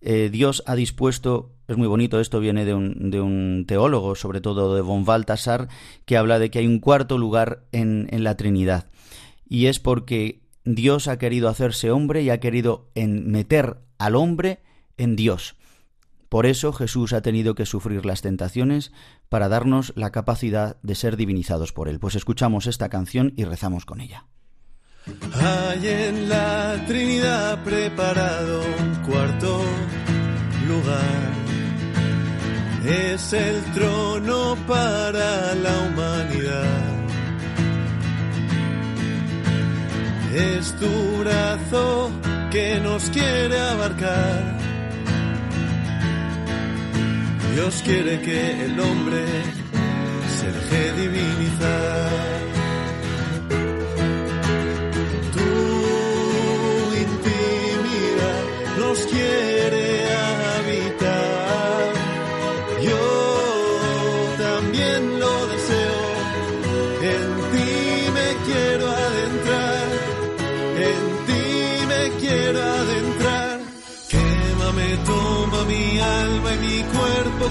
Eh, 0.00 0.28
Dios 0.30 0.64
ha 0.66 0.74
dispuesto, 0.74 1.52
es 1.68 1.76
muy 1.76 1.86
bonito, 1.86 2.18
esto 2.18 2.40
viene 2.40 2.64
de 2.64 2.74
un, 2.74 3.10
de 3.10 3.20
un, 3.20 3.64
teólogo, 3.68 4.14
sobre 4.14 4.40
todo 4.40 4.74
de 4.74 4.80
von 4.80 5.04
Baltasar, 5.04 5.68
que 6.04 6.16
habla 6.16 6.38
de 6.38 6.50
que 6.50 6.58
hay 6.58 6.66
un 6.66 6.80
cuarto 6.80 7.16
lugar 7.18 7.64
en, 7.72 8.08
en 8.10 8.24
la 8.24 8.36
Trinidad. 8.36 8.86
Y 9.48 9.66
es 9.66 9.78
porque 9.78 10.42
Dios 10.64 11.08
ha 11.08 11.18
querido 11.18 11.48
hacerse 11.48 11.90
hombre 11.90 12.22
y 12.22 12.30
ha 12.30 12.40
querido 12.40 12.90
meter 12.94 13.78
al 13.98 14.16
hombre 14.16 14.60
en 14.96 15.16
Dios. 15.16 15.56
Por 16.28 16.46
eso 16.46 16.72
Jesús 16.72 17.12
ha 17.12 17.22
tenido 17.22 17.54
que 17.54 17.66
sufrir 17.66 18.04
las 18.04 18.20
tentaciones 18.20 18.92
para 19.28 19.48
darnos 19.48 19.92
la 19.96 20.10
capacidad 20.10 20.76
de 20.82 20.94
ser 20.94 21.16
divinizados 21.16 21.72
por 21.72 21.88
Él. 21.88 22.00
Pues 22.00 22.16
escuchamos 22.16 22.66
esta 22.66 22.88
canción 22.88 23.32
y 23.36 23.44
rezamos 23.44 23.84
con 23.84 24.00
ella. 24.00 24.26
Hay 25.40 25.86
en 25.86 26.28
la 26.28 26.84
Trinidad 26.86 27.62
preparado 27.62 28.60
un 28.60 28.94
cuarto 29.04 29.62
lugar. 30.66 31.32
Es 32.84 33.32
el 33.32 33.62
trono 33.72 34.56
para 34.66 35.54
la 35.54 35.80
humanidad. 35.80 36.75
Es 40.36 40.72
tu 40.76 41.18
brazo 41.18 42.10
que 42.50 42.78
nos 42.80 43.10
quiere 43.10 43.58
abarcar 43.58 44.66
Dios 47.56 47.82
quiere 47.86 48.20
que 48.20 48.66
el 48.66 48.78
hombre 48.78 49.24
se 50.38 50.52
deje 50.52 50.92
divinizar. 51.00 52.10
Tu 55.32 55.48
intimidad 57.06 58.44
nos 58.78 58.98
quiere 59.06 59.55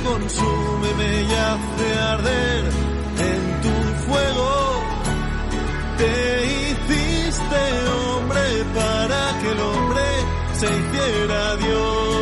consúmeme 0.06 1.24
y 1.24 1.34
hace 1.34 2.00
arder 2.14 2.64
en 3.32 3.42
tu 3.64 3.76
fuego. 4.06 4.52
Te 5.98 6.46
hiciste 6.46 7.62
hombre 7.90 8.46
para 8.74 9.40
que 9.40 9.52
el 9.52 9.60
hombre 9.60 10.06
se 10.54 10.66
hiciera 10.68 11.56
Dios. 11.58 12.15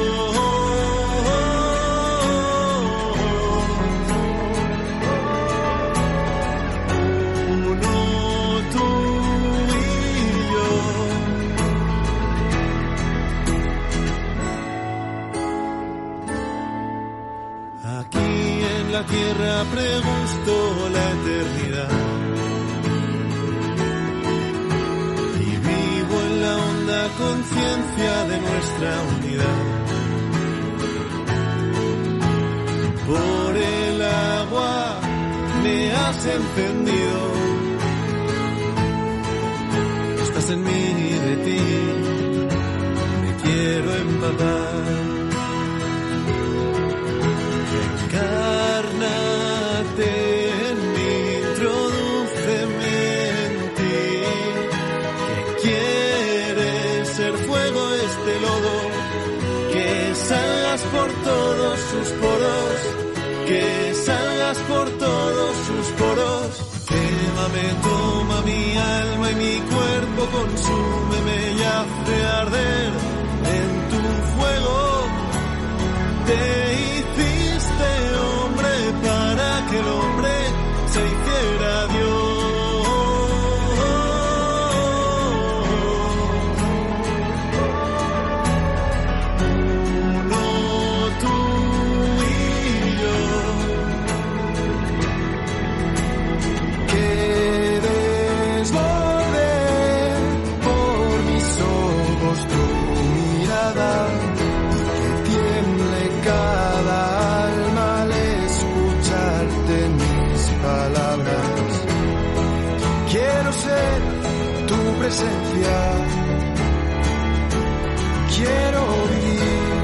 Quiero 118.36 118.84
vivir 119.12 119.84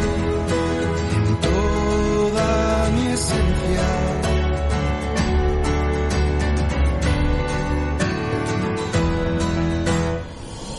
en 1.16 1.26
toda 1.48 2.90
mi 2.96 3.08
esencia. 3.14 3.88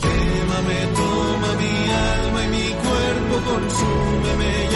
Quémame, 0.01 0.79
toma 0.95 1.49
mi 1.61 1.75
alma 2.13 2.39
y 2.43 2.47
mi 2.49 2.67
cuerpo, 2.83 3.35
consúmeme 3.49 4.51
y 4.71 4.75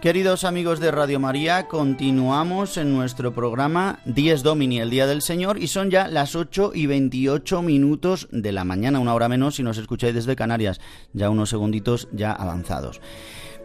Queridos 0.00 0.44
amigos 0.44 0.80
de 0.80 0.90
Radio 0.90 1.20
María, 1.20 1.68
continuamos 1.68 2.78
en 2.78 2.90
nuestro 2.90 3.34
programa 3.34 3.98
Dies 4.06 4.42
Domini, 4.42 4.80
el 4.80 4.88
Día 4.88 5.06
del 5.06 5.20
Señor, 5.20 5.58
y 5.58 5.66
son 5.66 5.90
ya 5.90 6.08
las 6.08 6.34
8 6.34 6.72
y 6.74 6.86
28 6.86 7.60
minutos 7.60 8.26
de 8.32 8.50
la 8.50 8.64
mañana, 8.64 8.98
una 8.98 9.12
hora 9.12 9.28
menos 9.28 9.56
si 9.56 9.62
nos 9.62 9.76
escucháis 9.76 10.14
desde 10.14 10.36
Canarias, 10.36 10.80
ya 11.12 11.28
unos 11.28 11.50
segunditos 11.50 12.08
ya 12.12 12.32
avanzados. 12.32 13.02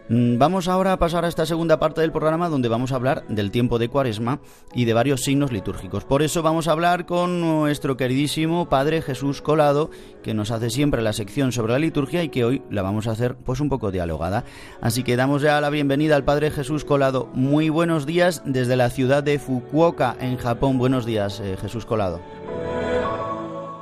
Mm, 0.08 0.38
Vamos 0.38 0.68
ahora 0.68 0.92
a 0.92 0.98
pasar 0.98 1.24
a 1.24 1.28
esta 1.28 1.46
segunda 1.46 1.80
parte 1.80 2.00
del 2.00 2.12
programa 2.12 2.48
donde 2.48 2.68
vamos 2.68 2.92
a 2.92 2.96
hablar 2.96 3.26
del 3.28 3.50
tiempo 3.50 3.78
de 3.78 3.88
Cuaresma 3.88 4.40
y 4.72 4.84
de 4.84 4.94
varios 4.94 5.22
signos 5.22 5.50
litúrgicos. 5.50 6.04
Por 6.04 6.22
eso 6.22 6.42
vamos 6.42 6.68
a 6.68 6.72
hablar 6.72 7.06
con 7.06 7.40
nuestro 7.40 7.96
queridísimo 7.96 8.68
Padre 8.68 9.02
Jesús 9.02 9.42
Colado, 9.42 9.90
que 10.22 10.34
nos 10.34 10.52
hace 10.52 10.70
siempre 10.70 11.02
la 11.02 11.12
sección 11.12 11.50
sobre 11.50 11.72
la 11.72 11.80
liturgia 11.80 12.22
y 12.22 12.28
que 12.28 12.44
hoy 12.44 12.62
la 12.70 12.82
vamos 12.82 13.08
a 13.08 13.12
hacer 13.12 13.36
pues 13.36 13.60
un 13.60 13.68
poco 13.68 13.90
dialogada. 13.90 14.44
Así 14.80 15.02
que 15.02 15.16
damos 15.16 15.42
ya 15.42 15.60
la 15.60 15.70
bienvenida 15.70 16.14
al 16.14 16.24
Padre 16.24 16.52
Jesús 16.52 16.84
Colado. 16.84 17.28
Muy 17.34 17.68
buenos 17.68 18.06
días 18.06 18.42
desde 18.44 18.76
la 18.76 18.90
ciudad 18.90 19.24
de 19.24 19.40
Fukuoka, 19.40 20.16
en 20.20 20.36
Japón. 20.36 20.78
Buenos 20.78 21.04
días, 21.04 21.40
eh, 21.40 21.56
Jesús 21.60 21.84
Colado. 21.84 22.20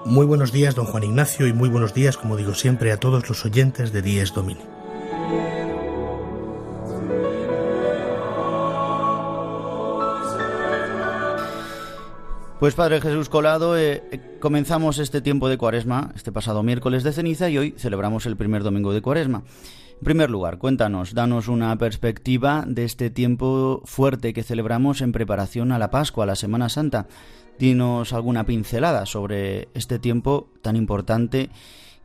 Muy 0.07 0.27
buenos 0.27 0.53
días, 0.53 0.75
don 0.75 0.87
Juan 0.87 1.03
Ignacio, 1.03 1.47
y 1.47 1.53
muy 1.53 1.69
buenos 1.69 1.95
días, 1.95 2.17
como 2.17 2.37
digo 2.37 2.55
siempre, 2.55 2.93
a 2.93 2.99
todos 2.99 3.29
los 3.29 3.45
oyentes 3.45 3.91
de 3.93 4.03
Dies 4.03 4.35
Domini. 4.35 4.61
Pues 12.61 12.75
Padre 12.75 13.01
Jesús 13.01 13.29
Colado, 13.29 13.77
eh, 13.77 14.05
eh, 14.13 14.39
comenzamos 14.41 14.99
este 14.99 15.21
tiempo 15.21 15.49
de 15.49 15.59
Cuaresma, 15.59 16.13
este 16.15 16.31
pasado 16.31 16.63
miércoles 16.63 17.03
de 17.03 17.13
ceniza, 17.13 17.51
y 17.51 17.59
hoy 17.59 17.75
celebramos 17.77 18.27
el 18.27 18.37
primer 18.37 18.63
domingo 18.63 18.93
de 18.93 19.03
Cuaresma. 19.03 19.43
En 19.99 20.05
primer 20.05 20.31
lugar, 20.31 20.59
cuéntanos, 20.59 21.15
danos 21.15 21.49
una 21.49 21.77
perspectiva 21.77 22.65
de 22.67 22.85
este 22.85 23.11
tiempo 23.11 23.83
fuerte 23.85 24.33
que 24.33 24.45
celebramos 24.45 25.01
en 25.01 25.11
preparación 25.11 25.73
a 25.73 25.79
la 25.79 25.91
Pascua, 25.91 26.25
a 26.25 26.27
la 26.29 26.37
Semana 26.37 26.69
Santa. 26.69 27.09
Dinos 27.59 28.13
alguna 28.13 28.47
pincelada 28.47 29.05
sobre 29.05 29.69
este 29.75 29.99
tiempo 29.99 30.49
tan 30.63 30.77
importante 30.77 31.51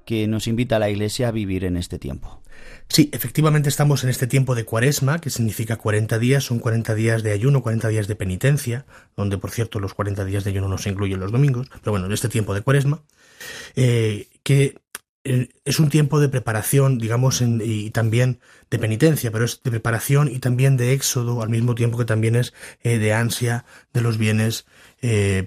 que 0.09 0.25
nos 0.25 0.47
invita 0.47 0.77
a 0.77 0.79
la 0.79 0.89
Iglesia 0.89 1.27
a 1.27 1.31
vivir 1.31 1.63
en 1.63 1.77
este 1.77 1.99
tiempo. 1.99 2.41
Sí, 2.87 3.11
efectivamente 3.13 3.69
estamos 3.69 4.03
en 4.03 4.09
este 4.09 4.25
tiempo 4.25 4.55
de 4.55 4.65
cuaresma, 4.65 5.21
que 5.21 5.29
significa 5.29 5.75
40 5.75 6.17
días, 6.17 6.45
son 6.45 6.57
40 6.57 6.95
días 6.95 7.21
de 7.21 7.31
ayuno, 7.31 7.61
40 7.61 7.89
días 7.89 8.07
de 8.07 8.15
penitencia, 8.15 8.87
donde 9.15 9.37
por 9.37 9.51
cierto 9.51 9.79
los 9.79 9.93
40 9.93 10.25
días 10.25 10.43
de 10.43 10.49
ayuno 10.49 10.67
no 10.67 10.79
se 10.79 10.89
incluyen 10.89 11.19
los 11.19 11.31
domingos, 11.31 11.69
pero 11.81 11.91
bueno, 11.91 12.07
en 12.07 12.13
este 12.13 12.27
tiempo 12.27 12.55
de 12.55 12.61
cuaresma, 12.61 13.03
eh, 13.75 14.29
que 14.41 14.81
eh, 15.25 15.49
es 15.63 15.79
un 15.79 15.89
tiempo 15.89 16.19
de 16.19 16.29
preparación, 16.29 16.97
digamos, 16.97 17.43
y 17.43 17.91
también 17.91 18.39
de 18.71 18.79
penitencia, 18.79 19.29
pero 19.29 19.45
es 19.45 19.61
de 19.61 19.69
preparación 19.69 20.27
y 20.27 20.39
también 20.39 20.75
de 20.75 20.93
éxodo, 20.93 21.43
al 21.43 21.49
mismo 21.49 21.75
tiempo 21.75 21.99
que 21.99 22.05
también 22.05 22.35
es 22.35 22.55
eh, 22.81 22.97
de 22.97 23.13
ansia 23.13 23.63
de 23.93 24.01
los 24.01 24.17
bienes 24.17 24.65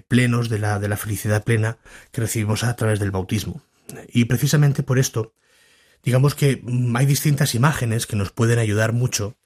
plenos, 0.07 0.47
de 0.47 0.57
la, 0.57 0.79
de 0.79 0.87
la 0.87 0.95
felicidad 0.95 1.43
plena 1.43 1.79
que 2.13 2.21
recibimos 2.21 2.63
a 2.63 2.77
través 2.77 3.01
del 3.01 3.11
bautismo. 3.11 3.61
Y 4.11 4.25
precisamente 4.25 4.83
por 4.83 4.99
esto, 4.99 5.33
digamos 6.03 6.35
que 6.35 6.61
mm, 6.63 6.95
hay 6.95 7.05
distintas 7.05 7.55
imágenes 7.55 8.07
que 8.07 8.15
nos 8.15 8.31
pueden 8.31 8.59
ayudar 8.59 8.93
mucho 8.93 9.37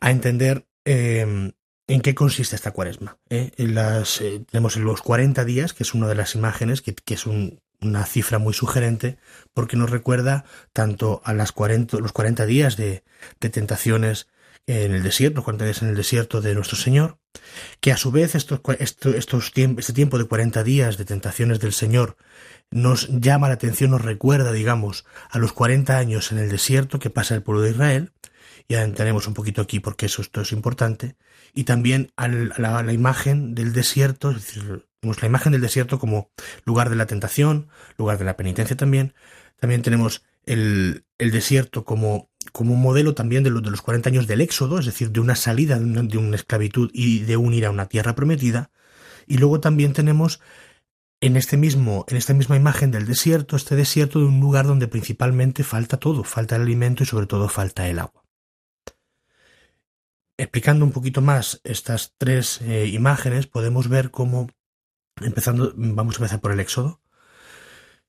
a 0.00 0.10
entender 0.10 0.66
eh, 0.84 1.52
en 1.88 2.00
qué 2.00 2.14
consiste 2.14 2.56
esta 2.56 2.70
cuaresma. 2.72 3.18
¿eh? 3.30 3.50
Las, 3.56 4.20
eh, 4.20 4.44
tenemos 4.50 4.76
los 4.76 5.02
40 5.02 5.44
días, 5.44 5.74
que 5.74 5.82
es 5.82 5.94
una 5.94 6.08
de 6.08 6.14
las 6.14 6.34
imágenes, 6.34 6.82
que, 6.82 6.94
es 7.14 7.26
un- 7.26 7.60
una 7.80 8.06
cifra 8.06 8.38
muy 8.38 8.54
sugerente, 8.54 9.18
porque 9.52 9.76
nos 9.76 9.90
recuerda 9.90 10.44
tanto 10.72 11.20
a 11.24 11.34
las 11.34 11.50
40, 11.52 11.98
los 11.98 12.12
40 12.12 12.46
días 12.46 12.76
de, 12.76 13.02
tentaciones 13.38 14.28
en 14.68 14.94
el 14.94 15.02
desierto, 15.02 15.42
40 15.42 15.64
días 15.64 15.82
en 15.82 15.88
el 15.88 15.96
desierto 15.96 16.40
de 16.40 16.54
nuestro 16.54 16.76
Señor, 16.76 17.18
que 17.80 17.90
a 17.90 17.96
su 17.96 18.12
vez 18.12 18.36
estos, 18.36 18.60
estos, 18.78 19.52
este 19.56 19.92
tiempo 19.92 20.18
de 20.18 20.24
40 20.26 20.62
días 20.62 20.96
de 20.96 21.04
tentaciones 21.04 21.58
del 21.58 21.72
Señor 21.72 22.16
nos 22.72 23.08
llama 23.08 23.48
la 23.48 23.54
atención, 23.54 23.90
nos 23.92 24.02
recuerda, 24.02 24.52
digamos, 24.52 25.04
a 25.30 25.38
los 25.38 25.52
40 25.52 25.96
años 25.96 26.32
en 26.32 26.38
el 26.38 26.50
desierto 26.50 26.98
que 26.98 27.10
pasa 27.10 27.34
el 27.34 27.42
pueblo 27.42 27.62
de 27.62 27.70
Israel, 27.70 28.12
ya 28.68 28.82
entraremos 28.82 29.26
un 29.26 29.34
poquito 29.34 29.62
aquí 29.62 29.80
porque 29.80 30.06
eso 30.06 30.22
esto 30.22 30.40
es 30.40 30.52
importante, 30.52 31.16
y 31.54 31.64
también 31.64 32.12
a 32.16 32.28
la, 32.28 32.82
la 32.82 32.92
imagen 32.92 33.54
del 33.54 33.72
desierto, 33.72 34.30
es 34.30 34.36
decir, 34.36 34.86
la 35.02 35.28
imagen 35.28 35.52
del 35.52 35.60
desierto 35.60 35.98
como 35.98 36.30
lugar 36.64 36.90
de 36.90 36.96
la 36.96 37.06
tentación, 37.06 37.68
lugar 37.98 38.18
de 38.18 38.24
la 38.24 38.36
penitencia 38.36 38.76
también, 38.76 39.14
también 39.58 39.82
tenemos 39.82 40.22
el, 40.46 41.04
el 41.18 41.30
desierto 41.30 41.84
como, 41.84 42.30
como 42.52 42.74
un 42.74 42.82
modelo 42.82 43.14
también 43.14 43.42
de, 43.44 43.50
de 43.50 43.70
los 43.70 43.82
40 43.82 44.08
años 44.08 44.26
del 44.26 44.40
éxodo, 44.40 44.78
es 44.78 44.86
decir, 44.86 45.10
de 45.10 45.20
una 45.20 45.36
salida 45.36 45.78
de 45.78 45.84
una, 45.84 46.02
de 46.02 46.18
una 46.18 46.36
esclavitud 46.36 46.90
y 46.92 47.20
de 47.20 47.36
unir 47.36 47.66
a 47.66 47.70
una 47.70 47.86
tierra 47.86 48.14
prometida. 48.14 48.70
Y 49.26 49.38
luego 49.38 49.60
también 49.60 49.92
tenemos 49.92 50.40
en 51.22 51.36
este 51.36 51.56
mismo, 51.56 52.04
en 52.08 52.16
esta 52.16 52.34
misma 52.34 52.56
imagen 52.56 52.90
del 52.90 53.06
desierto, 53.06 53.54
este 53.54 53.76
desierto 53.76 54.18
de 54.18 54.26
un 54.26 54.40
lugar 54.40 54.66
donde 54.66 54.88
principalmente 54.88 55.62
falta 55.62 55.96
todo, 55.96 56.24
falta 56.24 56.56
el 56.56 56.62
alimento 56.62 57.04
y 57.04 57.06
sobre 57.06 57.26
todo 57.26 57.48
falta 57.48 57.88
el 57.88 58.00
agua. 58.00 58.24
Explicando 60.36 60.84
un 60.84 60.90
poquito 60.90 61.20
más 61.20 61.60
estas 61.62 62.14
tres 62.18 62.60
eh, 62.62 62.88
imágenes, 62.88 63.46
podemos 63.46 63.88
ver 63.88 64.10
cómo, 64.10 64.48
empezando, 65.20 65.72
vamos 65.76 66.16
a 66.16 66.18
empezar 66.18 66.40
por 66.40 66.50
el 66.50 66.58
Éxodo, 66.58 67.00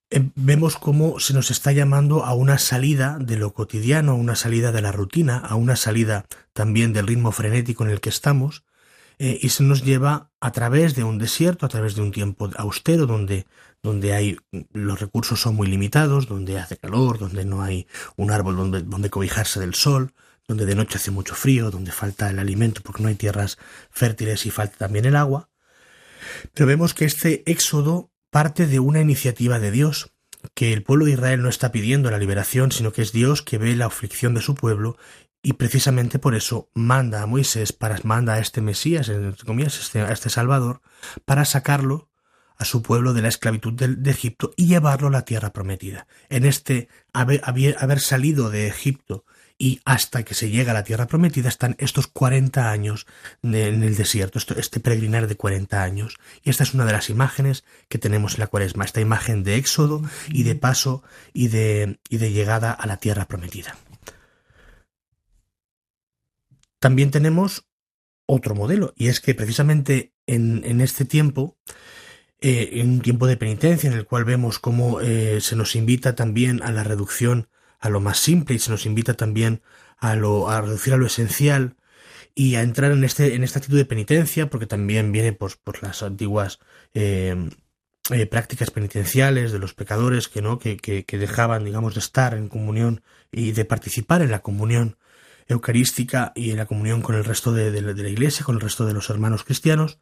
eh, 0.10 0.32
vemos 0.34 0.78
cómo 0.78 1.20
se 1.20 1.36
nos 1.36 1.52
está 1.52 1.72
llamando 1.72 2.26
a 2.26 2.34
una 2.34 2.58
salida 2.58 3.20
de 3.20 3.38
lo 3.38 3.54
cotidiano, 3.54 4.14
a 4.14 4.16
una 4.16 4.36
salida 4.36 4.72
de 4.72 4.82
la 4.82 4.92
rutina, 4.92 5.38
a 5.38 5.54
una 5.54 5.76
salida 5.76 6.26
también 6.52 6.94
del 6.94 7.06
ritmo 7.06 7.32
frenético 7.32 7.84
en 7.84 7.92
el 7.92 8.02
que 8.02 8.10
estamos, 8.10 8.64
eh, 9.20 9.40
y 9.42 9.50
se 9.50 9.64
nos 9.64 9.84
lleva 9.84 10.32
a 10.40 10.52
través 10.52 10.96
de 10.96 11.04
un 11.04 11.18
desierto, 11.18 11.66
a 11.66 11.70
través 11.70 11.96
de 11.96 12.02
un 12.02 12.12
tiempo 12.12 12.50
austero 12.58 13.06
donde, 13.06 13.46
donde 13.82 14.14
hay 14.14 14.38
los 14.72 15.00
recursos 15.00 15.40
son 15.40 15.56
muy 15.56 15.68
limitados, 15.68 16.28
donde 16.28 16.60
hace 16.60 16.78
calor, 16.78 17.20
donde 17.20 17.46
no 17.46 17.62
hay 17.62 17.88
un 18.16 18.32
árbol 18.32 18.56
donde, 18.56 18.82
donde 18.82 19.10
cobijarse 19.10 19.60
del 19.60 19.76
sol, 19.76 20.14
donde 20.48 20.66
de 20.66 20.76
noche 20.76 20.98
hace 20.98 21.12
mucho 21.12 21.36
frío, 21.36 21.72
donde 21.72 21.92
falta 21.92 22.30
el 22.30 22.40
alimento 22.40 22.82
porque 22.84 23.02
no 23.02 23.10
hay 23.10 23.16
tierras 23.16 23.58
fértiles 23.90 24.46
y 24.46 24.52
falta 24.52 24.78
también 24.78 25.06
el 25.06 25.16
agua. 25.16 25.50
Pero 26.54 26.68
vemos 26.68 26.94
que 26.94 27.06
este 27.06 27.50
éxodo 27.50 28.12
parte 28.30 28.66
de 28.66 28.80
una 28.80 29.00
iniciativa 29.00 29.60
de 29.60 29.72
Dios, 29.72 30.12
que 30.56 30.74
el 30.74 30.84
pueblo 30.84 31.06
de 31.06 31.12
Israel 31.12 31.42
no 31.42 31.50
está 31.50 31.72
pidiendo 31.72 32.12
la 32.12 32.18
liberación, 32.18 32.72
sino 32.72 32.92
que 32.92 33.02
es 33.02 33.12
Dios 33.12 33.42
que 33.42 33.58
ve 33.58 33.76
la 33.76 33.86
aflicción 33.86 34.34
de 34.34 34.42
su 34.42 34.56
pueblo 34.56 34.98
y 35.44 35.54
precisamente 35.54 36.20
por 36.20 36.36
eso 36.36 36.70
manda 36.74 37.22
a 37.22 37.28
Moisés, 37.28 37.74
para, 37.74 38.00
manda 38.04 38.36
a 38.36 38.40
este 38.40 38.62
Mesías, 38.62 39.10
entre 39.10 39.46
comillas, 39.46 39.78
este, 39.78 40.00
a 40.02 40.12
este 40.12 40.30
Salvador, 40.30 40.82
para 41.26 41.44
sacarlo 41.44 42.10
a 42.56 42.64
su 42.66 42.82
pueblo 42.82 43.14
de 43.14 43.22
la 43.22 43.28
esclavitud 43.28 43.74
de, 43.74 43.90
de, 43.90 44.12
Egipto 44.12 44.54
y 44.56 44.68
llevarlo 44.68 45.10
a 45.10 45.12
la 45.12 45.26
tierra 45.26 45.52
prometida. 45.52 46.08
En 46.30 46.46
este 46.46 46.88
haber, 47.12 47.42
haber, 47.44 47.76
haber 47.80 48.00
salido 48.00 48.50
de 48.50 48.68
Egipto 48.68 49.26
y 49.58 49.82
hasta 49.84 50.24
que 50.24 50.34
se 50.34 50.50
llega 50.50 50.72
a 50.72 50.76
la 50.76 50.86
tierra 50.86 51.08
prometida 51.08 51.50
están 51.50 51.76
estos 51.78 52.08
40 52.08 52.72
años 52.72 53.06
de, 53.42 53.68
en 53.68 53.84
el 53.84 53.98
desierto, 53.98 54.40
esto, 54.40 54.56
este 54.58 54.80
peregrinar 54.80 55.28
de 55.28 55.36
40 55.36 55.84
años. 55.84 56.18
Y 56.42 56.52
esta 56.52 56.64
es 56.64 56.74
una 56.74 56.86
de 56.86 56.94
las 56.94 57.10
imágenes 57.10 57.66
que 57.90 57.98
tenemos 57.98 58.36
en 58.36 58.42
la 58.42 58.48
cuaresma, 58.48 58.86
esta 58.86 59.02
imagen 59.02 59.44
de 59.44 59.56
éxodo 59.56 60.02
y 60.30 60.44
de 60.44 60.56
paso 60.56 61.04
y 61.34 61.50
de, 61.50 62.00
y 62.08 62.18
de 62.18 62.32
llegada 62.32 62.72
a 62.72 62.88
la 62.88 62.98
tierra 62.98 63.26
prometida. 63.26 63.76
También 66.84 67.12
tenemos 67.12 67.66
otro 68.26 68.56
modelo, 68.56 68.94
y 68.98 69.08
es 69.08 69.22
que 69.22 69.34
precisamente 69.34 70.12
en, 70.28 70.82
este 70.82 71.06
tiempo, 71.06 71.58
eh, 72.42 72.72
en 72.74 72.90
un 72.90 73.02
tiempo 73.02 73.26
de 73.26 73.38
penitencia 73.38 73.90
en 73.90 73.96
el 73.96 74.06
cual 74.06 74.26
vemos 74.26 74.60
cómo 74.60 75.00
eh, 75.00 75.40
se 75.40 75.56
nos 75.56 75.78
invita 75.78 76.14
también 76.14 76.62
a 76.62 76.74
la 76.74 76.84
reducción 76.84 77.48
a 77.80 77.88
lo 77.88 78.02
más 78.02 78.20
simple 78.20 78.56
y 78.56 78.60
se 78.60 78.70
nos 78.70 78.86
invita 78.86 79.14
también 79.14 79.62
a, 79.98 80.18
lo, 80.18 80.50
a 80.50 80.60
reducir 80.60 80.94
a 80.94 80.98
lo 80.98 81.06
esencial 81.06 81.78
y 82.36 82.56
a 82.56 82.62
entrar 82.64 82.92
en, 82.92 83.06
este, 83.06 83.34
en 83.34 83.46
esta 83.46 83.60
actitud 83.60 83.78
de 83.78 83.86
penitencia, 83.86 84.50
porque 84.50 84.68
también 84.68 85.14
viene 85.14 85.32
pues, 85.32 85.56
por 85.56 85.82
las 85.84 86.04
antiguas 86.04 86.60
eh, 86.94 87.50
prácticas 88.30 88.72
penitenciales 88.72 89.54
de 89.54 89.60
los 89.60 89.74
pecadores 89.74 90.28
que, 90.28 90.42
¿no? 90.42 90.60
Que, 90.60 90.76
que, 90.76 91.06
que, 91.06 91.18
dejaban, 91.18 91.64
digamos, 91.64 91.94
de 91.94 92.02
estar 92.02 92.34
en 92.34 92.50
comunión 92.50 93.04
y 93.32 93.54
de 93.54 93.64
participar 93.64 94.22
en 94.22 94.32
la 94.32 94.42
comunión 94.42 94.98
eucarística 95.48 96.32
y 96.36 96.52
en 96.52 96.58
la 96.58 96.66
comunión 96.66 97.02
con 97.02 97.16
el 97.16 97.26
resto 97.26 97.52
de, 97.52 97.72
de, 97.72 97.82
la 97.82 98.10
iglesia, 98.10 98.46
con 98.46 98.56
el 98.56 98.62
resto 98.62 98.86
de 98.86 98.94
los 98.94 99.10
hermanos 99.10 99.44
cristianos. 99.44 100.00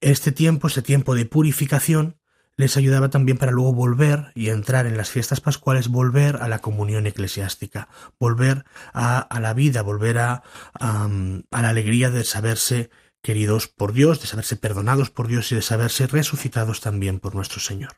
Este 0.00 0.32
tiempo, 0.32 0.68
este 0.68 0.82
tiempo 0.82 1.14
de 1.14 1.26
purificación, 1.26 2.18
les 2.56 2.76
ayudaba 2.76 3.10
también 3.10 3.38
para 3.38 3.52
luego 3.52 3.72
volver 3.72 4.30
y 4.34 4.50
entrar 4.50 4.86
en 4.86 4.96
las 4.96 5.10
fiestas 5.10 5.40
pascuales, 5.40 5.88
volver 5.88 6.36
a 6.36 6.48
la 6.48 6.60
comunión 6.60 7.06
eclesiástica, 7.06 7.88
volver 8.20 8.64
a, 8.92 9.26
la 9.40 9.54
vida, 9.54 9.82
volver 9.82 10.18
a 10.18 10.42
la 10.78 11.68
alegría 11.68 12.10
de 12.10 12.22
saberse 12.22 12.90
queridos 13.22 13.68
por 13.68 13.92
Dios, 13.92 14.20
de 14.20 14.26
saberse 14.26 14.56
perdonados 14.56 15.10
por 15.10 15.26
Dios 15.26 15.50
y 15.50 15.56
de 15.56 15.62
saberse 15.62 16.06
resucitados 16.06 16.80
también 16.80 17.18
por 17.18 17.34
nuestro 17.34 17.58
Señor. 17.58 17.96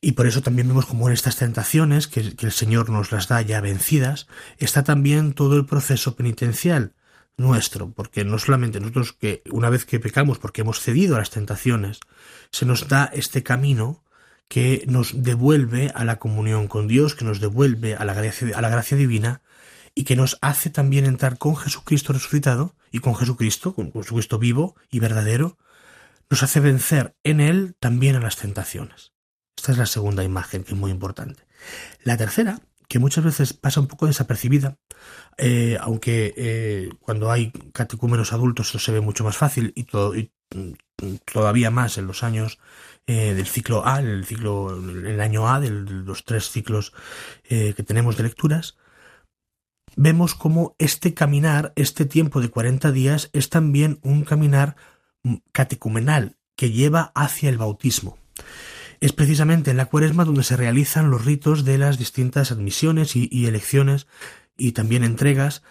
Y 0.00 0.12
por 0.12 0.26
eso 0.26 0.42
también 0.42 0.68
vemos 0.68 0.86
como 0.86 1.08
en 1.08 1.14
estas 1.14 1.36
tentaciones, 1.36 2.06
que, 2.06 2.36
que, 2.36 2.46
el 2.46 2.52
Señor 2.52 2.90
nos 2.90 3.10
las 3.10 3.28
da 3.28 3.42
ya 3.42 3.60
vencidas, 3.60 4.28
está 4.58 4.84
también 4.84 5.32
todo 5.32 5.56
el 5.56 5.66
proceso 5.66 6.14
penitencial 6.14 6.94
nuestro, 7.36 7.90
porque 7.92 8.24
no 8.24 8.38
solamente 8.38 8.80
nosotros 8.80 9.12
que 9.12 9.42
una 9.50 9.70
vez 9.70 9.84
que 9.84 10.00
pecamos, 10.00 10.38
porque 10.38 10.60
hemos 10.60 10.80
cedido 10.80 11.16
a 11.16 11.20
las 11.20 11.30
tentaciones, 11.30 12.00
se 12.50 12.66
nos 12.66 12.88
da 12.88 13.10
este 13.12 13.42
camino 13.42 14.04
que 14.48 14.84
nos 14.88 15.22
devuelve 15.22 15.92
a 15.94 16.04
la 16.04 16.18
comunión 16.18 16.68
con 16.68 16.88
Dios, 16.88 17.14
que 17.14 17.24
nos 17.24 17.40
devuelve 17.40 17.94
a 17.94 18.04
la 18.04 18.14
gracia, 18.14 18.56
a 18.56 18.60
la 18.60 18.70
gracia 18.70 18.96
divina 18.96 19.42
y 19.94 20.04
que 20.04 20.16
nos 20.16 20.38
hace 20.40 20.70
también 20.70 21.04
entrar 21.04 21.38
con 21.38 21.56
Jesucristo 21.56 22.12
resucitado 22.12 22.74
y 22.90 23.00
con 23.00 23.14
Jesucristo, 23.14 23.74
con 23.74 23.92
Jesucristo 23.92 24.38
vivo 24.38 24.74
y 24.90 25.00
verdadero, 25.00 25.58
nos 26.30 26.42
hace 26.42 26.60
vencer 26.60 27.16
en 27.24 27.40
Él 27.40 27.76
también 27.78 28.16
a 28.16 28.20
las 28.20 28.36
tentaciones. 28.36 29.12
Esta 29.58 29.72
es 29.72 29.78
la 29.78 29.86
segunda 29.86 30.22
imagen 30.22 30.62
que 30.62 30.72
es 30.72 30.78
muy 30.78 30.92
importante. 30.92 31.42
La 32.04 32.16
tercera, 32.16 32.60
que 32.86 33.00
muchas 33.00 33.24
veces 33.24 33.54
pasa 33.54 33.80
un 33.80 33.88
poco 33.88 34.06
desapercibida, 34.06 34.78
eh, 35.36 35.76
aunque 35.80 36.32
eh, 36.36 36.90
cuando 37.00 37.32
hay 37.32 37.50
catecúmenos 37.72 38.32
adultos 38.32 38.70
se 38.70 38.92
ve 38.92 39.00
mucho 39.00 39.24
más 39.24 39.36
fácil 39.36 39.72
y, 39.74 39.88
y 40.16 40.30
todavía 41.24 41.72
más 41.72 41.98
en 41.98 42.06
los 42.06 42.22
años 42.22 42.60
eh, 43.08 43.34
del 43.34 43.48
ciclo 43.48 43.84
A, 43.84 43.98
el 43.98 44.24
ciclo, 44.24 44.78
el 44.78 45.20
año 45.20 45.48
A 45.48 45.58
de 45.58 45.70
los 45.70 46.24
tres 46.24 46.52
ciclos 46.52 46.92
que 47.42 47.84
tenemos 47.84 48.16
de 48.16 48.22
lecturas, 48.22 48.76
vemos 49.96 50.36
como 50.36 50.76
este 50.78 51.14
caminar, 51.14 51.72
este 51.74 52.04
tiempo 52.04 52.40
de 52.40 52.48
40 52.48 52.92
días, 52.92 53.28
es 53.32 53.50
también 53.50 53.98
un 54.04 54.22
caminar 54.22 54.76
catecumenal 55.50 56.36
que 56.54 56.70
lleva 56.70 57.10
hacia 57.16 57.50
el 57.50 57.58
bautismo. 57.58 58.18
Es 59.00 59.12
precisamente 59.12 59.70
en 59.70 59.76
la 59.76 59.86
cuaresma 59.86 60.24
donde 60.24 60.42
se 60.42 60.56
realizan 60.56 61.10
los 61.10 61.24
ritos 61.24 61.64
de 61.64 61.78
las 61.78 61.98
distintas 61.98 62.50
admisiones 62.50 63.14
y, 63.14 63.46
elecciones 63.46 64.06
y 64.56 64.72
también 64.72 65.04
entregas 65.04 65.62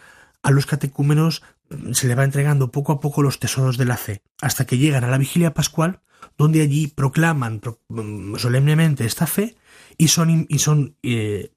a 0.43 0.51
los 0.51 0.65
catecúmenos 0.65 1.43
se 1.91 2.07
le 2.07 2.15
va 2.15 2.23
entregando 2.23 2.71
poco 2.71 2.93
a 2.93 2.99
poco 3.01 3.21
los 3.21 3.39
tesoros 3.39 3.77
de 3.77 3.85
la 3.85 3.97
fe, 3.97 4.23
hasta 4.41 4.65
que 4.65 4.77
llegan 4.77 5.03
a 5.03 5.09
la 5.09 5.17
vigilia 5.17 5.53
pascual, 5.53 6.01
donde 6.37 6.61
allí 6.61 6.87
proclaman 6.87 7.61
mm, 7.89 8.35
solemnemente 8.37 9.05
esta 9.05 9.27
fe 9.27 9.57
y 9.97 10.07
son, 10.07 10.45
y 10.47 10.59
son 10.59 10.95
eh, 11.03 11.51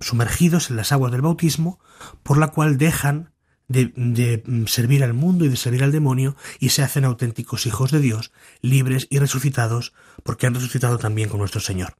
sumergidos 0.00 0.70
en 0.70 0.76
las 0.76 0.90
aguas 0.90 1.12
del 1.12 1.22
bautismo, 1.22 1.78
por 2.24 2.38
la 2.38 2.48
cual 2.48 2.78
dejan 2.78 3.32
de, 3.68 4.42
mm, 4.44 4.66
servir 4.66 5.04
al 5.04 5.14
mundo 5.14 5.44
y 5.44 5.48
de 5.48 5.56
servir 5.56 5.84
al 5.84 5.92
demonio 5.92 6.36
y 6.58 6.70
se 6.70 6.82
hacen 6.82 7.04
auténticos 7.04 7.66
hijos 7.66 7.90
de 7.90 8.00
Dios, 8.00 8.32
libres 8.60 9.06
y 9.10 9.18
resucitados, 9.18 9.92
porque 10.22 10.46
han 10.46 10.54
resucitado 10.54 10.98
también 10.98 11.28
con 11.28 11.38
nuestro 11.38 11.60
Señor. 11.60 11.96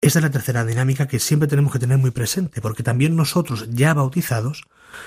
Esta 0.00 0.18
es 0.18 0.22
la 0.24 0.30
tercera 0.30 0.64
dinámica 0.66 1.08
que 1.08 1.18
siempre 1.18 1.48
tenemos 1.48 1.72
que 1.72 1.78
tener 1.78 1.96
muy 1.96 2.10
presente, 2.10 2.60
porque 2.60 2.82
también 2.82 3.16
nosotros, 3.16 3.68
ya 3.70 3.94
bautizados, 3.94 4.64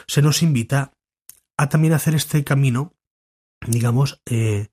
se 0.07 0.21
nos 0.21 0.41
invita 0.41 0.93
a 1.57 1.69
también 1.69 1.93
hacer 1.93 2.15
este 2.15 2.43
camino, 2.43 2.95
digamos, 3.67 4.21
eh, 4.25 4.69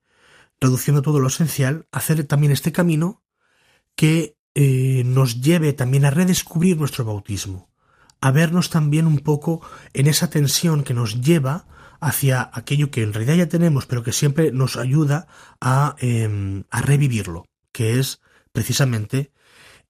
reduciendo 0.59 1.01
todo 1.01 1.19
lo 1.19 1.27
esencial, 1.27 1.87
hacer 1.91 2.23
también 2.23 2.51
este 2.51 2.71
camino 2.71 3.21
que 3.95 4.37
eh, 4.55 5.03
nos 5.05 5.41
lleve 5.41 5.73
también 5.73 6.05
a 6.05 6.11
redescubrir 6.11 6.77
nuestro 6.77 7.05
bautismo, 7.05 7.69
a 8.21 8.31
vernos 8.31 8.69
también 8.69 9.07
un 9.07 9.19
poco 9.19 9.61
en 9.93 10.07
esa 10.07 10.29
tensión 10.29 10.83
que 10.83 10.93
nos 10.93 11.21
lleva 11.21 11.67
hacia 11.99 12.49
aquello 12.53 12.91
que 12.91 13.03
en 13.03 13.13
realidad 13.13 13.35
ya 13.35 13.49
tenemos, 13.49 13.85
pero 13.85 14.03
que 14.03 14.11
siempre 14.11 14.51
nos 14.51 14.77
ayuda 14.77 15.27
a, 15.61 15.95
eh, 15.99 16.63
a 16.69 16.81
revivirlo, 16.81 17.45
que 17.71 17.99
es 17.99 18.21
precisamente 18.51 19.31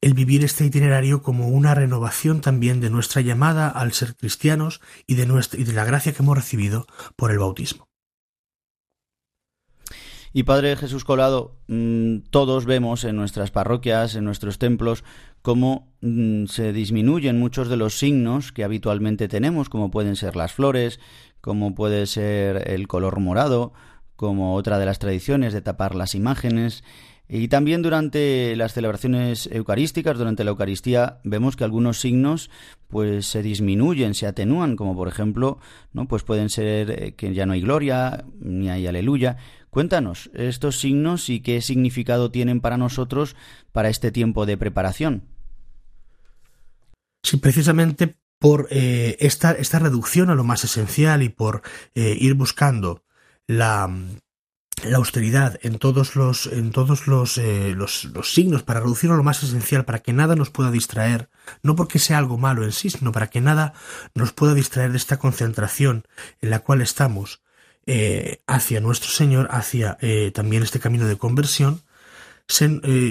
el 0.01 0.13
vivir 0.13 0.43
este 0.43 0.65
itinerario 0.65 1.21
como 1.23 1.47
una 1.47 1.73
renovación 1.73 2.41
también 2.41 2.79
de 2.79 2.89
nuestra 2.89 3.21
llamada 3.21 3.69
al 3.69 3.93
ser 3.93 4.15
cristianos 4.15 4.81
y 5.07 5.15
de, 5.15 5.25
nuestra, 5.25 5.59
y 5.59 5.63
de 5.63 5.73
la 5.73 5.85
gracia 5.85 6.13
que 6.13 6.21
hemos 6.21 6.37
recibido 6.37 6.85
por 7.15 7.31
el 7.31 7.39
bautismo. 7.39 7.89
Y 10.37 10.43
Padre 10.43 10.75
Jesús 10.75 11.05
Colado, 11.05 11.55
mm, 11.67 12.17
todos 12.29 12.65
vemos 12.65 13.05
en 13.05 13.15
nuestras 13.15 13.51
parroquias, 13.51 14.15
en 14.15 14.25
nuestros 14.25 14.59
templos, 14.59 15.05
cómo 15.41 15.87
mm, 16.01 16.47
se 16.47 16.73
disminuyen 16.73 17.39
muchos 17.39 17.69
de 17.69 17.77
los 17.77 17.97
signos 17.97 18.51
que 18.51 18.65
habitualmente 18.65 19.29
tenemos, 19.29 19.69
como 19.69 19.91
pueden 19.91 20.17
ser 20.17 20.35
las 20.35 20.51
flores, 20.51 20.99
como 21.39 21.73
puede 21.73 22.05
ser 22.05 22.69
el 22.69 22.89
color 22.89 23.21
morado, 23.21 23.71
como 24.17 24.55
otra 24.55 24.77
de 24.77 24.85
las 24.85 24.99
tradiciones 24.99 25.53
de 25.53 25.61
tapar 25.61 25.95
las 25.95 26.15
imágenes. 26.15 26.83
Y 27.27 27.47
también 27.47 27.81
durante 27.81 28.55
las 28.55 28.73
celebraciones 28.73 29.49
eucarísticas, 29.51 30.17
durante 30.17 30.43
la 30.43 30.51
Eucaristía, 30.51 31.19
vemos 31.23 31.55
que 31.55 31.63
algunos 31.63 31.99
signos 31.99 32.51
pues 32.87 33.25
se 33.25 33.41
disminuyen, 33.41 34.13
se 34.13 34.27
atenúan, 34.27 34.75
como 34.75 34.95
por 34.95 35.07
ejemplo, 35.07 35.57
¿no? 35.91 36.07
Pues 36.07 36.23
pueden 36.23 36.49
ser 36.49 36.91
eh, 36.91 37.15
que 37.15 37.33
ya 37.33 37.45
no 37.45 37.53
hay 37.53 37.61
gloria, 37.61 38.25
ni 38.39 38.69
hay 38.69 38.85
aleluya. 38.85 39.37
Cuéntanos 39.75 40.29
estos 40.33 40.79
signos 40.79 41.27
y 41.27 41.41
qué 41.41 41.59
significado 41.59 42.31
tienen 42.31 42.61
para 42.61 42.77
nosotros 42.77 43.35
para 43.73 43.89
este 43.89 44.09
tiempo 44.09 44.45
de 44.45 44.55
preparación. 44.55 45.23
Sí, 47.21 47.35
precisamente 47.35 48.15
por 48.39 48.69
eh, 48.71 49.17
esta, 49.19 49.51
esta, 49.51 49.79
reducción 49.79 50.29
a 50.29 50.35
lo 50.35 50.45
más 50.45 50.63
esencial 50.63 51.23
y 51.23 51.27
por 51.27 51.61
eh, 51.93 52.15
ir 52.17 52.35
buscando 52.35 53.03
la, 53.47 53.93
la 54.85 54.95
austeridad 54.95 55.59
en 55.61 55.77
todos 55.77 56.15
los 56.15 56.47
en 56.47 56.71
todos 56.71 57.05
los, 57.05 57.37
eh, 57.37 57.73
los, 57.75 58.05
los, 58.05 58.33
signos 58.33 58.63
para 58.63 58.79
reducir 58.79 59.11
a 59.11 59.17
lo 59.17 59.23
más 59.23 59.43
esencial 59.43 59.83
para 59.83 59.99
que 59.99 60.13
nada 60.13 60.37
nos 60.37 60.51
pueda 60.51 60.71
distraer 60.71 61.29
no 61.63 61.75
porque 61.75 61.99
sea 61.99 62.17
algo 62.17 62.37
malo 62.37 62.63
en 62.63 62.71
sí 62.71 62.89
sino 62.89 63.11
para 63.11 63.27
que 63.27 63.41
nada 63.41 63.73
nos 64.13 64.31
pueda 64.31 64.53
distraer 64.53 64.91
de 64.91 64.97
esta 64.97 65.19
concentración 65.19 66.05
en 66.39 66.49
la 66.49 66.59
cual 66.59 66.81
estamos 66.81 67.41
eh, 67.85 68.41
hacia 68.47 68.79
nuestro 68.79 69.09
Señor 69.09 69.47
hacia 69.51 69.97
eh, 70.01 70.31
también 70.33 70.63
este 70.63 70.79
camino 70.79 71.05
de 71.07 71.17
conversión 71.17 71.81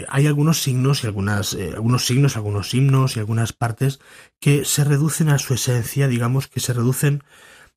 hay 0.09 0.27
algunos 0.29 0.63
signos 0.63 1.03
y 1.03 1.09
algunas 1.09 1.57
algunos 1.75 2.07
signos 2.07 2.37
algunos 2.37 2.73
himnos 2.73 3.17
y 3.17 3.19
algunas 3.19 3.53
partes 3.53 3.99
que 4.39 4.65
se 4.65 4.85
reducen 4.85 5.29
a 5.29 5.39
su 5.39 5.55
esencia 5.55 6.07
digamos 6.07 6.47
que 6.47 6.61
se 6.61 6.73
reducen 6.73 7.25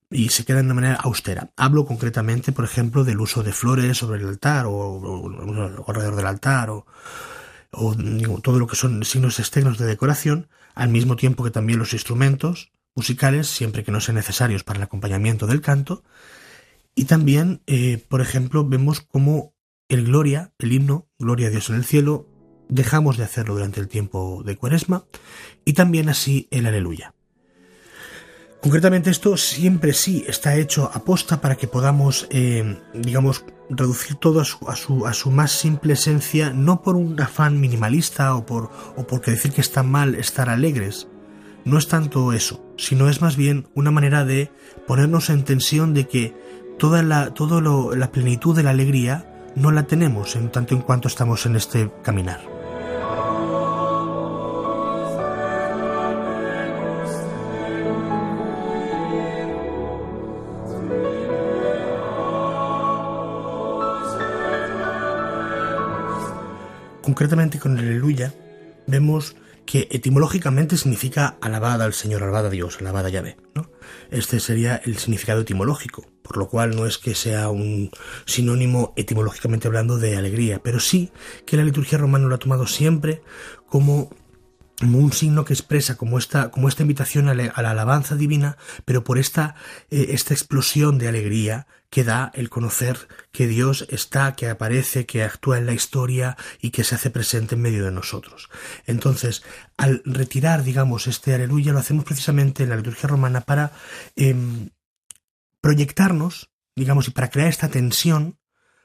y 0.10 0.30
se 0.30 0.46
quedan 0.46 0.68
de 0.68 0.74
manera 0.74 0.96
austera. 0.96 1.52
Hablo 1.56 1.86
concretamente, 1.86 2.52
por 2.52 2.66
ejemplo, 2.66 3.04
del 3.04 3.20
uso 3.20 3.44
de 3.44 3.52
flores 3.52 3.98
sobre 3.98 4.22
el 4.22 4.28
altar 4.28 4.66
o, 4.68 5.84
alrededor 5.88 6.16
del 6.16 6.28
altar 6.28 6.70
o, 6.70 6.86
todo 8.42 8.60
lo 8.60 8.68
que 8.68 8.76
son 8.76 9.04
signos 9.04 9.40
externos 9.40 9.78
de 9.78 9.86
decoración, 9.86 10.48
al 10.74 10.90
mismo 10.90 11.16
tiempo 11.16 11.44
que 11.44 11.52
también 11.52 11.80
los 11.80 11.94
instrumentos 11.94 12.72
musicales, 12.96 13.48
siempre 13.48 13.84
que 13.84 13.92
no 13.92 14.02
sean 14.02 14.16
necesarios 14.16 14.64
para 14.64 14.78
el 14.78 14.84
acompañamiento 14.84 15.46
del 15.46 15.62
canto. 15.62 16.04
Y 16.98 17.06
también, 17.06 17.62
eh, 17.68 18.04
por 18.10 18.22
ejemplo, 18.22 18.68
vemos 18.68 19.02
cómo 19.02 19.54
el 19.88 20.06
Gloria, 20.06 20.52
el 20.58 20.74
himno, 20.74 21.08
Gloria 21.20 21.48
a 21.48 21.50
Dios 21.52 21.70
en 21.70 21.76
el 21.76 21.86
cielo, 21.86 22.28
dejamos 22.70 23.18
de 23.18 23.24
hacerlo 23.24 23.54
durante 23.54 23.80
el 23.80 23.88
tiempo 23.88 24.42
de 24.44 24.58
Cuaresma 24.58 25.06
y 25.64 25.74
también 25.74 26.10
así 26.10 26.48
el 26.50 26.66
Aleluya. 26.66 27.14
Concretamente 28.64 29.12
esto 29.12 29.38
siempre 29.38 29.94
sí 29.94 30.26
está 30.28 30.56
hecho 30.56 30.90
a 30.92 31.06
posta 31.06 31.40
para 31.40 31.56
que 31.56 31.68
podamos, 31.68 32.28
eh, 32.32 32.80
digamos, 32.96 33.46
reducir 33.70 34.16
todo 34.16 34.42
a 34.42 34.46
su, 34.46 34.68
a, 34.68 34.76
su, 34.76 35.06
a 35.06 35.14
su, 35.14 35.30
más 35.30 35.52
simple 35.52 35.94
esencia, 35.94 36.50
no 36.50 36.82
por 36.82 36.96
un 36.96 37.22
afán 37.22 37.62
minimalista 37.62 38.34
o 38.34 38.44
por 38.44 38.72
o 38.96 39.06
porque 39.06 39.30
decir 39.30 39.52
que 39.52 39.62
está 39.62 39.84
mal 39.84 40.16
estar 40.16 40.50
alegres. 40.50 41.08
No 41.64 41.78
es 41.78 41.88
tanto 41.88 42.34
eso, 42.34 42.66
sino 42.76 43.08
es 43.08 43.22
más 43.22 43.36
bien 43.36 43.68
una 43.76 43.92
manera 43.92 44.26
de 44.26 44.50
ponernos 44.88 45.30
en 45.30 45.44
tensión 45.44 45.94
de 45.94 46.08
que 46.08 46.47
toda 46.78 47.04
la, 47.04 47.34
todo 47.34 47.96
la 47.96 48.12
plenitud 48.12 48.56
de 48.56 48.64
la 48.64 48.72
alegría 48.72 49.26
no 49.56 49.72
la 49.72 49.84
tenemos 49.84 50.36
en 50.36 50.50
tanto 50.50 50.76
en 50.76 50.82
cuanto 50.82 51.08
estamos 51.08 51.46
en 51.46 51.56
este 51.56 51.90
caminar. 52.04 52.58
concretamente 67.18 67.58
con 67.58 67.80
el 67.80 67.88
aleluya, 67.88 68.34
vemos 68.86 69.38
que 69.66 69.88
etimológicamente 69.92 70.76
significa 70.76 71.38
alabada 71.40 71.86
al 71.86 71.94
Señor, 71.94 72.22
alabada 72.22 72.50
a 72.50 72.52
Dios, 72.52 72.78
alabada 72.82 73.08
a 73.08 73.12
Yahvé. 73.12 73.38
¿no? 73.56 73.70
Este 74.12 74.40
sería 74.40 74.82
el 74.86 74.98
significado 74.98 75.42
etimológico, 75.42 76.06
por 76.22 76.38
lo 76.38 76.48
cual 76.48 76.76
no 76.76 76.86
es 76.86 76.98
que 76.98 77.16
sea 77.16 77.50
un 77.50 77.92
sinónimo 78.26 78.94
etimológicamente 78.96 79.68
hablando 79.68 79.98
de 79.98 80.18
alegría, 80.18 80.62
pero 80.64 80.80
sí 80.80 81.12
que 81.46 81.58
la 81.58 81.64
liturgia 81.64 81.98
romana 81.98 82.28
lo 82.28 82.36
ha 82.36 82.40
tomado 82.40 82.68
siempre 82.68 83.22
como 83.68 84.10
como 84.80 85.00
un 85.00 85.12
signo 85.12 85.44
que 85.44 85.54
expresa 85.54 85.98
como 85.98 86.18
esta, 86.18 86.52
como 86.52 86.68
esta 86.68 86.84
invitación 86.84 87.30
a 87.30 87.34
la, 87.34 87.48
alabanza 87.48 88.16
divina, 88.16 88.58
pero 88.86 89.04
por 89.04 89.18
esta, 89.18 89.56
eh, 89.90 90.08
esta 90.10 90.34
explosión 90.34 90.98
de 90.98 91.08
alegría 91.08 91.68
que 91.90 92.04
da 92.04 92.32
el 92.36 92.50
conocer 92.50 93.08
que 93.32 93.48
Dios 93.48 93.88
está, 93.90 94.36
que 94.36 94.50
aparece, 94.50 95.06
que 95.06 95.24
actúa 95.24 95.58
en 95.58 95.66
la 95.66 95.74
historia 95.74 96.38
y 96.62 96.70
que 96.72 96.84
se 96.84 96.96
hace 96.96 97.10
presente 97.10 97.56
en 97.56 97.62
medio 97.62 97.86
de 97.86 97.92
nosotros. 97.92 98.50
Entonces, 98.86 99.44
al 99.78 100.02
retirar, 100.06 100.64
digamos, 100.64 101.08
este 101.08 101.34
aleluya, 101.34 101.72
lo 101.72 101.80
hacemos 101.80 102.06
precisamente 102.06 102.64
en 102.64 102.70
la 102.70 102.76
liturgia 102.76 103.10
romana 103.10 103.42
para 103.42 103.72
em, 104.16 104.70
proyectarnos, 105.62 106.52
digamos, 106.76 107.08
y 107.08 107.12
para 107.12 107.30
crear 107.30 107.48
esta 107.48 107.70
tensión 107.70 108.38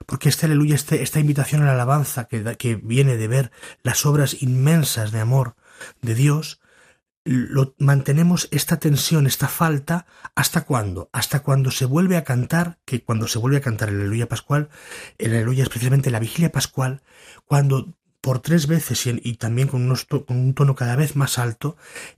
porque 0.07 0.29
este 0.29 0.47
aleluya, 0.47 0.75
este, 0.75 1.03
esta 1.03 1.21
invitación 1.21 1.63
a 1.63 1.67
la 1.67 1.75
alabanza 1.75 2.25
que, 2.25 2.57
que 2.57 2.75
viene 2.75 3.17
de 3.17 3.29
ver 3.29 3.53
las 3.83 4.05
obras 4.05 4.43
inmensas 4.43 5.13
de 5.13 5.21
amor 5.21 5.55
de 6.01 6.15
Dios, 6.15 6.61
lo, 7.25 7.75
mantenemos 7.79 8.49
esta 8.51 8.79
tensión, 8.79 9.27
esta 9.27 9.49
falta, 9.49 10.07
¿hasta 10.35 10.63
cuándo? 10.65 11.09
Hasta 11.13 11.41
cuando 11.41 11.71
se 11.71 11.85
vuelve 11.85 12.17
a 12.17 12.25
cantar, 12.25 12.79
que 12.85 13.03
cuando 13.05 13.29
se 13.29 13.39
vuelve 13.39 13.59
a 13.59 13.63
cantar 13.63 13.89
el 13.89 14.01
aleluya 14.01 14.29
pascual, 14.29 14.71
el 15.19 15.33
aleluya 15.33 15.63
es 15.63 15.69
precisamente 15.69 16.11
la 16.11 16.19
vigilia 16.19 16.51
pascual, 16.51 17.03
cuando 17.45 17.95
por 18.21 18.41
tres 18.41 18.67
veces 18.67 19.07
y, 19.07 19.35
también 19.35 19.69
con, 19.69 19.95
con 19.95 20.37
un 20.37 20.55
tono 20.55 20.75
cada 20.75 20.97
vez 20.97 21.17
más 21.17 21.39
alto, 21.39 21.77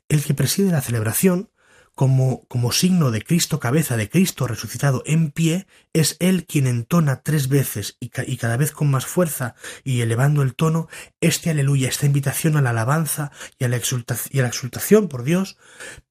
el 0.09 0.23
que 0.23 0.35
preside 0.35 0.71
la 0.71 0.83
celebración 0.83 1.51
como, 1.95 2.45
como 2.49 2.73
signo 2.73 3.11
de 3.11 3.23
Cristo 3.23 3.61
cabeza, 3.61 3.97
de 3.97 4.09
Cristo 4.09 4.47
resucitado 4.47 5.03
en 5.07 5.31
pie, 5.31 5.67
es 5.93 6.17
Él 6.21 6.47
quien 6.47 6.67
entona 6.67 7.23
tres 7.23 7.49
veces 7.49 7.97
y, 8.01 8.11
y, 8.27 8.37
cada 8.37 8.57
vez 8.57 8.73
con 8.73 8.91
más 8.91 9.07
fuerza 9.07 9.55
y 9.85 10.01
elevando 10.01 10.43
el 10.43 10.55
tono 10.55 10.89
este 11.21 11.51
aleluya, 11.51 11.89
esta 11.89 12.07
invitación 12.07 12.57
a 12.57 12.63
la 12.63 12.71
alabanza 12.71 13.31
y 13.59 13.65
a 13.65 13.69
la, 13.69 13.81
y 14.31 14.39
a 14.39 14.43
la 14.43 14.49
exultación 14.49 15.09
por 15.09 15.23
Dios, 15.23 15.57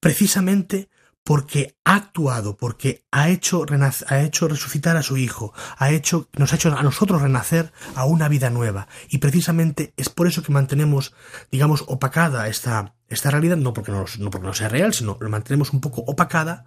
precisamente 0.00 0.88
porque 1.24 1.74
ha 1.84 1.96
actuado, 1.96 2.56
porque 2.56 3.04
ha 3.10 3.30
hecho, 3.30 3.64
ha 4.08 4.20
hecho 4.20 4.46
resucitar 4.46 4.96
a 4.98 5.02
su 5.02 5.16
Hijo, 5.16 5.54
ha 5.78 5.90
hecho, 5.90 6.28
nos 6.36 6.52
ha 6.52 6.56
hecho 6.56 6.76
a 6.76 6.82
nosotros 6.82 7.22
renacer 7.22 7.72
a 7.94 8.04
una 8.04 8.28
vida 8.28 8.50
nueva. 8.50 8.88
Y 9.08 9.18
precisamente 9.18 9.94
es 9.96 10.10
por 10.10 10.26
eso 10.26 10.42
que 10.42 10.52
mantenemos, 10.52 11.14
digamos, 11.50 11.84
opacada 11.88 12.46
esta, 12.48 12.93
esta 13.08 13.30
realidad, 13.30 13.56
no 13.56 13.72
porque 13.72 13.92
no, 13.92 14.04
no 14.18 14.30
porque 14.30 14.46
no 14.46 14.54
sea 14.54 14.68
real, 14.68 14.94
sino 14.94 15.18
lo 15.20 15.28
mantenemos 15.28 15.72
un 15.72 15.80
poco 15.80 16.02
opacada, 16.06 16.64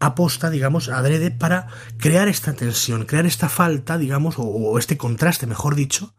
aposta, 0.00 0.50
digamos, 0.50 0.88
adrede 0.88 1.30
para 1.30 1.68
crear 1.98 2.28
esta 2.28 2.52
tensión, 2.54 3.04
crear 3.04 3.26
esta 3.26 3.48
falta, 3.48 3.98
digamos, 3.98 4.34
o 4.38 4.78
este 4.78 4.96
contraste, 4.96 5.46
mejor 5.46 5.74
dicho, 5.74 6.14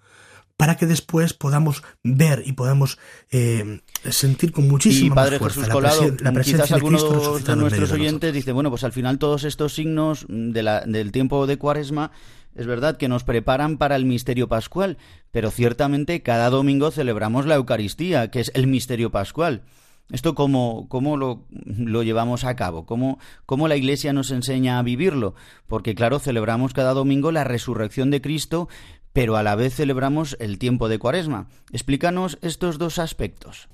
para 0.58 0.78
que 0.78 0.86
después 0.86 1.34
podamos 1.34 1.84
ver 2.04 2.44
y 2.46 2.54
podamos 2.54 3.00
eh, 3.32 3.82
sentir 4.10 4.52
con 4.52 4.68
muchísima 4.68 5.16
Padre 5.16 5.40
fuerza 5.40 5.62
Jesús 5.62 5.74
Colado, 5.74 6.16
la, 6.20 6.32
presencia 6.32 6.64
quizás 6.64 6.70
de 6.70 6.76
algunos 6.76 7.44
de 7.44 7.56
nuestros 7.56 7.92
oyentes 7.92 8.34
dice 8.34 8.52
bueno 8.52 8.70
pues 8.70 8.84
al 8.84 8.92
final 8.92 9.18
todos 9.18 9.44
estos 9.46 9.74
signos 9.74 10.26
de 10.30 10.64
la, 10.64 10.82
del 10.82 11.12
tiempo 11.12 11.48
de 11.48 11.58
Cuaresma 11.58 12.12
es 12.56 12.68
verdad 12.68 12.98
que 12.98 13.08
nos 13.08 13.24
preparan 13.24 13.78
para 13.78 13.96
el 13.96 14.06
misterio 14.06 14.48
pascual, 14.48 14.98
pero 15.32 15.52
ciertamente 15.52 16.22
cada 16.22 16.50
domingo 16.50 16.92
celebramos 16.92 17.46
la 17.46 17.56
Eucaristía, 17.56 18.30
que 18.30 18.40
es 18.40 18.52
el 18.54 18.68
misterio 18.68 19.12
pascual. 19.12 19.64
¿Esto 20.12 20.36
cómo, 20.36 20.88
cómo 20.90 21.18
lo, 21.18 21.46
lo, 21.50 22.04
llevamos 22.04 22.44
a 22.44 22.56
cabo? 22.56 22.86
¿Cómo, 22.86 23.20
¿Cómo 23.46 23.68
la 23.68 23.78
Iglesia 23.78 24.14
nos 24.14 24.32
enseña 24.32 24.78
a 24.78 24.84
vivirlo? 24.84 25.34
Porque 25.68 25.96
claro, 25.96 26.20
celebramos 26.20 26.74
cada 26.74 26.94
domingo 26.94 27.32
la 27.32 27.46
resurrección 27.46 28.12
de 28.12 28.22
Cristo, 28.22 28.68
pero 29.14 29.38
a 29.38 29.44
la 29.44 29.56
vez 29.56 29.76
celebramos 29.76 30.36
el 30.40 30.60
tiempo 30.60 30.90
de 30.90 31.00
Cuaresma. 31.00 31.48
Explícanos 31.72 32.38
estos 32.42 32.78
dos 32.78 33.00
aspectos. 33.00 33.70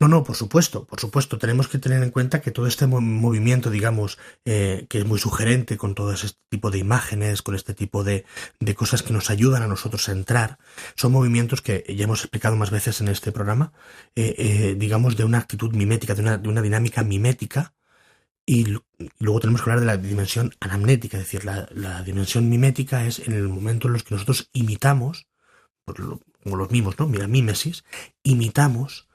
No, 0.00 0.06
no, 0.06 0.22
por 0.22 0.36
supuesto, 0.36 0.84
por 0.84 1.00
supuesto. 1.00 1.38
Tenemos 1.38 1.66
que 1.66 1.78
tener 1.78 2.02
en 2.04 2.10
cuenta 2.10 2.40
que 2.40 2.52
todo 2.52 2.68
este 2.68 2.86
movimiento, 2.86 3.68
digamos, 3.68 4.18
eh, 4.44 4.86
que 4.88 4.98
es 4.98 5.04
muy 5.04 5.18
sugerente 5.18 5.76
con 5.76 5.96
todo 5.96 6.12
este 6.12 6.38
tipo 6.48 6.70
de 6.70 6.78
imágenes, 6.78 7.42
con 7.42 7.56
este 7.56 7.74
tipo 7.74 8.04
de, 8.04 8.24
cosas 8.76 9.02
que 9.02 9.12
nos 9.12 9.28
ayudan 9.30 9.62
a 9.62 9.66
nosotros 9.66 10.08
a 10.08 10.12
entrar, 10.12 10.58
son 10.94 11.12
movimientos 11.12 11.62
que 11.62 11.84
ya 11.88 12.04
hemos 12.04 12.20
explicado 12.20 12.54
más 12.54 12.70
veces 12.70 13.00
en 13.00 13.08
este 13.08 13.32
programa, 13.32 13.72
eh, 14.14 14.34
eh, 14.38 14.76
digamos, 14.78 15.16
de 15.16 15.24
una 15.24 15.38
actitud 15.38 15.74
mimética, 15.74 16.14
de 16.14 16.22
una, 16.22 16.62
dinámica 16.62 17.02
mimética, 17.02 17.74
y, 18.46 18.66
luego 19.18 19.40
tenemos 19.40 19.62
que 19.62 19.70
hablar 19.70 19.80
de 19.80 19.86
la 19.86 19.96
dimensión 19.96 20.54
anamnética, 20.60 21.18
es 21.18 21.24
decir, 21.24 21.44
la, 21.44 21.68
la 21.72 22.02
dimensión 22.02 22.48
mimética 22.48 23.04
es 23.04 23.18
en 23.18 23.32
el 23.32 23.48
momento 23.48 23.88
en 23.88 23.94
los 23.94 24.04
que 24.04 24.14
nosotros 24.14 24.48
imitamos, 24.52 25.26
como 25.84 26.56
los 26.56 26.70
mimos, 26.70 26.98
¿no? 26.98 27.08
Mira, 27.08 27.26
mímesis, 27.26 27.84
imitamos 28.22 29.07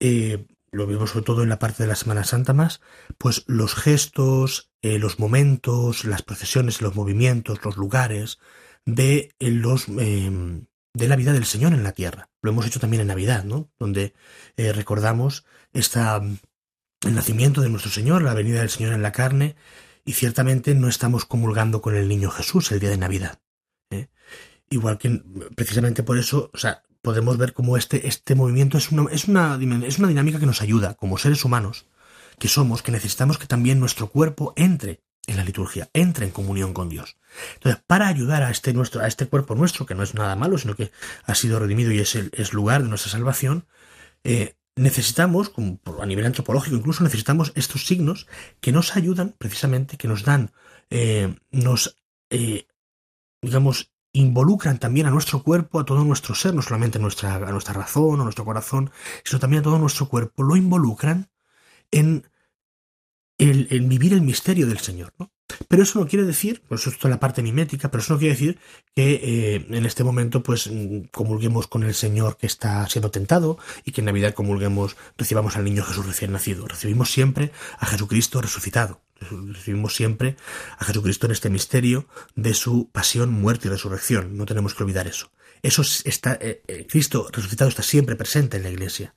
eh, 0.00 0.46
lo 0.70 0.86
vemos 0.86 1.10
sobre 1.10 1.24
todo 1.24 1.42
en 1.42 1.48
la 1.48 1.58
parte 1.58 1.82
de 1.82 1.88
la 1.88 1.96
Semana 1.96 2.24
Santa 2.24 2.52
más, 2.52 2.80
pues 3.16 3.44
los 3.46 3.74
gestos, 3.74 4.70
eh, 4.82 4.98
los 4.98 5.18
momentos, 5.18 6.04
las 6.04 6.22
procesiones, 6.22 6.82
los 6.82 6.94
movimientos, 6.94 7.64
los 7.64 7.76
lugares 7.76 8.38
de 8.84 9.34
eh, 9.38 9.50
los 9.50 9.86
de 9.86 11.06
la 11.06 11.16
vida 11.16 11.32
del 11.32 11.44
Señor 11.44 11.72
en 11.72 11.84
la 11.84 11.92
tierra. 11.92 12.30
Lo 12.42 12.50
hemos 12.50 12.66
hecho 12.66 12.80
también 12.80 13.02
en 13.02 13.08
Navidad, 13.08 13.44
¿no? 13.44 13.70
Donde 13.78 14.14
recordamos 14.56 15.44
esta, 15.72 16.16
el 16.16 17.14
nacimiento 17.14 17.60
de 17.60 17.68
nuestro 17.68 17.92
Señor, 17.92 18.22
la 18.22 18.34
venida 18.34 18.60
del 18.60 18.70
Señor 18.70 18.94
en 18.94 19.02
la 19.02 19.12
carne, 19.12 19.54
y 20.04 20.14
ciertamente 20.14 20.74
no 20.74 20.88
estamos 20.88 21.24
comulgando 21.24 21.82
con 21.82 21.94
el 21.94 22.08
niño 22.08 22.30
Jesús 22.30 22.72
el 22.72 22.80
día 22.80 22.90
de 22.90 22.98
Navidad. 22.98 23.38
Igual 24.70 24.98
que 24.98 25.22
precisamente 25.54 26.02
por 26.02 26.18
eso, 26.18 26.50
o 26.52 26.58
sea, 26.58 26.82
podemos 27.08 27.38
ver 27.38 27.54
cómo 27.54 27.78
este, 27.78 28.06
este 28.06 28.34
movimiento 28.34 28.76
es 28.76 28.92
una, 28.92 29.10
es, 29.10 29.28
una, 29.28 29.58
es 29.86 29.98
una 29.98 30.08
dinámica 30.08 30.38
que 30.38 30.44
nos 30.44 30.60
ayuda 30.60 30.92
como 30.92 31.16
seres 31.16 31.42
humanos 31.42 31.86
que 32.38 32.48
somos, 32.48 32.82
que 32.82 32.92
necesitamos 32.92 33.38
que 33.38 33.46
también 33.46 33.80
nuestro 33.80 34.08
cuerpo 34.08 34.52
entre 34.56 35.00
en 35.26 35.38
la 35.38 35.44
liturgia, 35.44 35.88
entre 35.94 36.26
en 36.26 36.32
comunión 36.32 36.74
con 36.74 36.90
Dios. 36.90 37.16
Entonces, 37.54 37.82
para 37.86 38.08
ayudar 38.08 38.42
a 38.42 38.50
este, 38.50 38.74
nuestro, 38.74 39.00
a 39.00 39.06
este 39.06 39.24
cuerpo 39.26 39.54
nuestro, 39.54 39.86
que 39.86 39.94
no 39.94 40.02
es 40.02 40.12
nada 40.12 40.36
malo, 40.36 40.58
sino 40.58 40.76
que 40.76 40.92
ha 41.24 41.34
sido 41.34 41.58
redimido 41.58 41.92
y 41.92 42.00
es 42.00 42.14
el 42.14 42.30
es 42.34 42.52
lugar 42.52 42.82
de 42.82 42.90
nuestra 42.90 43.10
salvación, 43.10 43.64
eh, 44.22 44.56
necesitamos, 44.76 45.48
como 45.48 45.80
a 46.02 46.04
nivel 46.04 46.26
antropológico 46.26 46.76
incluso, 46.76 47.04
necesitamos 47.04 47.52
estos 47.54 47.86
signos 47.86 48.26
que 48.60 48.70
nos 48.70 48.96
ayudan 48.96 49.34
precisamente, 49.38 49.96
que 49.96 50.08
nos 50.08 50.24
dan, 50.24 50.52
eh, 50.90 51.34
nos, 51.52 51.96
eh, 52.28 52.66
digamos, 53.40 53.92
involucran 54.18 54.78
también 54.78 55.06
a 55.06 55.10
nuestro 55.10 55.42
cuerpo, 55.42 55.78
a 55.78 55.84
todo 55.84 56.04
nuestro 56.04 56.34
ser, 56.34 56.54
no 56.54 56.62
solamente 56.62 56.98
a 56.98 57.00
nuestra, 57.00 57.36
a 57.36 57.52
nuestra 57.52 57.74
razón 57.74 58.20
o 58.20 58.24
nuestro 58.24 58.44
corazón, 58.44 58.90
sino 59.24 59.38
también 59.38 59.60
a 59.60 59.64
todo 59.64 59.78
nuestro 59.78 60.08
cuerpo, 60.08 60.42
lo 60.42 60.56
involucran 60.56 61.30
en, 61.90 62.26
el, 63.38 63.66
vivir 63.86 64.12
el 64.12 64.22
misterio 64.22 64.66
del 64.66 64.78
Señor. 64.78 65.12
¿no? 65.18 65.30
Pero 65.68 65.82
eso 65.84 66.00
no 66.00 66.08
quiere 66.08 66.24
decir, 66.24 66.62
pues 66.68 66.86
esto 66.86 67.06
es 67.06 67.10
la 67.10 67.20
parte 67.20 67.42
mimética, 67.42 67.90
pero 67.90 68.02
eso 68.02 68.14
no 68.14 68.18
quiere 68.18 68.34
decir 68.34 68.58
que 68.94 69.20
eh, 69.22 69.66
en 69.70 69.86
este 69.86 70.02
momento 70.02 70.42
pues 70.42 70.68
comulguemos 71.12 71.68
con 71.68 71.84
el 71.84 71.94
Señor 71.94 72.36
que 72.36 72.46
está 72.46 72.86
siendo 72.88 73.10
tentado 73.10 73.58
y 73.84 73.92
que 73.92 74.00
en 74.00 74.06
Navidad 74.06 74.34
comulguemos, 74.34 74.96
recibamos 75.16 75.56
al 75.56 75.64
niño 75.64 75.84
Jesús 75.84 76.06
recién 76.06 76.32
nacido. 76.32 76.66
Recibimos 76.66 77.12
siempre 77.12 77.52
a 77.78 77.86
Jesucristo 77.86 78.42
resucitado. 78.42 79.00
Recibimos 79.20 79.94
siempre 79.94 80.36
a 80.78 80.84
Jesucristo 80.84 81.26
en 81.26 81.32
este 81.32 81.50
misterio 81.50 82.06
de 82.34 82.54
su 82.54 82.90
pasión, 82.90 83.32
muerte 83.32 83.68
y 83.68 83.70
resurrección. 83.70 84.36
No 84.36 84.46
tenemos 84.46 84.74
que 84.74 84.82
olvidar 84.84 85.06
eso. 85.06 85.30
Eso 85.62 85.82
está, 85.82 86.38
eh, 86.40 86.62
eh, 86.68 86.86
Cristo 86.88 87.28
resucitado 87.32 87.68
está 87.68 87.82
siempre 87.82 88.16
presente 88.16 88.56
en 88.56 88.62
la 88.62 88.70
Iglesia, 88.70 89.14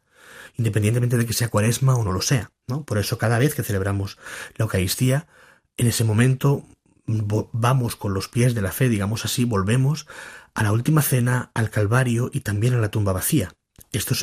independientemente 0.57 1.17
de 1.17 1.25
que 1.25 1.33
sea 1.33 1.49
cuaresma 1.49 1.95
o 1.95 2.03
no 2.03 2.11
lo 2.11 2.21
sea. 2.21 2.51
¿no? 2.67 2.83
Por 2.83 2.97
eso 2.97 3.17
cada 3.17 3.37
vez 3.37 3.53
que 3.53 3.63
celebramos 3.63 4.17
la 4.55 4.63
Eucaristía, 4.63 5.27
en 5.77 5.87
ese 5.87 6.03
momento 6.03 6.65
vamos 7.05 7.95
con 7.95 8.13
los 8.13 8.27
pies 8.27 8.55
de 8.55 8.61
la 8.61 8.71
fe, 8.71 8.89
digamos 8.89 9.25
así, 9.25 9.45
volvemos 9.45 10.07
a 10.53 10.63
la 10.63 10.71
última 10.71 11.01
cena, 11.01 11.51
al 11.53 11.69
Calvario 11.69 12.29
y 12.33 12.41
también 12.41 12.73
a 12.73 12.79
la 12.79 12.91
tumba 12.91 13.13
vacía. 13.13 13.53
Esto, 13.91 14.15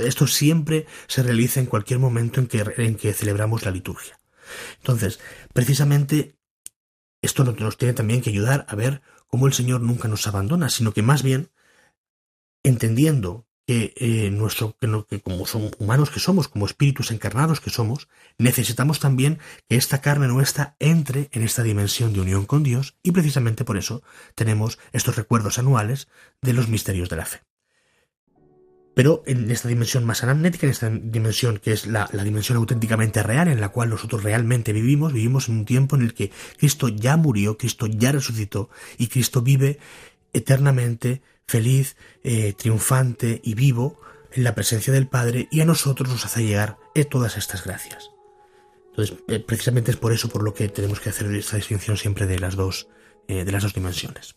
esto 0.00 0.26
siempre 0.26 0.86
se 1.06 1.22
realiza 1.22 1.60
en 1.60 1.66
cualquier 1.66 1.98
momento 1.98 2.40
en 2.40 2.46
que, 2.46 2.64
en 2.78 2.96
que 2.96 3.12
celebramos 3.12 3.64
la 3.64 3.70
liturgia. 3.70 4.18
Entonces, 4.78 5.20
precisamente, 5.52 6.36
esto 7.22 7.44
nos 7.44 7.76
tiene 7.76 7.94
también 7.94 8.22
que 8.22 8.30
ayudar 8.30 8.66
a 8.68 8.74
ver 8.74 9.02
cómo 9.26 9.46
el 9.46 9.52
Señor 9.52 9.80
nunca 9.80 10.08
nos 10.08 10.26
abandona, 10.26 10.68
sino 10.68 10.92
que 10.92 11.02
más 11.02 11.22
bien, 11.22 11.50
entendiendo 12.62 13.46
que, 13.66 13.94
eh, 13.96 14.30
nuestro, 14.30 14.76
que, 15.08 15.20
como 15.20 15.44
son 15.46 15.72
humanos 15.78 16.10
que 16.10 16.20
somos, 16.20 16.46
como 16.48 16.66
espíritus 16.66 17.10
encarnados 17.10 17.60
que 17.60 17.70
somos, 17.70 18.08
necesitamos 18.38 19.00
también 19.00 19.40
que 19.68 19.76
esta 19.76 20.00
carne 20.00 20.28
nuestra 20.28 20.76
entre 20.78 21.28
en 21.32 21.42
esta 21.42 21.64
dimensión 21.64 22.12
de 22.12 22.20
unión 22.20 22.46
con 22.46 22.62
Dios 22.62 22.96
y 23.02 23.10
precisamente 23.10 23.64
por 23.64 23.76
eso 23.76 24.02
tenemos 24.36 24.78
estos 24.92 25.16
recuerdos 25.16 25.58
anuales 25.58 26.08
de 26.42 26.52
los 26.52 26.68
misterios 26.68 27.08
de 27.08 27.16
la 27.16 27.26
fe. 27.26 27.42
Pero 28.96 29.22
en 29.26 29.50
esta 29.50 29.68
dimensión 29.68 30.06
más 30.06 30.22
anamnética, 30.22 30.64
en 30.64 30.70
esta 30.70 30.88
dimensión 30.88 31.58
que 31.58 31.72
es 31.72 31.86
la, 31.86 32.08
dimensión 32.24 32.56
auténticamente 32.56 33.22
real, 33.22 33.46
en 33.48 33.60
la 33.60 33.68
cual 33.68 33.90
nosotros 33.90 34.22
realmente 34.22 34.72
vivimos, 34.72 35.12
vivimos 35.12 35.50
en 35.50 35.58
un 35.58 35.64
tiempo 35.66 35.96
en 35.96 36.02
el 36.02 36.14
que 36.14 36.32
Cristo 36.56 36.88
ya 36.88 37.18
murió, 37.18 37.58
Cristo 37.58 37.86
ya 37.88 38.12
resucitó 38.12 38.70
y 38.96 39.08
Cristo 39.08 39.42
vive 39.42 39.78
eternamente 40.32 41.20
feliz, 41.46 41.98
eh, 42.24 42.54
triunfante 42.54 43.42
y 43.44 43.52
vivo 43.52 44.00
en 44.32 44.44
la 44.44 44.54
presencia 44.54 44.94
del 44.94 45.08
Padre 45.08 45.46
y 45.50 45.60
a 45.60 45.66
nosotros 45.66 46.08
nos 46.08 46.24
hace 46.24 46.42
llegar 46.42 46.78
eh, 46.94 47.04
todas 47.04 47.36
estas 47.36 47.64
gracias. 47.66 48.12
Entonces, 48.92 49.18
eh, 49.28 49.40
precisamente 49.40 49.90
es 49.90 49.98
por 49.98 50.14
eso 50.14 50.30
por 50.30 50.42
lo 50.42 50.54
que 50.54 50.70
tenemos 50.70 51.00
que 51.00 51.10
hacer 51.10 51.26
esta 51.34 51.58
distinción 51.58 51.98
siempre 51.98 52.26
de 52.26 52.38
las 52.38 52.56
dos, 52.56 52.88
de 53.28 53.52
las 53.52 53.62
dos 53.62 53.74
dimensiones. 53.74 54.36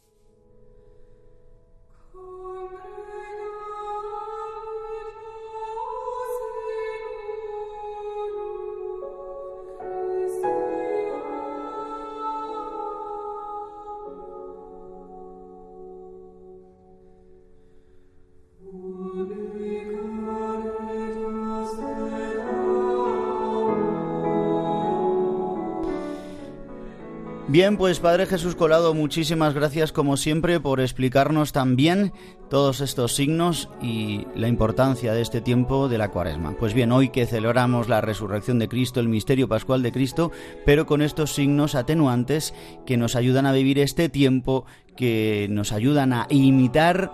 Bien, 27.59 27.75
pues 27.75 27.99
Padre 27.99 28.25
Jesús 28.25 28.55
Colado, 28.55 28.93
muchísimas 28.93 29.53
gracias 29.53 29.91
como 29.91 30.15
siempre 30.15 30.61
por 30.61 30.79
explicarnos 30.79 31.51
también 31.51 32.13
todos 32.49 32.79
estos 32.79 33.13
signos 33.13 33.67
y 33.81 34.25
la 34.33 34.47
importancia 34.47 35.11
de 35.11 35.21
este 35.21 35.41
tiempo 35.41 35.89
de 35.89 35.97
la 35.97 36.07
cuaresma. 36.07 36.55
Pues 36.57 36.73
bien, 36.73 36.93
hoy 36.93 37.09
que 37.09 37.25
celebramos 37.25 37.89
la 37.89 37.99
resurrección 37.99 38.59
de 38.59 38.69
Cristo, 38.69 39.01
el 39.01 39.09
misterio 39.09 39.49
pascual 39.49 39.83
de 39.83 39.91
Cristo, 39.91 40.31
pero 40.65 40.85
con 40.85 41.01
estos 41.01 41.33
signos 41.33 41.75
atenuantes 41.75 42.53
que 42.85 42.95
nos 42.95 43.17
ayudan 43.17 43.45
a 43.45 43.51
vivir 43.51 43.77
este 43.79 44.07
tiempo, 44.07 44.65
que 44.95 45.47
nos 45.49 45.73
ayudan 45.73 46.13
a 46.13 46.27
imitar 46.29 47.11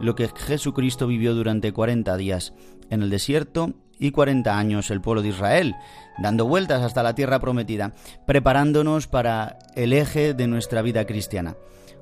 lo 0.00 0.14
que 0.14 0.28
Jesucristo 0.28 1.06
vivió 1.06 1.34
durante 1.34 1.72
40 1.72 2.14
días 2.18 2.52
en 2.90 3.00
el 3.00 3.08
desierto 3.08 3.72
y 3.98 4.10
40 4.10 4.56
años 4.56 4.90
el 4.90 5.00
pueblo 5.00 5.22
de 5.22 5.28
Israel, 5.28 5.74
dando 6.18 6.46
vueltas 6.46 6.82
hasta 6.82 7.02
la 7.02 7.14
tierra 7.14 7.40
prometida, 7.40 7.94
preparándonos 8.26 9.06
para 9.06 9.58
el 9.74 9.92
eje 9.92 10.34
de 10.34 10.46
nuestra 10.46 10.82
vida 10.82 11.06
cristiana. 11.06 11.56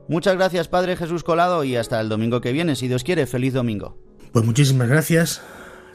Muchas 0.08 0.36
gracias, 0.36 0.68
Padre 0.68 0.96
Jesús 0.96 1.24
Colado, 1.24 1.64
y 1.64 1.76
hasta 1.76 2.00
el 2.00 2.08
domingo 2.08 2.40
que 2.40 2.52
viene, 2.52 2.76
si 2.76 2.88
Dios 2.88 3.02
quiere, 3.02 3.26
feliz 3.26 3.54
domingo. 3.54 3.98
Pues 4.32 4.44
muchísimas 4.44 4.88
gracias 4.88 5.42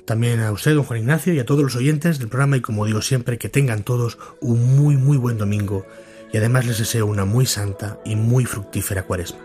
también 0.05 0.41
a 0.41 0.51
usted, 0.51 0.75
don 0.75 0.83
Juan 0.83 0.99
Ignacio, 0.99 1.33
y 1.33 1.39
a 1.39 1.45
todos 1.45 1.63
los 1.63 1.75
oyentes 1.75 2.19
del 2.19 2.27
programa, 2.27 2.57
y 2.57 2.61
como 2.61 2.85
digo 2.85 3.01
siempre, 3.01 3.37
que 3.37 3.49
tengan 3.49 3.83
todos 3.83 4.17
un 4.41 4.75
muy, 4.75 4.97
muy 4.97 5.17
buen 5.17 5.37
domingo, 5.37 5.85
y 6.33 6.37
además 6.37 6.65
les 6.65 6.79
deseo 6.79 7.05
una 7.05 7.25
muy 7.25 7.45
santa 7.45 7.99
y 8.03 8.15
muy 8.15 8.45
fructífera 8.45 9.03
cuaresma. 9.03 9.39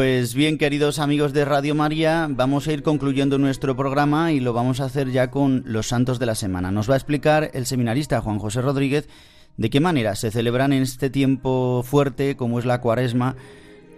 Pues 0.00 0.34
bien, 0.34 0.56
queridos 0.56 0.98
amigos 0.98 1.34
de 1.34 1.44
Radio 1.44 1.74
María, 1.74 2.26
vamos 2.30 2.66
a 2.66 2.72
ir 2.72 2.82
concluyendo 2.82 3.36
nuestro 3.36 3.76
programa 3.76 4.32
y 4.32 4.40
lo 4.40 4.54
vamos 4.54 4.80
a 4.80 4.86
hacer 4.86 5.10
ya 5.10 5.30
con 5.30 5.62
los 5.66 5.88
santos 5.88 6.18
de 6.18 6.24
la 6.24 6.34
semana. 6.34 6.70
Nos 6.70 6.88
va 6.88 6.94
a 6.94 6.96
explicar 6.96 7.50
el 7.52 7.66
seminarista 7.66 8.22
Juan 8.22 8.38
José 8.38 8.62
Rodríguez 8.62 9.10
de 9.58 9.68
qué 9.68 9.78
manera 9.78 10.14
se 10.16 10.30
celebran 10.30 10.72
en 10.72 10.84
este 10.84 11.10
tiempo 11.10 11.82
fuerte, 11.84 12.34
como 12.34 12.58
es 12.58 12.64
la 12.64 12.80
cuaresma, 12.80 13.36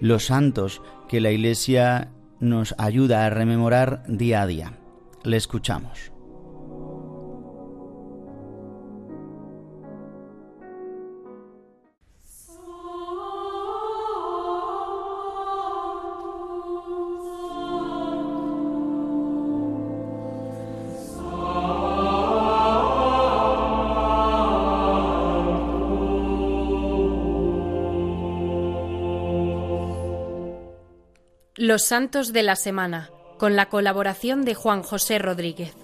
los 0.00 0.24
santos 0.24 0.82
que 1.08 1.20
la 1.20 1.30
Iglesia 1.30 2.10
nos 2.40 2.74
ayuda 2.78 3.24
a 3.24 3.30
rememorar 3.30 4.02
día 4.08 4.42
a 4.42 4.48
día. 4.48 4.72
Le 5.22 5.36
escuchamos. 5.36 6.11
Los 31.72 31.84
Santos 31.84 32.34
de 32.34 32.42
la 32.42 32.54
Semana, 32.54 33.08
con 33.38 33.56
la 33.56 33.70
colaboración 33.70 34.44
de 34.44 34.54
Juan 34.54 34.82
José 34.82 35.18
Rodríguez. 35.18 35.74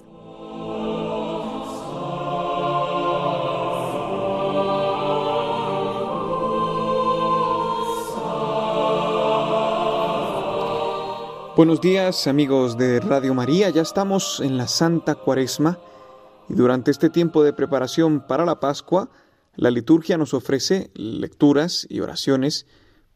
Buenos 11.56 11.80
días 11.80 12.26
amigos 12.26 12.76
de 12.76 13.00
Radio 13.00 13.32
María, 13.32 13.70
ya 13.70 13.80
estamos 13.80 14.40
en 14.40 14.58
la 14.58 14.68
Santa 14.68 15.14
Cuaresma 15.14 15.78
y 16.50 16.54
durante 16.54 16.90
este 16.90 17.08
tiempo 17.08 17.42
de 17.42 17.54
preparación 17.54 18.26
para 18.26 18.44
la 18.44 18.60
Pascua, 18.60 19.08
la 19.56 19.70
liturgia 19.70 20.18
nos 20.18 20.34
ofrece 20.34 20.90
lecturas 20.92 21.86
y 21.88 22.00
oraciones 22.00 22.66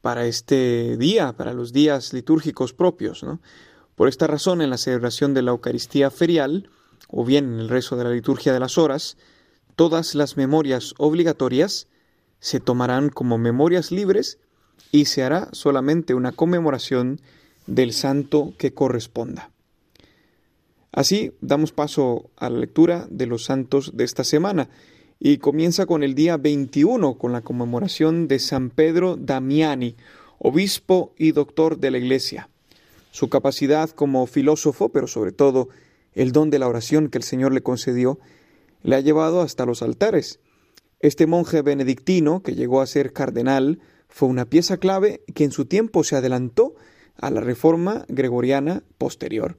para 0.03 0.27
este 0.27 0.99
día, 0.99 1.33
para 1.33 1.55
los 1.55 1.73
días 1.73 2.13
litúrgicos 2.13 2.75
propios. 2.75 3.25
Por 3.95 4.09
esta 4.09 4.27
razón, 4.27 4.61
en 4.61 4.69
la 4.69 4.77
celebración 4.77 5.33
de 5.33 5.43
la 5.43 5.53
Eucaristía 5.53 6.11
ferial, 6.11 6.69
o 7.09 7.25
bien 7.25 7.55
en 7.55 7.61
el 7.61 7.69
rezo 7.69 7.97
de 7.97 8.05
la 8.05 8.11
liturgia 8.11 8.53
de 8.53 8.61
las 8.61 8.77
horas, 8.77 9.17
todas 9.77 10.15
las 10.15 10.37
memorias 10.37 10.95
obligatorias 10.99 11.89
se 12.41 12.59
tomarán 12.59 13.09
como 13.09 13.39
memorias 13.39 13.93
libres 13.93 14.39
y 14.91 15.05
se 15.05 15.23
hará 15.23 15.49
solamente 15.53 16.15
una 16.15 16.33
conmemoración 16.33 17.21
del 17.67 17.93
santo 17.93 18.55
que 18.59 18.75
corresponda. 18.75 19.51
Así 20.91 21.33
damos 21.41 21.73
paso 21.73 22.31
a 22.37 22.51
la 22.51 22.59
lectura 22.59 23.07
de 23.09 23.27
los 23.27 23.45
santos 23.45 23.93
de 23.95 24.05
esta 24.05 24.25
semana 24.25 24.69
y 25.25 25.39
comienza 25.39 25.87
con 25.87 26.03
el 26.03 26.17
día 26.17 26.37
21, 26.37 27.17
con 27.17 27.31
la 27.31 27.43
conmemoración 27.43 28.27
de 28.27 28.41
San 28.41 28.71
Pedro 28.71 29.15
Damiani, 29.17 29.95
obispo 30.41 31.15
y 31.17 31.31
doctor 31.31 31.79
de 31.79 31.93
la 31.93 31.99
Iglesia. 31.99 32.49
Su 33.13 33.29
capacidad 33.29 33.89
como 33.91 34.27
filósofo, 34.27 34.89
pero 34.89 35.07
sobre 35.07 35.31
todo 35.31 35.69
el 36.15 36.33
don 36.33 36.51
de 36.51 36.59
la 36.59 36.67
oración 36.67 37.09
que 37.09 37.19
el 37.19 37.23
Señor 37.23 37.53
le 37.53 37.63
concedió, 37.63 38.19
le 38.83 38.97
ha 38.97 39.01
llevado 39.01 39.43
hasta 39.43 39.65
los 39.65 39.81
altares. 39.83 40.41
Este 40.99 41.29
monje 41.29 41.63
benedictino, 41.63 42.43
que 42.43 42.57
llegó 42.57 42.81
a 42.81 42.87
ser 42.87 43.13
cardenal, 43.13 43.79
fue 44.09 44.29
una 44.29 44.47
pieza 44.47 44.79
clave 44.79 45.23
que 45.37 45.45
en 45.45 45.53
su 45.53 45.67
tiempo 45.67 46.03
se 46.03 46.17
adelantó 46.17 46.75
a 47.15 47.31
la 47.31 47.41
reforma 47.41 48.07
gregoriana 48.09 48.83
posterior. 48.99 49.57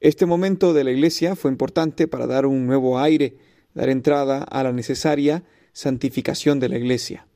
Este 0.00 0.26
momento 0.26 0.72
de 0.72 0.82
la 0.82 0.90
Iglesia 0.90 1.36
fue 1.36 1.52
importante 1.52 2.08
para 2.08 2.26
dar 2.26 2.44
un 2.44 2.66
nuevo 2.66 2.98
aire 2.98 3.36
dar 3.74 3.88
entrada 3.88 4.42
a 4.42 4.62
la 4.62 4.72
necesaria 4.72 5.44
santificación 5.72 6.60
de 6.60 6.68
la 6.68 6.78
Iglesia. 6.78 7.26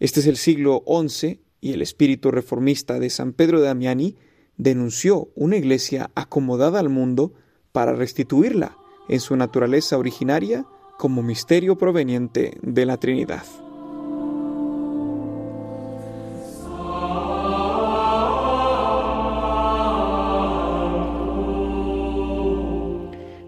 Este 0.00 0.20
es 0.20 0.26
el 0.26 0.36
siglo 0.36 0.82
XI 0.86 1.40
y 1.60 1.72
el 1.72 1.82
espíritu 1.82 2.30
reformista 2.30 2.98
de 2.98 3.10
San 3.10 3.32
Pedro 3.32 3.60
de 3.60 3.66
Damiani 3.66 4.16
denunció 4.56 5.28
una 5.34 5.56
Iglesia 5.56 6.10
acomodada 6.14 6.80
al 6.80 6.88
mundo 6.88 7.32
para 7.72 7.94
restituirla 7.94 8.76
en 9.08 9.20
su 9.20 9.36
naturaleza 9.36 9.98
originaria 9.98 10.66
como 10.98 11.22
misterio 11.22 11.76
proveniente 11.76 12.56
de 12.62 12.86
la 12.86 12.98
Trinidad. 12.98 13.44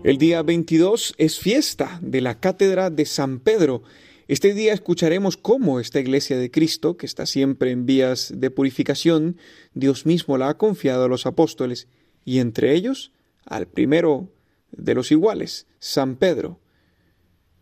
El 0.07 0.19
día 0.19 0.41
22 0.45 1.17
es 1.19 1.41
fiesta 1.41 1.99
de 2.01 2.21
la 2.21 2.39
Cátedra 2.39 2.91
de 2.91 3.07
San 3.07 3.41
Pedro. 3.41 3.83
Este 4.29 4.55
día 4.55 4.73
escucharemos 4.73 5.37
cómo 5.37 5.81
esta 5.81 5.99
Iglesia 5.99 6.39
de 6.39 6.49
Cristo, 6.49 6.97
que 6.97 7.07
está 7.07 7.27
siempre 7.27 7.73
en 7.73 7.87
vías 7.87 8.33
de 8.37 8.53
purificación, 8.53 9.37
Dios 9.75 10.07
mismo 10.07 10.39
la 10.39 10.49
ha 10.49 10.59
confiado 10.59 11.07
a 11.07 11.09
los 11.09 11.27
apóstoles, 11.27 11.89
y 12.25 12.39
entre 12.39 12.73
ellos 12.73 13.11
al 13.47 13.67
primero 13.67 14.31
de 14.71 14.95
los 14.95 15.11
iguales, 15.11 15.67
San 15.81 16.15
Pedro. 16.15 16.61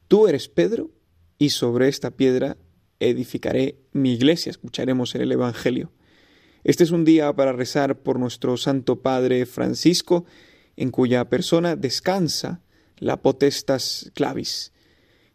Tú 0.06 0.28
eres 0.28 0.48
Pedro, 0.48 0.90
y 1.38 1.48
sobre 1.48 1.88
esta 1.88 2.10
piedra 2.10 2.58
edificaré 3.00 3.78
mi 3.92 4.12
iglesia, 4.12 4.50
escucharemos 4.50 5.14
en 5.14 5.22
el 5.22 5.32
Evangelio. 5.32 5.92
Este 6.62 6.84
es 6.84 6.90
un 6.90 7.06
día 7.06 7.32
para 7.32 7.54
rezar 7.54 8.00
por 8.00 8.18
nuestro 8.18 8.58
Santo 8.58 9.00
Padre 9.00 9.46
Francisco, 9.46 10.26
en 10.76 10.90
cuya 10.90 11.28
persona 11.28 11.76
descansa 11.76 12.60
la 12.98 13.20
potestas 13.22 14.10
clavis. 14.14 14.72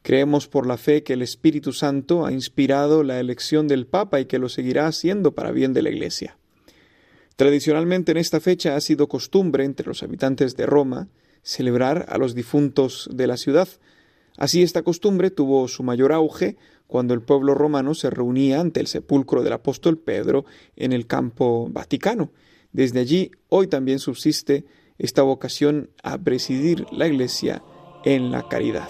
Creemos 0.01 0.47
por 0.47 0.65
la 0.65 0.77
fe 0.77 1.03
que 1.03 1.13
el 1.13 1.21
Espíritu 1.21 1.73
Santo 1.73 2.25
ha 2.25 2.31
inspirado 2.31 3.03
la 3.03 3.19
elección 3.19 3.67
del 3.67 3.85
Papa 3.85 4.19
y 4.19 4.25
que 4.25 4.39
lo 4.39 4.49
seguirá 4.49 4.87
haciendo 4.87 5.35
para 5.35 5.51
bien 5.51 5.73
de 5.73 5.81
la 5.81 5.89
Iglesia. 5.89 6.37
Tradicionalmente 7.35 8.11
en 8.11 8.17
esta 8.17 8.39
fecha 8.39 8.75
ha 8.75 8.81
sido 8.81 9.07
costumbre 9.07 9.63
entre 9.65 9.87
los 9.87 10.03
habitantes 10.03 10.55
de 10.55 10.65
Roma 10.65 11.09
celebrar 11.41 12.05
a 12.09 12.17
los 12.17 12.35
difuntos 12.35 13.09
de 13.13 13.27
la 13.27 13.37
ciudad. 13.37 13.67
Así 14.37 14.61
esta 14.61 14.83
costumbre 14.83 15.31
tuvo 15.31 15.67
su 15.67 15.83
mayor 15.83 16.11
auge 16.11 16.57
cuando 16.87 17.13
el 17.13 17.21
pueblo 17.21 17.53
romano 17.53 17.93
se 17.93 18.09
reunía 18.09 18.59
ante 18.59 18.79
el 18.79 18.87
sepulcro 18.87 19.43
del 19.43 19.53
apóstol 19.53 19.97
Pedro 19.97 20.45
en 20.75 20.91
el 20.91 21.07
campo 21.07 21.69
vaticano. 21.69 22.31
Desde 22.71 22.99
allí 22.99 23.31
hoy 23.47 23.67
también 23.67 23.99
subsiste 23.99 24.65
esta 24.99 25.23
vocación 25.23 25.89
a 26.03 26.17
presidir 26.17 26.85
la 26.91 27.07
Iglesia 27.07 27.63
en 28.03 28.31
la 28.31 28.47
caridad. 28.47 28.89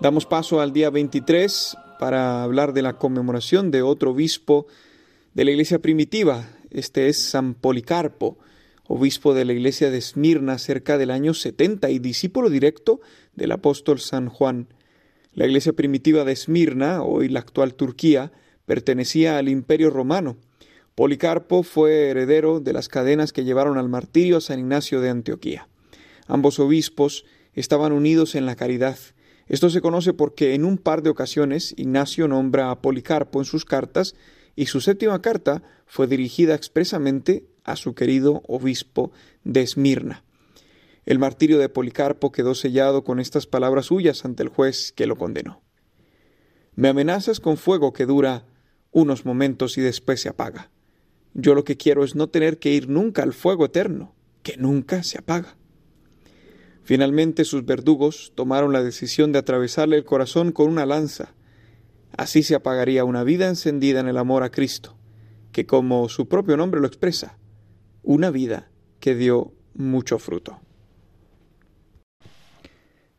Damos 0.00 0.26
paso 0.26 0.60
al 0.60 0.72
día 0.72 0.90
23 0.90 1.76
para 1.98 2.44
hablar 2.44 2.72
de 2.74 2.82
la 2.82 2.96
conmemoración 2.96 3.72
de 3.72 3.82
otro 3.82 4.12
obispo 4.12 4.66
de 5.34 5.44
la 5.44 5.50
iglesia 5.50 5.80
primitiva. 5.80 6.48
Este 6.70 7.08
es 7.08 7.16
San 7.16 7.54
Policarpo, 7.54 8.38
obispo 8.86 9.34
de 9.34 9.44
la 9.44 9.52
iglesia 9.52 9.90
de 9.90 9.98
Esmirna 9.98 10.58
cerca 10.58 10.96
del 10.96 11.10
año 11.10 11.34
70 11.34 11.90
y 11.90 11.98
discípulo 11.98 12.50
directo 12.50 13.00
del 13.36 13.52
apóstol 13.52 14.00
San 14.00 14.28
Juan. 14.28 14.66
La 15.32 15.46
iglesia 15.46 15.72
primitiva 15.74 16.24
de 16.24 16.32
Esmirna, 16.32 17.02
hoy 17.02 17.28
la 17.28 17.40
actual 17.40 17.74
Turquía, 17.74 18.32
pertenecía 18.64 19.38
al 19.38 19.48
imperio 19.48 19.90
romano. 19.90 20.36
Policarpo 20.94 21.62
fue 21.62 22.08
heredero 22.08 22.58
de 22.58 22.72
las 22.72 22.88
cadenas 22.88 23.32
que 23.32 23.44
llevaron 23.44 23.78
al 23.78 23.88
martirio 23.88 24.38
a 24.38 24.40
San 24.40 24.58
Ignacio 24.58 25.00
de 25.00 25.10
Antioquía. 25.10 25.68
Ambos 26.26 26.58
obispos 26.58 27.24
estaban 27.52 27.92
unidos 27.92 28.34
en 28.34 28.46
la 28.46 28.56
caridad. 28.56 28.98
Esto 29.46 29.70
se 29.70 29.80
conoce 29.80 30.12
porque 30.12 30.54
en 30.54 30.64
un 30.64 30.78
par 30.78 31.02
de 31.02 31.10
ocasiones 31.10 31.74
Ignacio 31.76 32.26
nombra 32.26 32.70
a 32.70 32.80
Policarpo 32.80 33.38
en 33.38 33.44
sus 33.44 33.64
cartas 33.64 34.16
y 34.56 34.66
su 34.66 34.80
séptima 34.80 35.20
carta 35.22 35.62
fue 35.86 36.06
dirigida 36.06 36.54
expresamente 36.54 37.44
a 37.62 37.76
su 37.76 37.94
querido 37.94 38.42
obispo 38.46 39.12
de 39.44 39.60
Esmirna. 39.60 40.24
El 41.06 41.20
martirio 41.20 41.58
de 41.58 41.68
Policarpo 41.68 42.32
quedó 42.32 42.56
sellado 42.56 43.04
con 43.04 43.20
estas 43.20 43.46
palabras 43.46 43.86
suyas 43.86 44.24
ante 44.24 44.42
el 44.42 44.48
juez 44.48 44.90
que 44.90 45.06
lo 45.06 45.14
condenó. 45.14 45.62
Me 46.74 46.88
amenazas 46.88 47.38
con 47.38 47.56
fuego 47.56 47.92
que 47.92 48.06
dura 48.06 48.44
unos 48.90 49.24
momentos 49.24 49.78
y 49.78 49.82
después 49.82 50.20
se 50.20 50.28
apaga. 50.28 50.72
Yo 51.32 51.54
lo 51.54 51.62
que 51.62 51.76
quiero 51.76 52.02
es 52.02 52.16
no 52.16 52.28
tener 52.28 52.58
que 52.58 52.72
ir 52.72 52.88
nunca 52.88 53.22
al 53.22 53.34
fuego 53.34 53.66
eterno, 53.66 54.16
que 54.42 54.56
nunca 54.56 55.04
se 55.04 55.18
apaga. 55.18 55.56
Finalmente 56.82 57.44
sus 57.44 57.64
verdugos 57.64 58.32
tomaron 58.34 58.72
la 58.72 58.82
decisión 58.82 59.30
de 59.30 59.38
atravesarle 59.38 59.96
el 59.96 60.04
corazón 60.04 60.50
con 60.50 60.68
una 60.68 60.86
lanza. 60.86 61.34
Así 62.16 62.42
se 62.42 62.56
apagaría 62.56 63.04
una 63.04 63.22
vida 63.22 63.48
encendida 63.48 64.00
en 64.00 64.08
el 64.08 64.18
amor 64.18 64.42
a 64.42 64.50
Cristo, 64.50 64.96
que 65.52 65.66
como 65.66 66.08
su 66.08 66.26
propio 66.26 66.56
nombre 66.56 66.80
lo 66.80 66.88
expresa, 66.88 67.38
una 68.02 68.30
vida 68.32 68.70
que 68.98 69.14
dio 69.14 69.54
mucho 69.74 70.18
fruto. 70.18 70.65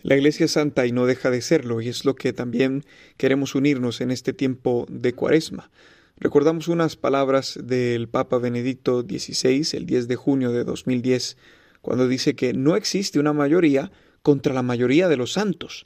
La 0.07 0.15
Iglesia 0.15 0.45
es 0.45 0.53
santa 0.53 0.85
y 0.85 0.93
no 0.93 1.05
deja 1.05 1.29
de 1.31 1.41
serlo, 1.41 1.81
y 1.81 1.89
es 1.89 2.05
lo 2.05 2.15
que 2.15 2.31
también 2.31 2.85
queremos 3.17 3.55
unirnos 3.55 3.99
en 3.99 4.09
este 4.09 4.31
tiempo 4.31 4.85
de 4.89 5.11
Cuaresma. 5.11 5.69
Recordamos 6.15 6.69
unas 6.69 6.95
palabras 6.95 7.59
del 7.61 8.07
Papa 8.07 8.37
Benedicto 8.37 9.01
XVI 9.01 9.67
el 9.73 9.85
10 9.85 10.07
de 10.07 10.15
junio 10.15 10.53
de 10.53 10.63
2010, 10.63 11.35
cuando 11.81 12.07
dice 12.07 12.37
que 12.37 12.53
no 12.53 12.77
existe 12.77 13.19
una 13.19 13.33
mayoría 13.33 13.91
contra 14.21 14.53
la 14.53 14.61
mayoría 14.61 15.09
de 15.09 15.17
los 15.17 15.33
santos. 15.33 15.83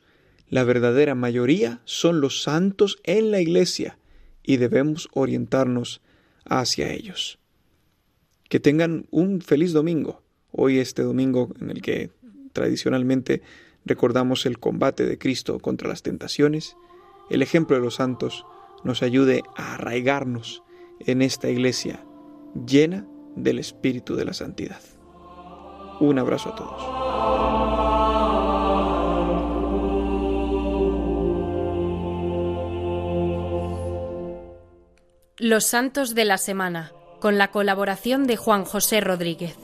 La 0.49 0.65
verdadera 0.65 1.15
mayoría 1.15 1.81
son 1.85 2.21
los 2.21 2.43
santos 2.43 2.99
en 3.03 3.31
la 3.31 3.41
Iglesia 3.41 3.97
y 4.43 4.57
debemos 4.57 5.09
orientarnos 5.13 5.99
hacia 6.45 6.93
ellos. 6.93 7.39
Que 8.49 8.59
tengan 8.59 9.07
un 9.09 9.41
feliz 9.41 9.73
domingo. 9.73 10.21
Hoy 10.51 10.77
este 10.77 11.01
domingo 11.01 11.51
en 11.59 11.71
el 11.71 11.81
que 11.81 12.11
tradicionalmente 12.53 13.41
recordamos 13.85 14.45
el 14.45 14.59
combate 14.59 15.05
de 15.05 15.17
Cristo 15.17 15.59
contra 15.59 15.89
las 15.89 16.03
tentaciones, 16.03 16.75
el 17.29 17.41
ejemplo 17.41 17.75
de 17.75 17.81
los 17.81 17.95
santos 17.95 18.45
nos 18.83 19.03
ayude 19.03 19.43
a 19.55 19.75
arraigarnos 19.75 20.63
en 20.99 21.21
esta 21.21 21.49
iglesia 21.49 22.03
llena 22.65 23.07
del 23.35 23.59
Espíritu 23.59 24.15
de 24.15 24.25
la 24.25 24.33
Santidad. 24.33 24.81
Un 25.99 26.19
abrazo 26.19 26.49
a 26.49 26.55
todos. 26.55 27.01
Los 35.37 35.65
Santos 35.65 36.13
de 36.13 36.25
la 36.25 36.37
Semana, 36.37 36.91
con 37.19 37.37
la 37.37 37.49
colaboración 37.49 38.27
de 38.27 38.37
Juan 38.37 38.63
José 38.63 39.01
Rodríguez. 39.01 39.57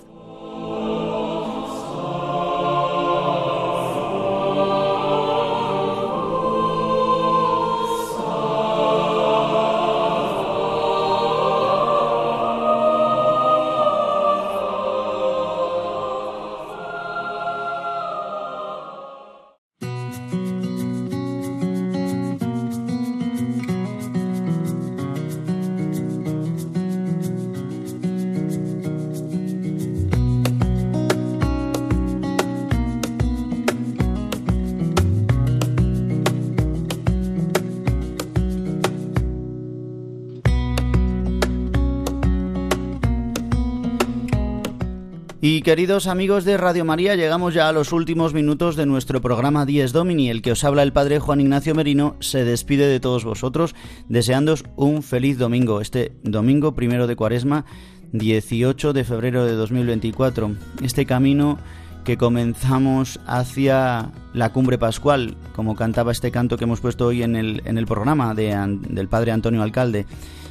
Y 45.49 45.61
queridos 45.61 46.07
amigos 46.07 46.43
de 46.43 46.57
Radio 46.57 46.83
María, 46.83 47.15
llegamos 47.15 47.53
ya 47.53 47.69
a 47.69 47.71
los 47.71 47.93
últimos 47.93 48.33
minutos 48.33 48.75
de 48.75 48.85
nuestro 48.85 49.21
programa 49.21 49.65
Dies 49.65 49.93
Domini. 49.93 50.29
El 50.29 50.41
que 50.41 50.51
os 50.51 50.65
habla 50.65 50.83
el 50.83 50.91
Padre 50.91 51.19
Juan 51.19 51.39
Ignacio 51.39 51.73
Merino 51.73 52.17
se 52.19 52.43
despide 52.43 52.85
de 52.85 52.99
todos 52.99 53.23
vosotros, 53.23 53.73
deseándos 54.09 54.65
un 54.75 55.03
feliz 55.03 55.37
domingo. 55.37 55.79
Este 55.79 56.11
domingo 56.21 56.75
primero 56.75 57.07
de 57.07 57.15
Cuaresma, 57.15 57.63
18 58.11 58.91
de 58.91 59.05
febrero 59.05 59.45
de 59.45 59.53
2024. 59.53 60.51
Este 60.83 61.05
camino 61.05 61.57
que 62.03 62.17
comenzamos 62.17 63.21
hacia 63.25 64.11
la 64.33 64.51
cumbre 64.51 64.77
pascual, 64.77 65.37
como 65.55 65.77
cantaba 65.77 66.11
este 66.11 66.29
canto 66.29 66.57
que 66.57 66.65
hemos 66.65 66.81
puesto 66.81 67.05
hoy 67.05 67.23
en 67.23 67.37
el, 67.37 67.61
en 67.63 67.77
el 67.77 67.85
programa 67.85 68.35
de, 68.35 68.53
del 68.89 69.07
Padre 69.07 69.31
Antonio 69.31 69.63
Alcalde. 69.63 70.07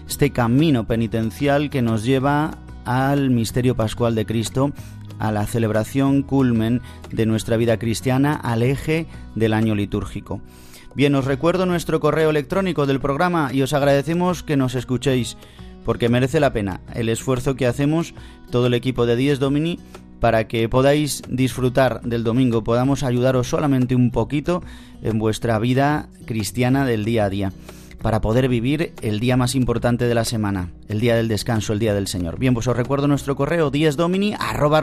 Este 0.08 0.30
camino 0.30 0.86
penitencial 0.86 1.68
que 1.68 1.82
nos 1.82 2.02
lleva 2.02 2.62
al 2.86 3.30
misterio 3.30 3.76
pascual 3.76 4.14
de 4.14 4.24
Cristo, 4.24 4.72
a 5.18 5.32
la 5.32 5.46
celebración 5.46 6.22
culmen 6.22 6.80
de 7.10 7.26
nuestra 7.26 7.58
vida 7.58 7.78
cristiana, 7.78 8.34
al 8.34 8.62
eje 8.62 9.06
del 9.34 9.52
año 9.52 9.74
litúrgico. 9.74 10.40
Bien, 10.94 11.14
os 11.14 11.26
recuerdo 11.26 11.66
nuestro 11.66 12.00
correo 12.00 12.30
electrónico 12.30 12.86
del 12.86 13.00
programa 13.00 13.50
y 13.52 13.60
os 13.60 13.74
agradecemos 13.74 14.42
que 14.42 14.56
nos 14.56 14.74
escuchéis, 14.74 15.36
porque 15.84 16.08
merece 16.08 16.40
la 16.40 16.52
pena 16.52 16.80
el 16.94 17.10
esfuerzo 17.10 17.54
que 17.54 17.66
hacemos 17.66 18.14
todo 18.50 18.68
el 18.68 18.74
equipo 18.74 19.04
de 19.04 19.16
Dies 19.16 19.38
Domini 19.38 19.78
para 20.20 20.48
que 20.48 20.68
podáis 20.68 21.22
disfrutar 21.28 22.00
del 22.00 22.24
domingo, 22.24 22.64
podamos 22.64 23.02
ayudaros 23.02 23.48
solamente 23.48 23.94
un 23.94 24.10
poquito 24.10 24.62
en 25.02 25.18
vuestra 25.18 25.58
vida 25.58 26.08
cristiana 26.24 26.86
del 26.86 27.04
día 27.04 27.26
a 27.26 27.30
día 27.30 27.52
para 28.02 28.20
poder 28.20 28.48
vivir 28.48 28.92
el 29.02 29.20
día 29.20 29.36
más 29.36 29.54
importante 29.54 30.06
de 30.06 30.14
la 30.14 30.24
semana, 30.24 30.70
el 30.88 31.00
día 31.00 31.16
del 31.16 31.28
descanso, 31.28 31.72
el 31.72 31.78
día 31.78 31.94
del 31.94 32.06
Señor. 32.06 32.38
Bien, 32.38 32.54
pues 32.54 32.68
os 32.68 32.76
recuerdo 32.76 33.08
nuestro 33.08 33.36
correo 33.36 33.70
diesdomini 33.70 34.34
arroba. 34.34 34.80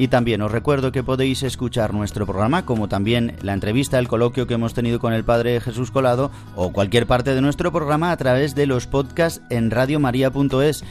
Y 0.00 0.06
también 0.08 0.42
os 0.42 0.52
recuerdo 0.52 0.92
que 0.92 1.02
podéis 1.02 1.42
escuchar 1.42 1.92
nuestro 1.92 2.24
programa, 2.24 2.64
como 2.64 2.88
también 2.88 3.36
la 3.42 3.52
entrevista, 3.52 3.98
el 3.98 4.06
coloquio 4.06 4.46
que 4.46 4.54
hemos 4.54 4.72
tenido 4.72 5.00
con 5.00 5.12
el 5.12 5.24
Padre 5.24 5.60
Jesús 5.60 5.90
Colado, 5.90 6.30
o 6.54 6.72
cualquier 6.72 7.06
parte 7.06 7.34
de 7.34 7.40
nuestro 7.40 7.72
programa 7.72 8.12
a 8.12 8.16
través 8.16 8.54
de 8.54 8.66
los 8.66 8.86
podcasts 8.86 9.42
en 9.50 9.72
radiomaria.es. 9.72 10.84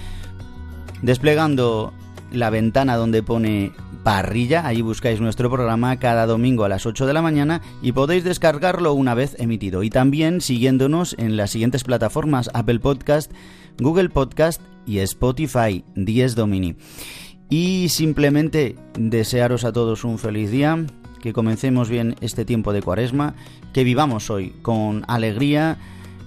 Desplegando 1.01 1.93
la 2.37 2.49
ventana 2.49 2.95
donde 2.95 3.23
pone 3.23 3.71
parrilla, 4.03 4.65
ahí 4.65 4.81
buscáis 4.81 5.19
nuestro 5.19 5.49
programa 5.49 5.99
cada 5.99 6.25
domingo 6.25 6.63
a 6.63 6.69
las 6.69 6.85
8 6.85 7.05
de 7.05 7.13
la 7.13 7.21
mañana 7.21 7.61
y 7.81 7.91
podéis 7.91 8.23
descargarlo 8.23 8.93
una 8.93 9.13
vez 9.13 9.35
emitido. 9.39 9.83
Y 9.83 9.89
también 9.89 10.39
siguiéndonos 10.39 11.15
en 11.17 11.35
las 11.35 11.51
siguientes 11.51 11.83
plataformas 11.83 12.49
Apple 12.53 12.79
Podcast, 12.79 13.31
Google 13.79 14.09
Podcast 14.09 14.61
y 14.85 14.99
Spotify 14.99 15.83
10 15.95 16.35
Domini. 16.35 16.75
Y 17.49 17.89
simplemente 17.89 18.75
desearos 18.97 19.63
a 19.63 19.73
todos 19.73 20.03
un 20.03 20.19
feliz 20.19 20.51
día, 20.51 20.85
que 21.21 21.33
comencemos 21.33 21.89
bien 21.89 22.15
este 22.21 22.45
tiempo 22.45 22.73
de 22.73 22.81
cuaresma, 22.81 23.35
que 23.73 23.83
vivamos 23.83 24.29
hoy 24.29 24.53
con 24.61 25.03
alegría, 25.07 25.77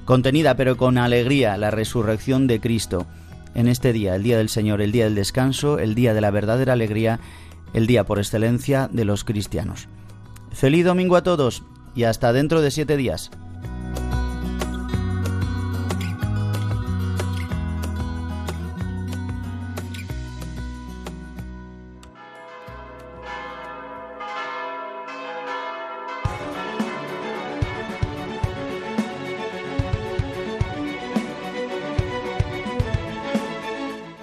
contenida 0.05 0.57
pero 0.57 0.77
con 0.77 0.99
alegría 0.99 1.57
la 1.57 1.71
resurrección 1.71 2.47
de 2.47 2.61
Cristo 2.61 3.07
en 3.55 3.69
este 3.69 3.93
día, 3.93 4.15
el 4.15 4.23
día 4.23 4.39
del 4.39 4.49
Señor, 4.49 4.81
el 4.81 4.93
día 4.93 5.05
del 5.05 5.15
descanso, 5.15 5.79
el 5.79 5.95
día 5.95 6.15
de 6.15 6.21
la 6.21 6.31
verdadera 6.31 6.73
alegría, 6.73 7.21
el 7.73 7.87
día 7.87 8.05
por 8.05 8.19
excelencia 8.19 8.89
de 8.93 9.05
los 9.05 9.25
cristianos. 9.25 9.89
Feliz 10.53 10.85
domingo 10.85 11.17
a 11.17 11.23
todos 11.23 11.63
y 11.95 12.05
hasta 12.05 12.33
dentro 12.33 12.61
de 12.61 12.71
siete 12.71 12.97
días. 12.97 13.31